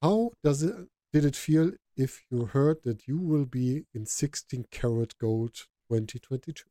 How 0.00 0.30
does 0.44 0.62
it 0.62 0.76
did 1.12 1.24
it 1.24 1.35
feel 1.35 1.72
if 1.96 2.22
you 2.31 2.46
heard 2.46 2.83
that 2.85 3.07
you 3.09 3.18
will 3.18 3.46
be 3.46 3.85
in 3.94 4.07
16 4.07 4.66
carat 4.70 5.16
gold 5.18 5.55
2022? 5.88 6.64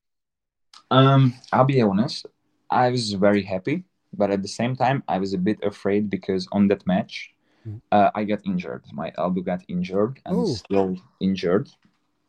Um, 0.92 1.34
I'll 1.52 1.66
be 1.66 1.82
honest. 1.82 2.26
I 2.70 2.90
was 2.90 3.14
very 3.14 3.44
happy, 3.44 3.84
but 4.14 4.32
at 4.32 4.42
the 4.42 4.48
same 4.48 4.76
time, 4.76 5.04
I 5.08 5.18
was 5.20 5.34
a 5.34 5.38
bit 5.38 5.64
afraid 5.64 6.10
because 6.10 6.48
on 6.52 6.68
that 6.70 6.86
match, 6.88 7.34
Mhm. 7.66 7.82
uh, 7.92 8.12
I 8.16 8.24
got 8.24 8.46
injured. 8.46 8.84
My 8.94 9.12
elbow 9.18 9.42
got 9.42 9.62
injured 9.68 10.22
and 10.26 10.38
Oh. 10.38 10.54
still 10.56 10.96
injured. 11.20 11.70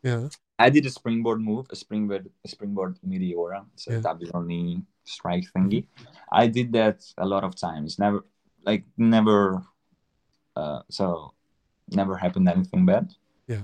Yeah. 0.03 0.29
I 0.59 0.69
did 0.69 0.85
a 0.85 0.91
springboard 0.91 1.41
move, 1.41 1.67
a 1.71 1.77
springboard, 1.77 2.31
a 2.45 2.49
springboard 2.49 2.99
meteora, 3.07 3.65
so 3.77 3.93
Yeah. 3.93 4.01
double 4.01 4.43
knee 4.43 4.83
strike 5.05 5.47
thingy. 5.55 5.87
I 6.31 6.49
did 6.49 6.73
that 6.73 7.01
a 7.17 7.27
lot 7.27 7.45
of 7.45 7.55
times. 7.57 7.99
Never, 7.99 8.25
like 8.65 8.85
never. 8.99 9.65
Uh, 10.57 10.83
so 10.91 11.33
never 11.95 12.17
happened 12.17 12.49
anything 12.49 12.87
bad. 12.87 13.15
Yeah. 13.47 13.63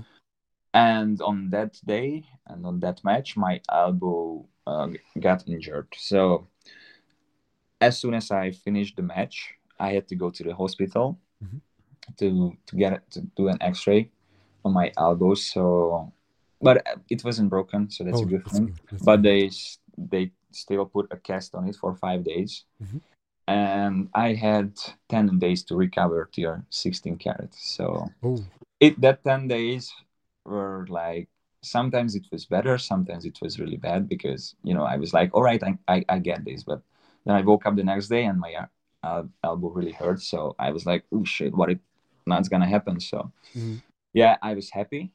And 0.73 1.21
on 1.21 1.49
that 1.49 1.79
day 1.85 2.25
and 2.47 2.65
on 2.65 2.79
that 2.81 3.03
match, 3.03 3.35
my 3.37 3.61
elbow 3.71 4.45
uh, 4.67 4.89
got 5.19 5.47
injured. 5.47 5.87
So 5.97 6.47
as 7.81 7.97
soon 7.97 8.13
as 8.13 8.31
I 8.31 8.51
finished 8.51 8.95
the 8.95 9.01
match, 9.03 9.53
I 9.79 9.93
had 9.93 10.07
to 10.09 10.15
go 10.15 10.29
to 10.29 10.43
the 10.43 10.55
hospital 10.55 11.19
Mhm. 11.43 11.61
to 12.17 12.57
to 12.67 12.75
get 12.75 13.09
to 13.11 13.21
do 13.37 13.47
an 13.47 13.57
X-ray 13.61 14.09
on 14.65 14.73
my 14.73 14.91
elbow. 14.97 15.35
So, 15.35 16.11
but 16.61 16.85
it 17.09 17.23
wasn't 17.23 17.49
broken, 17.49 17.89
so 17.89 18.03
that's 18.03 18.19
Oh, 18.19 18.23
a 18.23 18.27
good 18.27 18.43
that's 18.43 18.57
thing. 18.57 18.77
good. 18.89 18.99
But 19.03 19.17
good. 19.17 19.23
they 19.23 19.51
they 20.11 20.31
still 20.51 20.85
put 20.85 21.07
a 21.11 21.17
cast 21.17 21.55
on 21.55 21.67
it 21.67 21.75
for 21.75 21.95
five 21.95 22.23
days. 22.23 22.65
Mhm. 22.81 23.01
And 23.47 24.09
I 24.13 24.33
had 24.33 24.73
ten 25.09 25.39
days 25.39 25.63
to 25.65 25.75
recover 25.75 26.29
to 26.33 26.41
your 26.41 26.65
16 26.69 27.17
carats. 27.17 27.57
So 27.75 28.11
Oh, 28.23 28.43
it 28.79 28.99
that 29.01 29.23
10 29.23 29.47
days 29.47 29.93
were 30.45 30.85
like 30.89 31.27
sometimes 31.63 32.15
it 32.15 32.25
was 32.31 32.45
better 32.45 32.77
sometimes 32.77 33.25
it 33.25 33.39
was 33.41 33.59
really 33.59 33.77
bad 33.77 34.07
because 34.07 34.55
you 34.63 34.73
know 34.73 34.83
i 34.83 34.95
was 34.95 35.11
like 35.11 35.29
all 35.33 35.43
right 35.43 35.61
i, 35.63 35.77
I, 35.87 36.05
I 36.07 36.19
get 36.19 36.45
this 36.45 36.63
but 36.63 36.81
then 37.25 37.35
i 37.35 37.41
woke 37.41 37.65
up 37.65 37.75
the 37.75 37.83
next 37.83 38.07
day 38.07 38.23
and 38.25 38.39
my 38.39 38.53
uh, 39.03 39.23
elbow 39.43 39.69
really 39.69 39.91
hurt 39.91 40.21
so 40.21 40.55
i 40.59 40.71
was 40.71 40.85
like 40.85 41.03
oh 41.11 41.25
shit 41.25 41.53
what 41.55 41.71
if 41.71 41.79
that's 42.27 42.47
gonna 42.47 42.67
happen 42.69 42.99
so 42.99 43.31
Mhm. 43.55 43.81
yeah 44.13 44.37
i 44.41 44.53
was 44.53 44.69
happy 44.69 45.11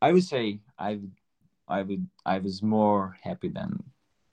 i 0.00 0.12
would 0.12 0.24
say 0.24 0.60
i 0.78 1.00
i 1.68 1.82
would 1.82 2.06
i 2.24 2.38
was 2.38 2.62
more 2.62 3.16
happy 3.22 3.48
than 3.48 3.82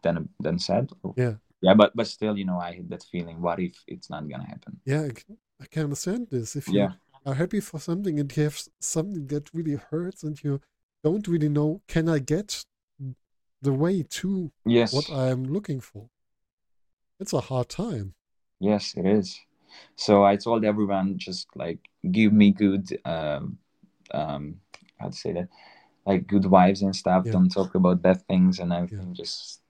than 0.03 0.29
than 0.39 0.59
sad 0.59 0.91
Yeah. 1.17 1.35
Yeah 1.61 1.73
but 1.73 1.91
but 1.95 2.07
still 2.07 2.37
you 2.37 2.45
know 2.45 2.59
i 2.59 2.73
had 2.73 2.89
that 2.89 3.03
feeling 3.11 3.41
what 3.41 3.59
if 3.59 3.75
it's 3.87 4.09
not 4.09 4.27
gonna 4.29 4.45
happen 4.45 4.79
yeah, 4.85 5.03
I 5.03 5.09
can, 5.09 5.37
I 5.61 5.65
can 5.65 5.83
understand 5.83 6.27
this. 6.31 6.55
If 6.55 6.67
you 6.69 6.75
yeah 6.75 6.91
are 7.25 7.33
happy 7.33 7.59
for 7.59 7.79
something 7.79 8.19
and 8.19 8.35
you 8.35 8.43
have 8.43 8.61
something 8.79 9.27
that 9.27 9.53
really 9.53 9.75
hurts 9.75 10.23
and 10.23 10.41
you 10.43 10.61
don't 11.03 11.27
really 11.27 11.49
know, 11.49 11.81
can 11.87 12.07
I 12.07 12.19
get 12.19 12.63
the 13.61 13.73
way 13.73 14.03
to 14.03 14.51
yes 14.65 14.93
what 14.93 15.11
I'm 15.11 15.43
looking 15.43 15.79
for? 15.81 16.09
It's 17.19 17.33
a 17.33 17.41
hard 17.41 17.69
time. 17.69 18.15
Yes, 18.59 18.93
it 18.95 19.05
is. 19.05 19.39
So 19.95 20.23
I 20.23 20.35
told 20.37 20.65
everyone 20.65 21.17
just 21.17 21.47
like 21.55 21.79
give 22.11 22.33
me 22.33 22.51
good 22.51 22.99
um 23.05 23.57
um 24.11 24.61
how 24.99 25.09
to 25.09 25.15
say 25.15 25.33
that 25.33 25.49
like 26.05 26.27
good 26.27 26.43
vibes 26.43 26.81
and 26.81 26.95
stuff. 26.95 27.25
Yeah. 27.25 27.33
Don't 27.33 27.49
talk 27.49 27.75
about 27.75 28.01
bad 28.01 28.25
things 28.27 28.59
and 28.59 28.73
everything. 28.73 29.13
Just 29.13 29.61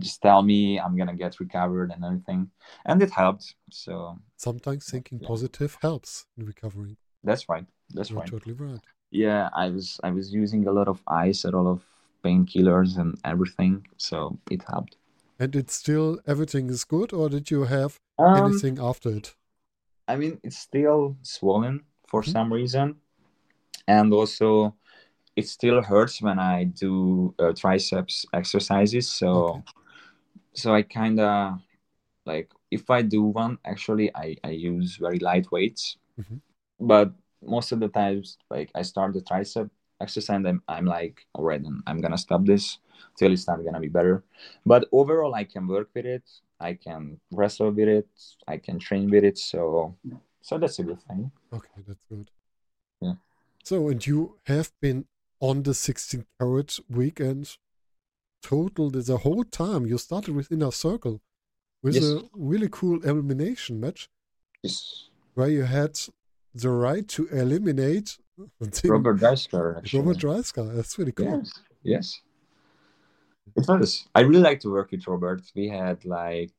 just 0.00 0.20
tell 0.22 0.42
me 0.42 0.78
I'm 0.80 0.96
gonna 0.96 1.14
get 1.16 1.38
recovered 1.40 1.90
and 1.92 2.04
everything. 2.04 2.50
And 2.86 3.02
it 3.02 3.10
helped. 3.10 3.54
So 3.70 4.18
Sometimes 4.36 4.90
thinking 4.90 5.20
Yeah. 5.20 5.28
positive 5.28 5.78
helps 5.82 6.26
in 6.36 6.46
recovering. 6.46 6.96
that's 7.24 7.48
right. 7.48 7.66
That's 7.90 8.10
You're 8.10 8.20
right. 8.20 8.30
totally 8.30 8.54
right. 8.54 8.80
Yeah, 9.10 9.50
I 9.54 9.68
was 9.70 10.00
I 10.02 10.10
was 10.10 10.32
using 10.32 10.66
a 10.66 10.72
lot 10.72 10.88
of 10.88 11.02
ice, 11.06 11.44
a 11.44 11.50
lot 11.50 11.66
of 11.70 11.82
painkillers 12.24 12.98
and 12.98 13.18
everything. 13.24 13.86
So 13.96 14.38
it 14.50 14.62
helped. 14.68 14.96
And 15.38 15.54
it's 15.54 15.74
still 15.74 16.20
everything 16.26 16.70
is 16.70 16.84
good, 16.84 17.12
or 17.12 17.28
did 17.28 17.50
you 17.50 17.64
have 17.64 17.98
Um, 18.18 18.36
anything 18.36 18.78
after 18.78 19.10
it? 19.10 19.34
I 20.08 20.16
mean, 20.16 20.40
it's 20.42 20.58
still 20.58 21.16
swollen 21.22 21.84
for 22.06 22.22
Mhm. 22.22 22.32
some 22.32 22.52
reason, 22.52 23.00
and 23.88 24.12
also 24.12 24.74
it 25.36 25.48
still 25.48 25.82
hurts 25.82 26.22
when 26.22 26.38
I 26.38 26.64
do 26.64 27.34
uh, 27.38 27.52
triceps 27.54 28.26
exercises. 28.34 29.08
So, 29.10 29.38
Okay. 29.38 29.62
So 30.54 30.74
I 30.74 30.82
kind 30.82 31.20
of 31.20 31.60
like 32.26 32.50
if 32.70 32.90
I 32.90 33.02
do 33.02 33.22
one, 33.24 33.58
actually, 33.64 34.14
I 34.14 34.36
I 34.44 34.50
use 34.50 34.96
very 34.96 35.18
light 35.18 35.50
weights, 35.52 35.96
Mhm. 36.18 36.40
but 36.80 37.12
most 37.42 37.72
of 37.72 37.80
the 37.80 37.88
times, 37.88 38.38
like 38.50 38.70
I 38.74 38.82
start 38.82 39.14
the 39.14 39.20
tricep 39.22 39.70
exercise, 40.00 40.36
and 40.36 40.46
I'm, 40.48 40.62
I'm 40.68 40.86
like, 40.86 41.26
all 41.34 41.44
right, 41.44 41.62
then 41.62 41.82
I'm 41.86 42.00
gonna 42.00 42.18
stop 42.18 42.44
this 42.44 42.78
till 43.16 43.32
it's 43.32 43.46
not 43.46 43.64
gonna 43.64 43.80
be 43.80 43.88
better. 43.88 44.22
But 44.66 44.88
overall, 44.92 45.34
I 45.34 45.44
can 45.44 45.66
work 45.66 45.90
with 45.94 46.06
it. 46.06 46.24
I 46.60 46.74
can 46.74 47.20
wrestle 47.32 47.70
with 47.72 47.88
it. 47.88 48.08
I 48.46 48.56
can 48.58 48.78
train 48.78 49.10
with 49.10 49.24
it. 49.24 49.38
So, 49.38 49.96
so 50.40 50.58
that's 50.58 50.78
a 50.78 50.84
good 50.84 51.02
thing. 51.02 51.30
Okay, 51.52 51.82
that's 51.86 52.04
good. 52.08 52.30
Yeah. 53.00 53.14
So, 53.64 53.88
and 53.88 54.04
you 54.06 54.38
have 54.46 54.72
been 54.80 55.06
on 55.40 55.62
the 55.64 55.74
16 55.74 56.26
carat 56.38 56.78
weekend 56.88 57.58
total 58.42 58.90
the 58.90 59.18
whole 59.18 59.44
time. 59.44 59.86
You 59.86 59.98
started 59.98 60.34
with 60.34 60.50
Inner 60.52 60.70
Circle 60.72 61.20
with 61.82 61.94
Yes. 61.94 62.04
a 62.04 62.22
really 62.34 62.68
cool 62.70 63.02
elimination 63.04 63.80
match 63.80 64.08
Yes. 64.62 65.08
where 65.34 65.48
you 65.48 65.62
had 65.62 65.98
the 66.54 66.70
right 66.70 67.06
to 67.08 67.26
eliminate 67.28 68.18
Robert 68.84 69.18
Dreissker. 69.18 69.94
Robert 69.94 70.18
Dreissker. 70.18 70.74
That's 70.74 70.98
really 70.98 71.12
cool. 71.12 71.26
Yes, 71.38 71.52
yes. 71.82 72.20
It 73.56 73.66
was. 73.68 74.08
I 74.14 74.20
really 74.20 74.40
like 74.40 74.60
to 74.60 74.70
work 74.70 74.90
with 74.92 75.06
Robert. 75.06 75.42
We 75.54 75.68
had 75.68 76.04
like, 76.04 76.52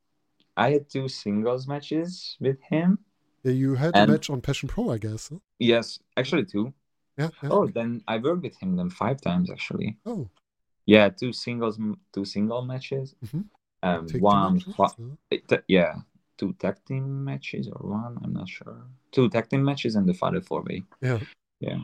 I 0.55 0.71
had 0.71 0.89
two 0.89 1.07
singles 1.07 1.67
matches 1.67 2.37
with 2.39 2.59
him. 2.61 2.99
Yeah, 3.43 3.51
you 3.53 3.75
had 3.75 3.95
And- 3.95 4.09
a 4.09 4.13
match 4.13 4.29
on 4.29 4.41
Passion 4.41 4.69
Pro, 4.69 4.89
I 4.89 4.97
guess. 4.97 5.29
huh? 5.29 5.39
Yes, 5.59 5.99
actually 6.17 6.45
two. 6.45 6.73
Yeah. 7.17 7.29
yeah. 7.41 7.49
Oh, 7.51 7.67
then 7.67 8.03
I 8.07 8.17
worked 8.17 8.43
with 8.43 8.57
him 8.61 8.75
then 8.75 8.89
five 8.89 9.21
times 9.21 9.49
actually. 9.51 9.97
Oh, 10.05 10.29
Yeah, 10.85 11.09
two 11.09 11.31
singles, 11.33 11.79
two 12.13 12.25
single 12.25 12.61
matches. 12.61 13.15
Mhm. 13.25 13.45
Um, 13.83 14.07
one, 14.21 14.53
matches, 14.77 14.95
it- 15.29 15.63
yeah, 15.67 15.95
two 16.37 16.53
tag 16.53 16.77
team 16.85 17.23
matches 17.23 17.67
or 17.67 17.89
one. 17.89 18.17
I'm 18.23 18.33
not 18.33 18.49
sure. 18.49 18.87
Two 19.11 19.29
tag 19.29 19.49
team 19.49 19.63
matches 19.63 19.95
and 19.95 20.07
the 20.07 20.13
final 20.13 20.41
four 20.41 20.61
way. 20.63 20.83
Yeah. 21.01 21.19
Yeah. 21.59 21.79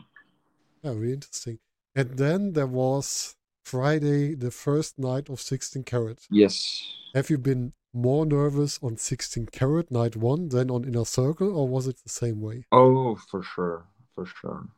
Yeah, 0.82 0.90
really 0.92 1.12
interesting. 1.14 1.58
And 1.94 2.16
then 2.16 2.52
there 2.52 2.66
was 2.66 3.34
Friday, 3.64 4.34
the 4.34 4.50
first 4.50 4.98
night 4.98 5.28
of 5.28 5.40
16 5.40 5.84
carat. 5.84 6.26
Yes. 6.30 6.82
Have 7.14 7.28
you 7.30 7.38
been 7.38 7.72
more 7.92 8.24
nervous 8.24 8.78
on 8.82 8.96
16 8.96 9.46
carat 9.46 9.90
night 9.90 10.16
one 10.16 10.48
than 10.48 10.70
on 10.70 10.84
Inner 10.84 11.04
Circle, 11.04 11.54
or 11.56 11.68
was 11.68 11.86
it 11.86 11.96
the 12.02 12.08
same 12.08 12.40
way? 12.40 12.64
Oh, 12.72 13.16
for 13.16 13.42
sure, 13.42 13.84
for 14.14 14.24
sure. 14.26 14.68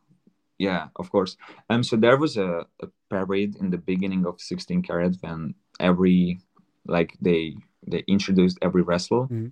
Yeah, 0.59 0.87
of 0.95 1.09
course. 1.11 1.35
Um, 1.69 1.83
so 1.83 1.95
there 1.97 2.17
was 2.17 2.37
a, 2.37 2.65
a 2.81 2.87
parade 3.09 3.55
in 3.57 3.69
the 3.69 3.77
beginning 3.77 4.25
of 4.25 4.39
16 4.39 4.81
carat 4.81 5.17
when 5.21 5.55
every 5.79 6.39
like 6.85 7.17
they 7.21 7.55
they 7.87 8.03
introduced 8.07 8.57
every 8.61 8.81
wrestle, 8.81 9.27
Mhm. 9.27 9.51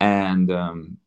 and 0.00 0.50
um, 0.50 0.98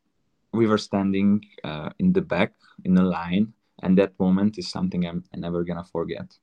we 0.54 0.68
were 0.68 0.78
standing 0.78 1.46
uh, 1.64 1.90
in 2.00 2.14
the 2.14 2.22
back 2.22 2.54
in 2.84 2.98
a 2.98 3.04
line, 3.04 3.54
and 3.82 3.98
that 3.98 4.20
moment 4.20 4.58
is 4.58 4.70
something 4.70 5.06
I'm, 5.06 5.24
I'm 5.34 5.42
never 5.42 5.64
gonna 5.64 5.84
forget. 5.86 6.38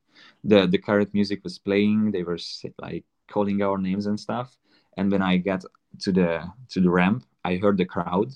The 0.45 0.67
the 0.67 0.79
carat 0.79 1.13
music 1.15 1.45
was 1.45 1.59
playing. 1.59 2.11
They 2.13 2.23
were 2.25 2.39
like 2.81 3.05
calling 3.29 3.63
our 3.63 3.79
names 3.79 4.07
and 4.07 4.19
stuff, 4.19 4.57
and 4.97 5.13
when 5.13 5.23
I 5.23 5.37
got 5.37 5.65
to 6.01 6.13
the 6.13 6.51
to 6.71 6.81
the 6.81 6.91
ramp, 6.91 7.25
I 7.45 7.57
heard 7.57 7.77
the 7.77 7.85
crowd, 7.85 8.33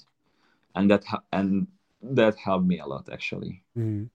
and 0.74 0.90
that 0.90 1.04
ha- 1.04 1.24
and 1.32 1.66
that 2.03 2.36
helped 2.36 2.66
me 2.66 2.78
a 2.80 2.86
lot 2.86 3.09
actually. 3.12 3.62
Mhm. 3.76 4.11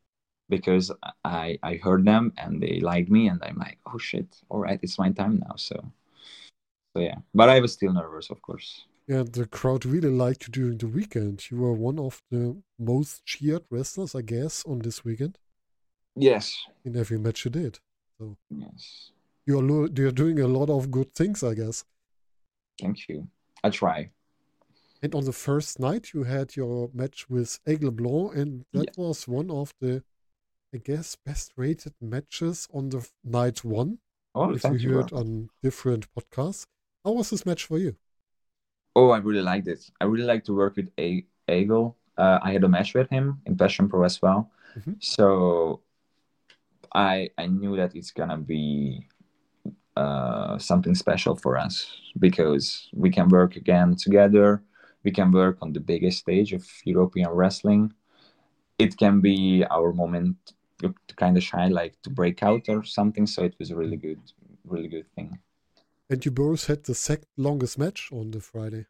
because 0.50 0.92
I 1.26 1.58
I 1.64 1.74
heard 1.84 2.06
them 2.06 2.32
and 2.38 2.62
they 2.64 2.80
liked 2.80 3.10
me 3.10 3.28
and 3.30 3.40
I'm 3.44 3.58
like 3.58 3.80
oh 3.86 3.98
shit. 3.98 4.28
All 4.50 4.60
right 4.60 4.80
it's 4.84 4.98
my 5.00 5.12
time 5.12 5.36
now. 5.48 5.56
So 5.58 5.76
so 6.94 7.02
yeah. 7.02 7.20
But 7.34 7.50
I 7.50 7.60
was 7.60 7.74
still 7.74 7.94
nervous 7.94 8.30
of 8.30 8.42
course. 8.42 8.86
Yeah, 9.08 9.24
the 9.24 9.46
crowd 9.48 9.86
really 9.86 10.10
liked 10.10 10.48
you 10.48 10.52
during 10.52 10.78
the 10.80 10.88
weekend. 10.88 11.50
You 11.50 11.58
were 11.64 11.74
one 11.74 11.98
of 12.00 12.22
the 12.30 12.62
most 12.78 13.24
cheered 13.26 13.64
wrestlers, 13.72 14.14
I 14.16 14.22
guess, 14.22 14.66
on 14.66 14.80
this 14.80 15.06
weekend. 15.06 15.38
Yes. 16.16 16.54
In 16.84 16.96
every 16.98 17.18
match 17.18 17.46
you 17.46 17.52
did. 17.52 17.80
yes. 18.50 19.12
You're 19.46 19.64
lo- 19.64 19.88
you're 19.96 20.12
doing 20.24 20.40
a 20.42 20.48
lot 20.48 20.70
of 20.70 20.92
good 20.92 21.14
things, 21.16 21.42
I 21.44 21.54
guess. 21.54 21.86
thank 22.82 23.08
you. 23.10 23.28
I 23.64 23.70
try 23.70 24.12
And 25.08 25.16
on 25.16 25.24
the 25.24 25.32
first 25.32 25.80
night, 25.80 26.14
you 26.14 26.24
had 26.24 26.58
your 26.58 26.90
match 26.94 27.30
with 27.30 27.60
Aigle 27.66 27.96
Blanc, 27.96 28.36
and 28.36 28.66
that 28.74 28.98
was 28.98 29.26
one 29.26 29.50
of 29.50 29.74
the, 29.80 30.04
I 30.76 30.80
guess, 30.80 31.16
best 31.16 31.54
rated 31.56 31.94
matches 32.02 32.68
on 32.74 32.90
the 32.90 33.08
night 33.24 33.64
one. 33.64 34.00
oh 34.36 34.52
if 34.52 34.64
thank 34.64 34.82
you 34.82 34.96
heard 34.96 35.14
on 35.14 35.50
different 35.64 36.08
podcasts. 36.14 36.66
How 37.06 37.14
was 37.14 37.30
this 37.30 37.46
match 37.46 37.64
for 37.64 37.78
you? 37.78 37.96
oh 38.98 39.12
I 39.12 39.20
really 39.20 39.44
liked 39.44 39.70
it 39.70 39.90
I 40.02 40.06
really 40.06 40.26
like 40.26 40.44
to 40.46 40.54
work 40.54 40.76
with 40.76 40.90
a 41.00 41.24
Eagle 41.48 41.96
uh, 42.18 42.40
I 42.44 42.52
had 42.52 42.64
a 42.66 42.68
match 42.68 42.94
with 42.94 43.10
him 43.10 43.40
in 43.46 43.56
Passion 43.56 43.88
Pro 43.88 44.04
as 44.04 44.22
well 44.22 44.52
Mhm. 44.78 44.96
so 45.00 45.82
I 46.94 47.30
I 47.38 47.46
knew 47.48 47.78
that 47.78 47.96
it's 47.96 48.12
gonna 48.12 48.38
be 48.38 49.08
uh, 49.96 50.58
something 50.58 50.96
special 50.96 51.36
for 51.36 51.58
us 51.58 51.86
because 52.20 52.90
we 52.94 53.10
can 53.10 53.30
work 53.30 53.56
again 53.56 53.96
together. 53.96 54.62
We 55.08 55.14
can 55.20 55.32
work 55.32 55.58
on 55.62 55.72
the 55.72 55.80
biggest 55.80 56.18
stage 56.20 56.52
of 56.52 56.66
European 56.84 57.30
wrestling. 57.30 57.94
It 58.78 58.98
can 58.98 59.22
be 59.22 59.64
our 59.78 59.94
moment 59.94 60.36
to, 60.80 60.94
to 61.08 61.16
kind 61.16 61.38
of 61.38 61.44
shine, 61.44 61.72
like 61.72 61.94
to 62.04 62.10
break 62.10 62.44
out 62.44 62.68
or 62.68 62.84
something. 62.84 63.26
So 63.26 63.46
it 63.46 63.56
was 63.58 63.72
a 63.72 63.76
really 63.78 63.96
good, 63.96 64.20
really 64.66 64.90
good 64.90 65.10
thing. 65.16 65.40
And 66.10 66.26
you 66.26 66.32
both 66.32 66.68
had 66.68 66.84
the 66.84 66.94
second 66.94 67.30
longest 67.38 67.80
match 67.80 68.10
on 68.12 68.32
the 68.32 68.42
Friday. 68.42 68.86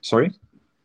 Sorry. 0.00 0.32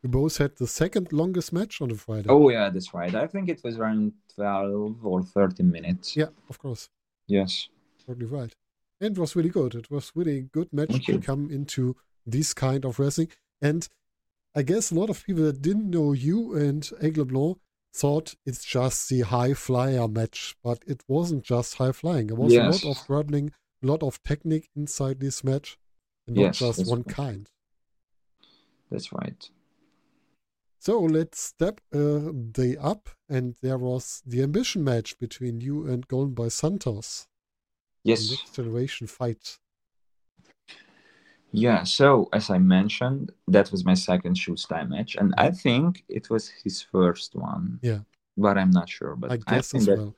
You 0.04 0.10
both 0.10 0.38
had 0.38 0.56
the 0.58 0.68
second 0.68 1.12
longest 1.12 1.52
match 1.52 1.82
on 1.82 1.90
the 1.90 1.96
Friday. 1.96 2.30
Oh 2.30 2.48
yeah, 2.52 2.70
that's 2.70 2.94
right. 2.94 3.16
I 3.16 3.26
think 3.26 3.50
it 3.50 3.62
was 3.64 3.80
around 3.80 4.14
twelve 4.36 5.04
or 5.04 5.24
thirteen 5.24 5.72
minutes. 5.72 6.16
yeah, 6.16 6.30
of 6.52 6.60
course. 6.60 6.88
Yes. 7.26 7.70
Totally 8.06 8.28
right. 8.28 8.54
And 9.02 9.18
it 9.18 9.20
was 9.20 9.36
really 9.36 9.50
good. 9.50 9.74
It 9.74 9.90
was 9.90 10.12
really 10.14 10.38
a 10.38 10.42
good 10.42 10.72
match 10.72 11.04
to 11.08 11.18
come 11.20 11.50
into 11.50 11.96
this 12.28 12.54
kind 12.54 12.86
of 12.86 13.00
wrestling. 13.00 13.30
And 13.60 13.90
I 14.60 14.64
guess 14.64 14.90
a 14.92 14.96
lot 14.96 15.10
of 15.12 15.24
people 15.26 15.44
that 15.44 15.62
didn't 15.62 15.90
know 15.98 16.14
you 16.14 16.56
and 16.56 16.82
Aigle 17.06 17.28
Blanc 17.28 17.58
thought 17.94 18.34
it's 18.46 18.66
just 18.66 19.08
the 19.10 19.22
high 19.22 19.54
flyer 19.54 20.08
match, 20.08 20.56
but 20.64 20.80
it 20.88 21.04
wasn't 21.08 21.44
just 21.44 21.76
high 21.76 21.92
flying. 22.02 22.28
There 22.28 22.36
was 22.36 22.54
Yes. 22.54 22.84
a 22.84 22.88
lot 22.88 22.98
of 22.98 23.08
grappling, 23.08 23.52
a 23.84 23.86
lot 23.92 24.02
of 24.02 24.22
technique 24.24 24.68
inside 24.76 25.20
this 25.20 25.44
match, 25.44 25.78
and 26.26 26.36
not 26.38 26.42
Yes, 26.42 26.58
just 26.60 26.88
one 26.90 27.04
right. 27.06 27.16
kind. 27.22 27.44
that's 28.90 29.12
right. 29.14 29.42
So 30.80 30.94
let's 31.02 31.40
step 31.40 31.82
uh, 31.94 32.30
a 32.30 32.34
day 32.34 32.74
up, 32.78 33.10
and 33.30 33.56
there 33.62 33.78
was 33.78 34.24
the 34.26 34.42
ambition 34.42 34.84
match 34.84 35.18
between 35.20 35.60
you 35.62 35.86
and 35.88 36.08
Golden 36.08 36.34
Boy 36.34 36.50
Santos. 36.50 37.28
Yes. 38.04 38.30
Next 38.32 38.56
generation 38.56 39.06
fight. 39.08 39.60
Yeah, 41.52 41.84
so 41.84 42.30
as 42.34 42.50
I 42.50 42.58
mentioned, 42.58 43.32
that 43.48 43.72
was 43.72 43.86
my 43.86 43.94
second 43.94 44.38
shoot 44.38 44.60
style 44.60 44.86
match, 44.88 45.16
and 45.16 45.34
I 45.38 45.52
think 45.52 46.04
it 46.10 46.30
was 46.30 46.50
his 46.50 46.82
first 46.82 47.36
one. 47.36 47.80
Yeah. 47.82 48.00
But 48.36 48.58
I'm 48.58 48.72
not 48.72 48.90
sure. 48.90 49.16
But 49.16 49.32
I 49.32 49.38
guess 49.38 49.72
think 49.72 49.82
as 49.82 49.86
that, 49.88 49.98
well. 49.98 50.16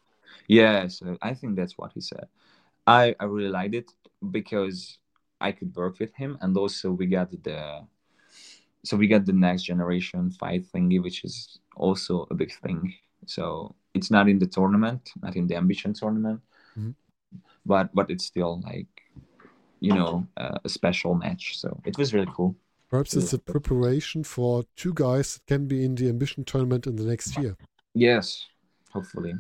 Yeah, 0.48 0.88
so 0.88 1.18
I 1.22 1.34
think 1.34 1.56
that's 1.56 1.78
what 1.78 1.92
he 1.94 2.02
said. 2.02 2.28
I, 2.86 3.16
I 3.20 3.26
really 3.26 3.50
liked 3.50 3.76
it 3.76 3.92
because 4.32 4.98
I 5.40 5.52
could 5.52 5.76
work 5.76 6.00
with 6.00 6.14
him, 6.16 6.38
and 6.42 6.58
also 6.58 6.92
we 6.92 7.06
got 7.06 7.32
the 7.32 7.86
so 8.84 8.98
we 8.98 9.08
got 9.08 9.26
the 9.26 9.34
next 9.34 9.64
generation 9.64 10.32
fight 10.32 10.66
thingy, 10.74 11.02
which 11.02 11.24
is 11.24 11.60
also 11.76 12.26
a 12.32 12.34
big 12.34 12.52
thing. 12.64 12.94
So 13.26 13.76
it's 13.94 14.10
not 14.10 14.28
in 14.30 14.40
the 14.40 14.48
tournament, 14.48 15.12
not 15.22 15.36
in 15.36 15.48
the 15.48 15.56
ambition 15.56 15.94
tournament, 15.94 16.42
Mhm. 16.78 16.96
but 17.66 17.94
but 17.94 18.10
it's 18.10 18.26
still 18.26 18.62
like 18.62 18.88
you 19.80 19.94
know 19.94 20.26
uh, 20.38 20.58
a 20.64 20.70
special 20.70 21.16
match. 21.16 21.58
So 21.60 21.80
it 21.86 21.98
was 21.98 22.14
really 22.14 22.32
cool. 22.36 22.56
Perhaps 22.90 23.14
it's 23.16 23.34
a 23.34 23.40
preparation 23.40 24.24
for 24.24 24.64
two 24.76 24.94
guys 24.96 25.36
that 25.36 25.46
can 25.46 25.68
be 25.68 25.86
in 25.86 25.94
the 25.96 26.10
ambition 26.10 26.44
tournament 26.44 26.88
in 26.88 26.96
the 26.96 27.04
next 27.04 27.38
year. 27.38 27.56
Yes, 27.94 28.48
hopefully. 28.92 29.34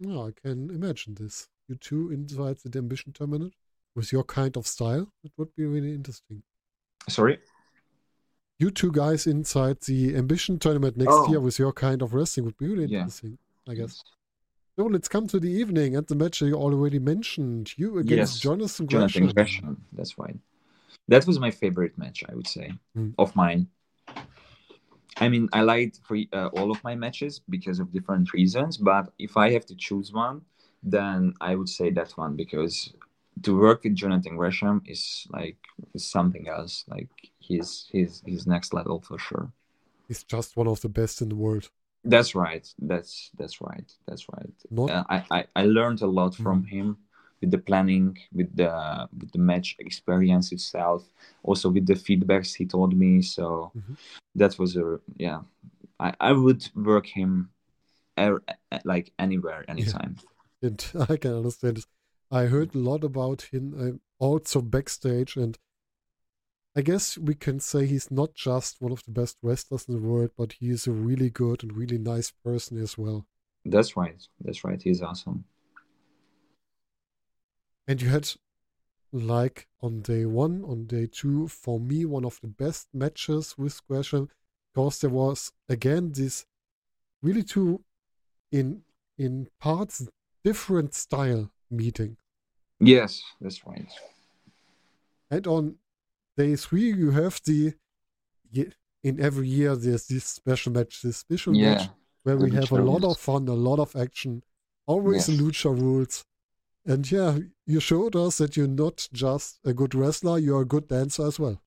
Yeah, 0.00 0.18
I 0.28 0.30
can 0.42 0.70
imagine 0.70 1.14
this. 1.14 1.48
You 1.68 1.76
two 1.76 2.10
inside 2.10 2.56
the 2.64 2.78
ambition 2.78 3.12
tournament 3.12 3.54
with 3.94 4.10
your 4.12 4.24
kind 4.24 4.56
of 4.56 4.66
style. 4.66 5.12
It 5.22 5.30
would 5.36 5.54
be 5.54 5.64
really 5.66 5.94
interesting. 5.94 6.42
Sorry. 7.08 7.38
You 8.58 8.70
two 8.70 8.90
guys 8.90 9.26
inside 9.26 9.80
the 9.82 10.16
ambition 10.16 10.58
tournament 10.58 10.96
next 10.96 11.12
Oh. 11.12 11.28
year 11.30 11.40
with 11.40 11.58
your 11.58 11.72
kind 11.72 12.02
of 12.02 12.12
wrestling 12.14 12.46
would 12.46 12.56
be 12.58 12.66
really 12.68 12.86
Yeah. 12.86 12.98
interesting, 13.00 13.38
I 13.68 13.74
guess. 13.74 14.02
So 14.78 14.86
let's 14.86 15.08
come 15.08 15.26
to 15.28 15.38
the 15.38 15.50
evening 15.50 15.96
and 15.96 16.06
the 16.06 16.14
match 16.14 16.40
you 16.40 16.54
already 16.54 16.98
mentioned. 16.98 17.74
You 17.76 17.98
against 17.98 18.34
Yes, 18.36 18.40
Jonathan 18.40 18.86
Jonathan 18.86 19.24
Gresham. 19.24 19.34
Gresham. 19.34 19.84
That's 19.92 20.18
right. 20.18 20.38
That 21.08 21.26
was 21.26 21.38
my 21.38 21.50
favorite 21.50 21.98
match, 21.98 22.24
I 22.28 22.34
would 22.34 22.46
say, 22.48 22.72
Mm. 22.96 23.14
of 23.18 23.36
mine. 23.36 23.68
I 25.18 25.28
mean, 25.28 25.48
I 25.52 25.60
liked 25.60 26.00
for, 26.04 26.16
uh, 26.32 26.46
all 26.56 26.70
of 26.70 26.82
my 26.82 26.94
matches 26.94 27.40
because 27.50 27.80
of 27.80 27.92
different 27.92 28.32
reasons. 28.32 28.78
But 28.78 29.12
if 29.18 29.36
I 29.36 29.50
have 29.50 29.66
to 29.66 29.74
choose 29.74 30.10
one, 30.12 30.40
then 30.82 31.34
I 31.40 31.54
would 31.54 31.68
say 31.68 31.90
that 31.90 32.12
one 32.16 32.34
because 32.34 32.94
to 33.42 33.58
work 33.58 33.84
with 33.84 33.94
Jonathan 33.94 34.36
Gresham 34.36 34.82
is 34.86 35.26
like 35.30 35.58
is 35.94 36.06
something 36.06 36.48
else. 36.48 36.84
Like 36.88 37.10
he's 37.38 37.88
he's 37.92 38.22
he's 38.24 38.46
next 38.46 38.72
level 38.72 39.00
for 39.00 39.18
sure. 39.18 39.52
He's 40.08 40.24
just 40.24 40.56
one 40.56 40.66
of 40.66 40.80
the 40.80 40.88
best 40.88 41.20
in 41.20 41.28
the 41.28 41.36
world. 41.36 41.70
That's 42.04 42.34
right. 42.34 42.66
That's 42.78 43.30
that's 43.38 43.60
right. 43.60 43.88
That's 44.06 44.26
right. 44.28 44.54
Not 44.70 44.90
Uh, 44.90 45.04
I, 45.08 45.24
I 45.30 45.44
I 45.56 45.64
learned 45.66 46.02
a 46.02 46.06
lot 46.06 46.34
from 46.34 46.64
him 46.64 46.96
with 47.40 47.50
the 47.50 47.58
planning, 47.58 48.18
with 48.32 48.54
the 48.56 49.08
with 49.18 49.30
the 49.32 49.38
match 49.38 49.76
experience 49.78 50.52
itself, 50.52 51.02
also 51.42 51.68
with 51.70 51.86
the 51.86 51.94
feedbacks 51.94 52.54
he 52.56 52.66
told 52.66 52.94
me. 52.94 53.22
So 53.22 53.72
Mhm. 53.76 53.96
that 54.34 54.58
was 54.58 54.76
a 54.76 54.98
yeah. 55.16 55.42
I 56.00 56.14
I 56.20 56.32
would 56.32 56.68
work 56.74 57.06
him, 57.06 57.50
er, 58.18 58.42
like 58.84 59.12
anywhere, 59.18 59.64
anytime. 59.68 60.16
and 60.62 60.80
I 61.10 61.16
can 61.16 61.34
understand 61.34 61.78
it. 61.78 61.86
I 62.30 62.46
heard 62.46 62.74
a 62.74 62.78
lot 62.78 63.04
about 63.04 63.42
him 63.52 63.74
uh, 63.78 64.24
also 64.24 64.60
backstage, 64.62 65.36
and 65.36 65.58
I 66.74 66.80
guess 66.80 67.18
we 67.18 67.34
can 67.34 67.60
say 67.60 67.86
he's 67.86 68.10
not 68.10 68.34
just 68.34 68.80
one 68.80 68.92
of 68.92 69.04
the 69.04 69.10
best 69.10 69.36
wrestlers 69.42 69.86
in 69.86 69.94
the 69.94 70.00
world, 70.00 70.30
but 70.38 70.54
he 70.54 70.70
is 70.70 70.86
a 70.86 70.92
really 70.92 71.28
good 71.28 71.62
and 71.62 71.76
really 71.76 71.98
nice 71.98 72.30
person 72.30 72.80
as 72.80 72.96
well. 72.96 73.26
That's 73.64 73.96
right. 73.96 74.26
That's 74.40 74.64
right. 74.64 74.80
He's 74.80 75.02
awesome. 75.02 75.44
And 77.86 78.00
you 78.00 78.08
had, 78.08 78.30
like 79.12 79.68
on 79.82 80.00
day 80.00 80.24
one, 80.24 80.64
on 80.64 80.86
day 80.86 81.06
two, 81.06 81.48
for 81.48 81.78
me, 81.78 82.06
one 82.06 82.24
of 82.24 82.40
the 82.40 82.48
best 82.48 82.88
matches 82.94 83.54
with 83.58 83.86
Gresham, 83.86 84.30
because 84.72 85.00
there 85.00 85.10
was 85.10 85.52
again 85.68 86.12
this 86.12 86.46
really 87.22 87.42
two 87.42 87.84
in 88.50 88.82
in 89.18 89.48
parts 89.60 90.08
different 90.42 90.94
style 90.94 91.50
meeting. 91.70 92.16
Yes, 92.80 93.22
that's 93.40 93.66
right. 93.66 93.86
And 95.30 95.46
on 95.46 95.76
day 96.36 96.56
three, 96.56 96.92
you 96.92 97.10
have 97.12 97.40
the 97.44 97.74
in 99.02 99.20
every 99.20 99.48
year 99.48 99.74
there's 99.76 100.06
this 100.06 100.24
special 100.24 100.72
match, 100.72 101.02
this 101.02 101.16
special 101.18 101.54
match 101.54 101.90
where 102.22 102.38
we 102.38 102.52
have 102.52 102.70
a 102.72 102.76
lot 102.76 103.04
rules. 103.04 103.04
of 103.04 103.18
fun, 103.18 103.48
a 103.48 103.54
lot 103.54 103.78
of 103.80 103.94
action, 103.96 104.42
always 104.86 105.26
Yes. 105.26 105.28
lucha 105.28 105.70
rules. 105.76 106.24
And 106.86 107.10
yeah, 107.10 107.38
you 107.66 107.80
showed 107.80 108.16
us 108.16 108.38
that 108.38 108.56
you're 108.56 108.68
not 108.68 109.08
just 109.12 109.60
a 109.64 109.74
good 109.74 109.94
wrestler, 109.94 110.38
you're 110.38 110.62
a 110.62 110.66
good 110.66 110.88
dancer 110.88 111.26
as 111.26 111.38
well. 111.40 111.62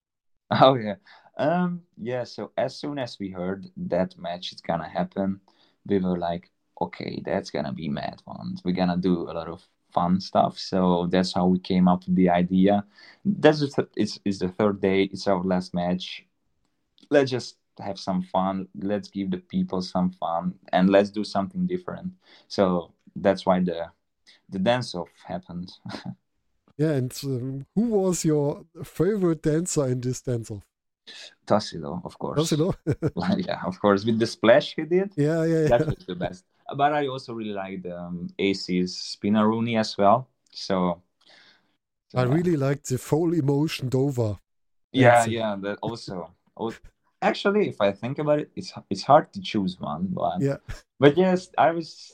Oh 0.50 0.74
yeah. 0.74 0.96
Um 1.38 1.82
yeah, 1.98 2.24
so 2.24 2.52
as 2.56 2.76
soon 2.78 2.98
as 2.98 3.18
we 3.18 3.30
heard 3.30 3.66
that 3.76 4.16
match 4.18 4.52
is 4.52 4.60
gonna 4.60 4.88
happen, 4.88 5.40
we 5.86 5.98
were 5.98 6.18
like, 6.18 6.50
okay, 6.80 7.22
that's 7.24 7.50
gonna 7.50 7.72
be 7.72 7.88
mad 7.88 8.22
one. 8.24 8.56
We're 8.64 8.72
gonna 8.72 8.96
do 8.96 9.22
a 9.30 9.32
lot 9.32 9.48
of 9.48 9.66
fun 9.96 10.20
stuff. 10.20 10.58
So 10.58 11.08
that's 11.12 11.32
how 11.36 11.46
we 11.46 11.58
came 11.58 11.88
up 11.88 12.00
with 12.06 12.16
the 12.16 12.28
idea. 12.42 12.84
That's 13.24 13.60
just 13.60 13.78
it's 13.96 14.18
it's 14.26 14.40
the 14.44 14.50
third 14.58 14.76
day, 14.80 14.98
it's 15.12 15.26
our 15.26 15.42
last 15.52 15.74
match. 15.74 16.26
Let's 17.10 17.30
just 17.30 17.56
have 17.78 17.98
some 17.98 18.22
fun. 18.34 18.68
Let's 18.90 19.08
give 19.08 19.30
the 19.30 19.42
people 19.54 19.80
some 19.82 20.10
fun 20.22 20.54
and 20.74 20.90
let's 20.90 21.10
do 21.10 21.24
something 21.24 21.66
different. 21.66 22.08
So 22.48 22.92
that's 23.24 23.46
why 23.46 23.60
the 23.60 23.80
the 24.52 24.58
dance 24.58 24.94
off 24.94 25.12
happened. 25.26 25.72
Yeah, 26.78 26.92
and 26.92 27.10
um, 27.24 27.66
who 27.74 27.84
was 27.88 28.22
your 28.22 28.66
favorite 28.84 29.40
dancer 29.42 29.86
in 29.86 29.98
this 30.02 30.20
dance 30.20 30.50
off? 30.50 30.66
Tassilo, 31.46 32.04
of 32.04 32.18
course. 32.18 32.52
You 32.52 32.74
yeah, 33.38 33.60
of 33.64 33.80
course. 33.80 34.04
With 34.04 34.18
the 34.18 34.26
splash 34.26 34.74
he 34.76 34.82
did. 34.82 35.12
yeah, 35.16 35.42
yeah, 35.44 35.62
yeah. 35.62 35.68
that 35.68 35.86
was 35.86 36.04
the 36.06 36.14
best. 36.14 36.44
But 36.74 36.92
I 36.92 37.06
also 37.06 37.32
really 37.34 37.52
liked 37.52 37.86
um, 37.86 38.28
AC's 38.38 39.16
Spinaroonie 39.16 39.78
as 39.78 39.96
well. 39.96 40.28
So, 40.52 41.02
so 42.08 42.18
I 42.18 42.22
really 42.22 42.56
like 42.56 42.82
the 42.84 42.98
full 42.98 43.32
emotion 43.34 43.88
Dover. 43.88 44.38
yeah, 44.92 45.16
dancing. 45.16 45.32
yeah, 45.32 45.56
that 45.60 45.78
also. 45.82 46.30
Oh, 46.56 46.72
Actually, 47.22 47.68
if 47.68 47.80
I 47.80 47.92
think 47.92 48.18
about 48.18 48.40
it, 48.40 48.50
it's 48.54 48.72
it's 48.90 49.02
hard 49.02 49.32
to 49.32 49.40
choose 49.40 49.80
one, 49.80 50.08
but 50.10 50.40
Yeah. 50.40 50.58
but 51.00 51.16
yes, 51.16 51.48
I 51.56 51.70
was 51.70 52.12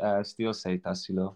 uh, 0.00 0.22
still 0.22 0.54
say 0.54 0.78
Tassilo. 0.78 1.34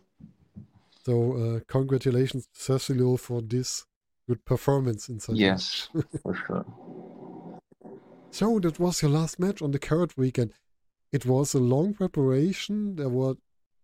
So 1.04 1.32
uh, 1.32 1.60
congratulations, 1.68 2.48
Tassilo, 2.56 3.18
for 3.18 3.42
this 3.42 3.84
good 4.28 4.44
performance 4.44 5.08
inside. 5.08 5.36
the 5.36 5.40
Yes, 5.40 5.88
for 6.22 6.34
sure. 6.34 6.64
So 8.32 8.58
that 8.60 8.78
was 8.78 9.02
your 9.02 9.10
last 9.10 9.38
match 9.38 9.60
on 9.62 9.72
the 9.72 9.78
Carat 9.78 10.16
Weekend. 10.16 10.52
It 11.12 11.26
was 11.26 11.54
a 11.54 11.58
long 11.58 11.94
preparation. 11.94 12.96
There 12.96 13.08
were 13.08 13.34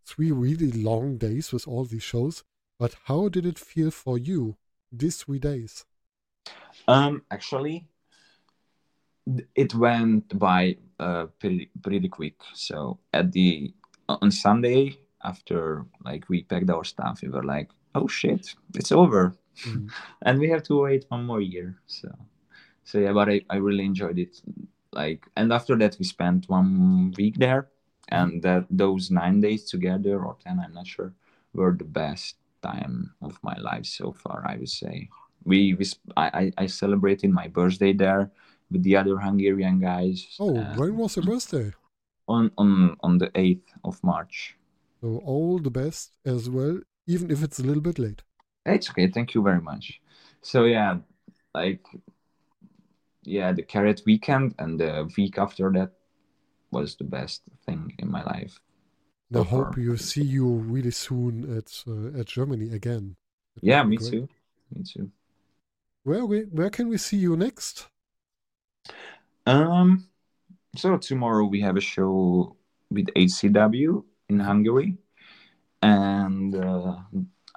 three 0.05 0.31
really 0.31 0.71
long 0.71 1.19
days 1.19 1.53
with 1.53 1.67
all 1.67 1.85
these 1.85 2.03
shows. 2.03 2.45
But 2.79 2.97
how 3.05 3.29
did 3.29 3.47
it 3.47 3.59
feel 3.59 3.91
for 3.91 4.19
you 4.19 4.57
these 4.93 5.17
three 5.17 5.39
days? 5.39 5.85
Um, 6.87 7.23
actually, 7.31 7.87
it 9.55 9.75
went 9.75 10.39
by 10.39 10.77
uh, 11.01 11.27
pretty 11.41 11.71
pretty 11.83 12.09
quick. 12.09 12.35
So 12.55 12.99
at 13.13 13.33
the 13.33 13.75
on 14.09 14.31
Sunday 14.31 14.97
after 15.25 15.85
like 16.05 16.29
we 16.29 16.45
packed 16.45 16.71
our 16.71 16.85
stuff, 16.85 17.21
we 17.23 17.29
were 17.29 17.43
like, 17.43 17.71
"Oh 17.95 18.07
shit, 18.07 18.55
it's 18.75 18.93
over," 18.93 19.35
Mm. 19.65 19.91
and 20.23 20.39
we 20.39 20.51
have 20.51 20.63
to 20.65 20.83
wait 20.83 21.07
one 21.09 21.25
more 21.25 21.41
year. 21.41 21.81
So, 21.87 22.09
so 22.85 22.99
yeah, 22.99 23.13
but 23.13 23.29
I, 23.31 23.41
I 23.49 23.57
really 23.57 23.85
enjoyed 23.85 24.19
it. 24.19 24.41
Like, 24.97 25.27
and 25.37 25.53
after 25.53 25.77
that 25.77 25.97
we 25.99 26.05
spent 26.05 26.49
one 26.49 27.13
week 27.19 27.37
there, 27.37 27.69
and 28.09 28.43
that 28.43 28.65
those 28.71 29.11
nine 29.11 29.41
days 29.41 29.65
together 29.65 30.25
or 30.25 30.37
ten, 30.43 30.59
I'm 30.59 30.73
not 30.73 30.87
sure, 30.87 31.13
were 31.53 31.77
the 31.77 31.85
best 31.85 32.37
time 32.63 33.13
of 33.21 33.39
my 33.43 33.57
life 33.59 33.87
so 33.87 34.13
far. 34.13 34.43
I 34.47 34.57
would 34.57 34.69
say 34.69 35.09
we, 35.45 35.75
we 35.75 35.85
I, 36.17 36.53
I 36.57 36.67
celebrated 36.67 37.31
my 37.31 37.47
birthday 37.49 37.93
there 37.93 38.31
with 38.71 38.83
the 38.83 38.97
other 38.97 39.19
Hungarian 39.19 39.79
guys. 39.81 40.37
Oh, 40.41 40.65
when 40.77 40.97
was 40.97 41.17
your 41.17 41.27
birthday? 41.27 41.73
on 42.29 42.51
on 42.59 42.97
on 43.01 43.19
the 43.19 43.31
eighth 43.35 43.73
of 43.85 44.03
March. 44.03 44.57
So 45.01 45.19
all 45.25 45.59
the 45.59 45.71
best 45.71 46.13
as 46.25 46.51
well, 46.51 46.81
even 47.07 47.31
if 47.31 47.43
it's 47.43 47.59
a 47.59 47.63
little 47.63 47.83
bit 47.83 47.99
late. 47.99 48.23
It's 48.65 48.91
okay. 48.91 49.09
Thank 49.09 49.35
you 49.35 49.43
very 49.43 49.61
much. 49.61 50.01
So 50.43 50.65
yeah, 50.65 50.99
like 51.55 51.85
yeah, 53.27 53.53
the 53.53 53.63
carat 53.63 54.03
weekend 54.07 54.55
and 54.59 54.81
the 54.81 55.09
week 55.17 55.39
after 55.39 55.71
that 55.73 55.93
was 56.71 56.97
the 56.97 57.05
best 57.05 57.43
thing 57.67 57.95
in 57.99 58.11
my 58.11 58.23
life. 58.25 58.61
And 59.31 59.39
I 59.39 59.45
hope 59.45 59.77
you 59.77 59.97
see 59.99 60.25
you 60.25 60.49
really 60.49 60.91
soon 60.91 61.57
at 61.57 61.85
uh, 61.87 62.19
at 62.19 62.27
Germany 62.27 62.71
again. 62.75 63.17
It 63.57 63.63
Yeah, 63.63 63.83
me 63.85 63.99
great. 63.99 64.19
too. 64.19 64.29
Me 64.71 64.83
too. 64.83 65.11
Where 66.05 66.25
we 66.25 66.45
where 66.45 66.71
can 66.71 66.89
we 66.89 66.97
see 66.97 67.19
you 67.19 67.37
next? 67.37 67.89
Um, 69.47 70.09
so 70.77 70.99
tomorrow 70.99 71.47
we 71.47 71.61
have 71.63 71.77
a 71.77 71.81
show 71.83 72.57
with 72.91 73.09
HCW 73.17 74.05
in 74.31 74.41
Hungary, 74.41 74.99
and 75.83 76.55
uh, 76.57 76.99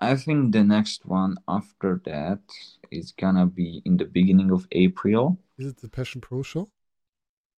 I 0.01 0.15
think 0.15 0.53
the 0.53 0.63
next 0.63 1.05
one 1.05 1.37
after 1.47 2.01
that 2.05 2.39
is 2.91 3.11
gonna 3.11 3.45
be 3.45 3.81
in 3.85 3.97
the 3.97 4.05
beginning 4.05 4.51
of 4.51 4.67
April. 4.71 5.37
Is 5.57 5.67
it 5.67 5.77
the 5.81 5.89
Passion 5.89 6.21
Pro 6.21 6.41
show? 6.43 6.69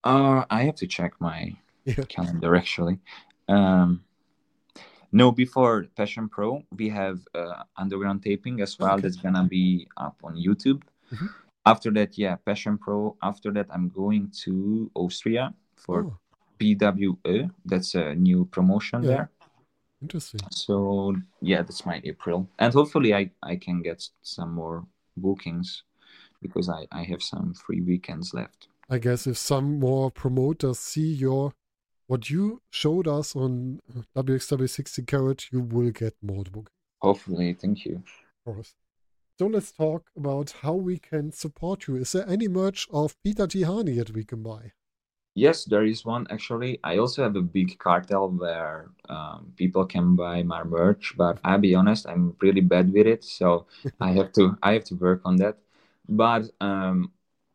Uh, 0.03 0.45
I 0.49 0.63
have 0.63 0.75
to 0.75 0.87
check 0.87 1.13
my 1.19 1.55
Yeah. 1.85 2.05
calendar 2.09 2.55
actually. 2.55 2.99
Um, 3.47 4.03
no, 5.11 5.31
before 5.31 5.85
Passion 5.95 6.29
Pro, 6.29 6.63
we 6.77 6.89
have 6.89 7.19
uh, 7.35 7.63
underground 7.77 8.23
taping 8.23 8.61
as 8.61 8.79
well. 8.79 8.93
Okay. 8.93 9.01
That's 9.01 9.17
gonna 9.17 9.43
be 9.43 9.87
up 9.97 10.17
on 10.23 10.35
YouTube. 10.35 10.81
Mhm. 11.13 11.29
After 11.65 11.91
that, 11.91 12.17
yeah, 12.17 12.35
Passion 12.37 12.77
Pro. 12.77 13.15
After 13.21 13.51
that, 13.51 13.67
I'm 13.69 13.89
going 13.89 14.31
to 14.45 14.89
Austria 14.95 15.53
for 15.75 16.05
Oh, 16.05 16.17
PWE. 16.57 17.51
That's 17.65 17.93
a 17.95 18.15
new 18.15 18.45
promotion 18.45 19.03
Yeah. 19.03 19.09
there. 19.09 19.29
Interesting. 20.01 20.41
So 20.51 21.15
yeah, 21.41 21.61
that's 21.61 21.85
my 21.85 22.01
April, 22.03 22.47
and 22.59 22.73
hopefully 22.73 23.13
I 23.13 23.31
I 23.43 23.55
can 23.55 23.81
get 23.81 24.03
some 24.23 24.53
more 24.53 24.85
bookings 25.17 25.83
because 26.41 26.69
I 26.69 26.87
I 26.91 27.03
have 27.03 27.21
some 27.21 27.53
free 27.53 27.81
weekends 27.81 28.33
left. 28.33 28.67
I 28.89 28.97
guess 28.97 29.27
if 29.27 29.37
some 29.37 29.79
more 29.79 30.11
promoters 30.11 30.79
see 30.79 31.13
your 31.13 31.53
what 32.07 32.29
you 32.29 32.61
showed 32.69 33.07
us 33.07 33.35
on 33.37 33.79
uh, 33.95 34.21
WXW 34.21 34.69
60 34.69 35.03
Carat, 35.03 35.45
you 35.51 35.61
will 35.61 35.91
get 35.91 36.13
more 36.21 36.43
book, 36.43 36.69
Hopefully, 37.01 37.53
thank 37.53 37.85
you. 37.85 38.03
of 38.45 38.55
course. 38.55 38.75
So 39.39 39.47
let's 39.47 39.71
talk 39.71 40.03
about 40.17 40.51
how 40.61 40.73
we 40.73 40.97
can 40.99 41.31
support 41.31 41.87
you. 41.87 41.95
Is 41.95 42.11
there 42.11 42.27
any 42.27 42.47
merch 42.49 42.87
of 42.91 43.15
Peter 43.23 43.47
Tihanyi 43.47 43.95
that 43.97 44.11
we 44.13 44.23
can 44.25 44.43
buy? 44.43 44.73
Yes, 45.33 45.63
there 45.63 45.85
is 45.85 46.03
one 46.03 46.27
actually. 46.29 46.79
I 46.83 46.97
also 46.97 47.23
have 47.23 47.35
a 47.37 47.41
big 47.41 47.79
cartel 47.79 48.29
where 48.29 48.89
um, 49.07 49.53
people 49.55 49.85
can 49.85 50.15
buy 50.15 50.43
my 50.43 50.63
merch, 50.63 51.13
but 51.17 51.39
I'll 51.43 51.57
be 51.57 51.73
honest, 51.73 52.05
I'm 52.07 52.35
really 52.41 52.59
bad 52.61 52.91
with 52.91 53.07
it, 53.07 53.23
so 53.23 53.65
I 53.99 54.11
have 54.11 54.33
to 54.33 54.57
I 54.61 54.73
have 54.73 54.83
to 54.85 54.95
work 54.95 55.21
on 55.23 55.37
that. 55.37 55.57
But 56.09 56.51
um, 56.59 57.11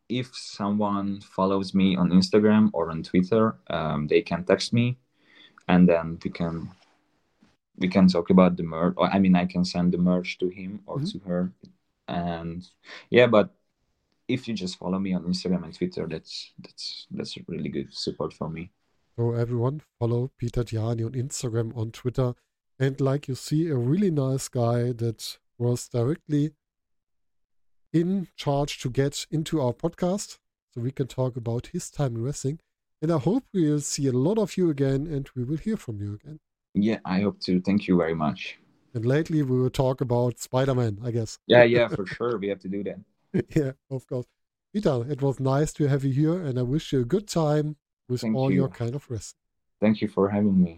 if 0.09 0.35
someone 0.35 1.21
follows 1.21 1.75
me 1.75 1.95
on 1.95 2.09
Instagram 2.09 2.71
or 2.73 2.89
on 2.89 3.03
Twitter, 3.03 3.55
um, 3.69 4.07
they 4.07 4.21
can 4.21 4.43
text 4.43 4.73
me, 4.73 4.97
and 5.67 5.87
then 5.87 6.17
we 6.23 6.31
can 6.31 6.71
we 7.77 7.87
can 7.87 8.07
talk 8.07 8.29
about 8.29 8.57
the 8.57 8.63
merch. 8.63 8.93
Or 8.97 9.07
I 9.09 9.19
mean, 9.19 9.35
I 9.35 9.45
can 9.45 9.63
send 9.65 9.91
the 9.91 9.97
merch 9.97 10.37
to 10.39 10.47
him 10.49 10.81
or 10.85 10.97
Mhm. 10.99 11.11
to 11.11 11.19
her, 11.29 11.51
and 12.07 12.67
yeah. 13.09 13.27
But 13.27 13.53
if 14.27 14.47
you 14.47 14.53
just 14.53 14.77
follow 14.77 14.99
me 14.99 15.13
on 15.13 15.23
Instagram 15.23 15.63
and 15.63 15.73
Twitter, 15.73 16.07
that's 16.07 16.51
that's 16.59 17.07
that's 17.11 17.37
really 17.47 17.69
good 17.69 17.93
support 17.93 18.33
for 18.33 18.49
me. 18.49 18.71
So 19.15 19.33
everyone 19.33 19.81
follow 19.99 20.31
Peter 20.37 20.63
Tihanyi 20.63 21.05
on 21.05 21.13
Instagram, 21.13 21.75
on 21.75 21.91
Twitter. 21.91 22.33
And 22.79 23.01
like 23.01 23.27
you 23.27 23.35
see, 23.35 23.67
a 23.69 23.75
really 23.75 24.11
nice 24.11 24.47
guy 24.47 24.91
that 24.91 25.39
was 25.57 25.87
directly 25.89 26.51
in 27.91 28.27
charge 28.35 28.79
to 28.79 28.89
get 28.89 29.25
into 29.31 29.59
our 29.59 29.73
podcast. 29.73 30.37
So 30.73 30.81
we 30.81 30.91
can 30.91 31.07
talk 31.07 31.35
about 31.35 31.67
his 31.67 31.89
time 31.89 32.15
in 32.15 32.23
wrestling. 32.23 32.59
And 33.01 33.11
I 33.11 33.17
hope 33.17 33.45
we'll 33.53 33.79
see 33.79 34.07
a 34.07 34.11
lot 34.11 34.37
of 34.37 34.57
you 34.57 34.69
again 34.69 35.07
and 35.07 35.27
we 35.35 35.43
will 35.43 35.57
hear 35.57 35.77
from 35.77 35.99
you 36.01 36.13
again. 36.13 36.39
Yeah, 36.75 36.99
I 37.05 37.21
hope 37.21 37.39
to. 37.41 37.59
Thank 37.61 37.87
you 37.87 37.97
very 37.97 38.13
much. 38.13 38.59
And 38.93 39.05
lately 39.05 39.41
we 39.41 39.59
will 39.59 39.71
talk 39.71 40.01
about 40.01 40.39
Spider-Man, 40.39 40.99
I 41.03 41.11
guess. 41.11 41.39
Yeah, 41.47 41.63
yeah, 41.63 41.87
for 41.87 42.05
sure. 42.05 42.37
We 42.37 42.49
have 42.49 42.59
to 42.59 42.67
do 42.67 42.83
that. 42.83 42.99
yeah, 43.55 43.71
of 43.89 44.07
course. 44.07 44.25
Peter, 44.73 45.05
it 45.09 45.21
was 45.21 45.39
nice 45.39 45.73
to 45.73 45.87
have 45.87 46.03
you 46.03 46.11
here 46.11 46.41
and 46.41 46.59
I 46.59 46.63
wish 46.63 46.91
you 46.93 47.01
a 47.01 47.05
good 47.05 47.27
time 47.27 47.77
with 48.09 48.21
Thank 48.21 48.35
all 48.35 48.51
you. 48.51 48.57
your 48.57 48.69
kind 48.69 48.95
of 48.95 49.09
wrestling. 49.09 49.41
Thank 49.79 50.01
you 50.01 50.07
for 50.07 50.29
having 50.29 50.61
me. 50.61 50.77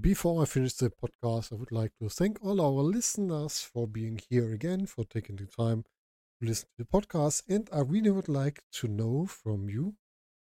Before 0.00 0.42
I 0.42 0.46
finish 0.46 0.74
the 0.74 0.90
podcast, 0.90 1.52
I 1.52 1.56
would 1.56 1.70
like 1.70 1.92
to 2.00 2.08
thank 2.08 2.44
all 2.44 2.60
our 2.60 2.82
listeners 2.82 3.60
for 3.60 3.86
being 3.86 4.20
here 4.28 4.52
again, 4.52 4.86
for 4.86 5.04
taking 5.04 5.36
the 5.36 5.46
time 5.46 5.84
to 6.40 6.48
listen 6.48 6.68
to 6.76 6.84
the 6.84 6.84
podcast. 6.84 7.42
And 7.48 7.68
I 7.72 7.80
really 7.80 8.10
would 8.10 8.28
like 8.28 8.62
to 8.72 8.88
know 8.88 9.26
from 9.26 9.68
you 9.68 9.94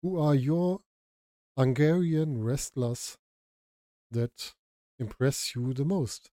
who 0.04 0.20
are 0.20 0.36
your 0.36 0.82
Hungarian 1.58 2.44
wrestlers 2.44 3.18
that 4.12 4.54
impress 5.00 5.56
you 5.56 5.74
the 5.74 5.86
most. 5.86 6.30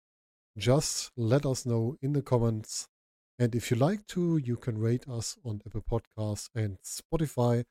Just 0.58 1.10
let 1.18 1.44
us 1.44 1.66
know 1.66 1.96
in 2.00 2.14
the 2.14 2.22
comments. 2.22 2.88
And 3.38 3.54
if 3.54 3.70
you 3.70 3.76
like 3.76 4.06
to, 4.08 4.38
you 4.38 4.56
can 4.56 4.78
rate 4.78 5.04
us 5.06 5.36
on 5.44 5.60
Apple 5.66 5.82
Podcasts 5.82 6.48
and 6.54 6.78
Spotify. 6.82 7.64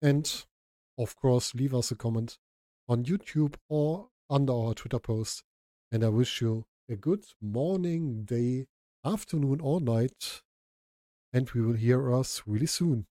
And 0.00 0.44
of 0.96 1.16
course, 1.16 1.54
leave 1.56 1.74
us 1.74 1.90
a 1.90 1.96
comment 1.96 2.38
on 2.88 3.04
YouTube 3.04 3.56
or 3.68 4.10
under 4.28 4.52
our 4.52 4.74
Twitter 4.74 5.00
post. 5.00 5.42
And 5.90 6.04
I 6.04 6.08
wish 6.08 6.40
you 6.40 6.66
a 6.88 6.94
good 6.94 7.24
morning, 7.40 8.22
day, 8.24 8.66
afternoon, 9.04 9.60
or 9.60 9.80
night. 9.80 10.42
And 11.32 11.50
we 11.50 11.62
will 11.62 11.74
hear 11.74 12.14
us 12.14 12.42
really 12.46 12.66
soon. 12.66 13.06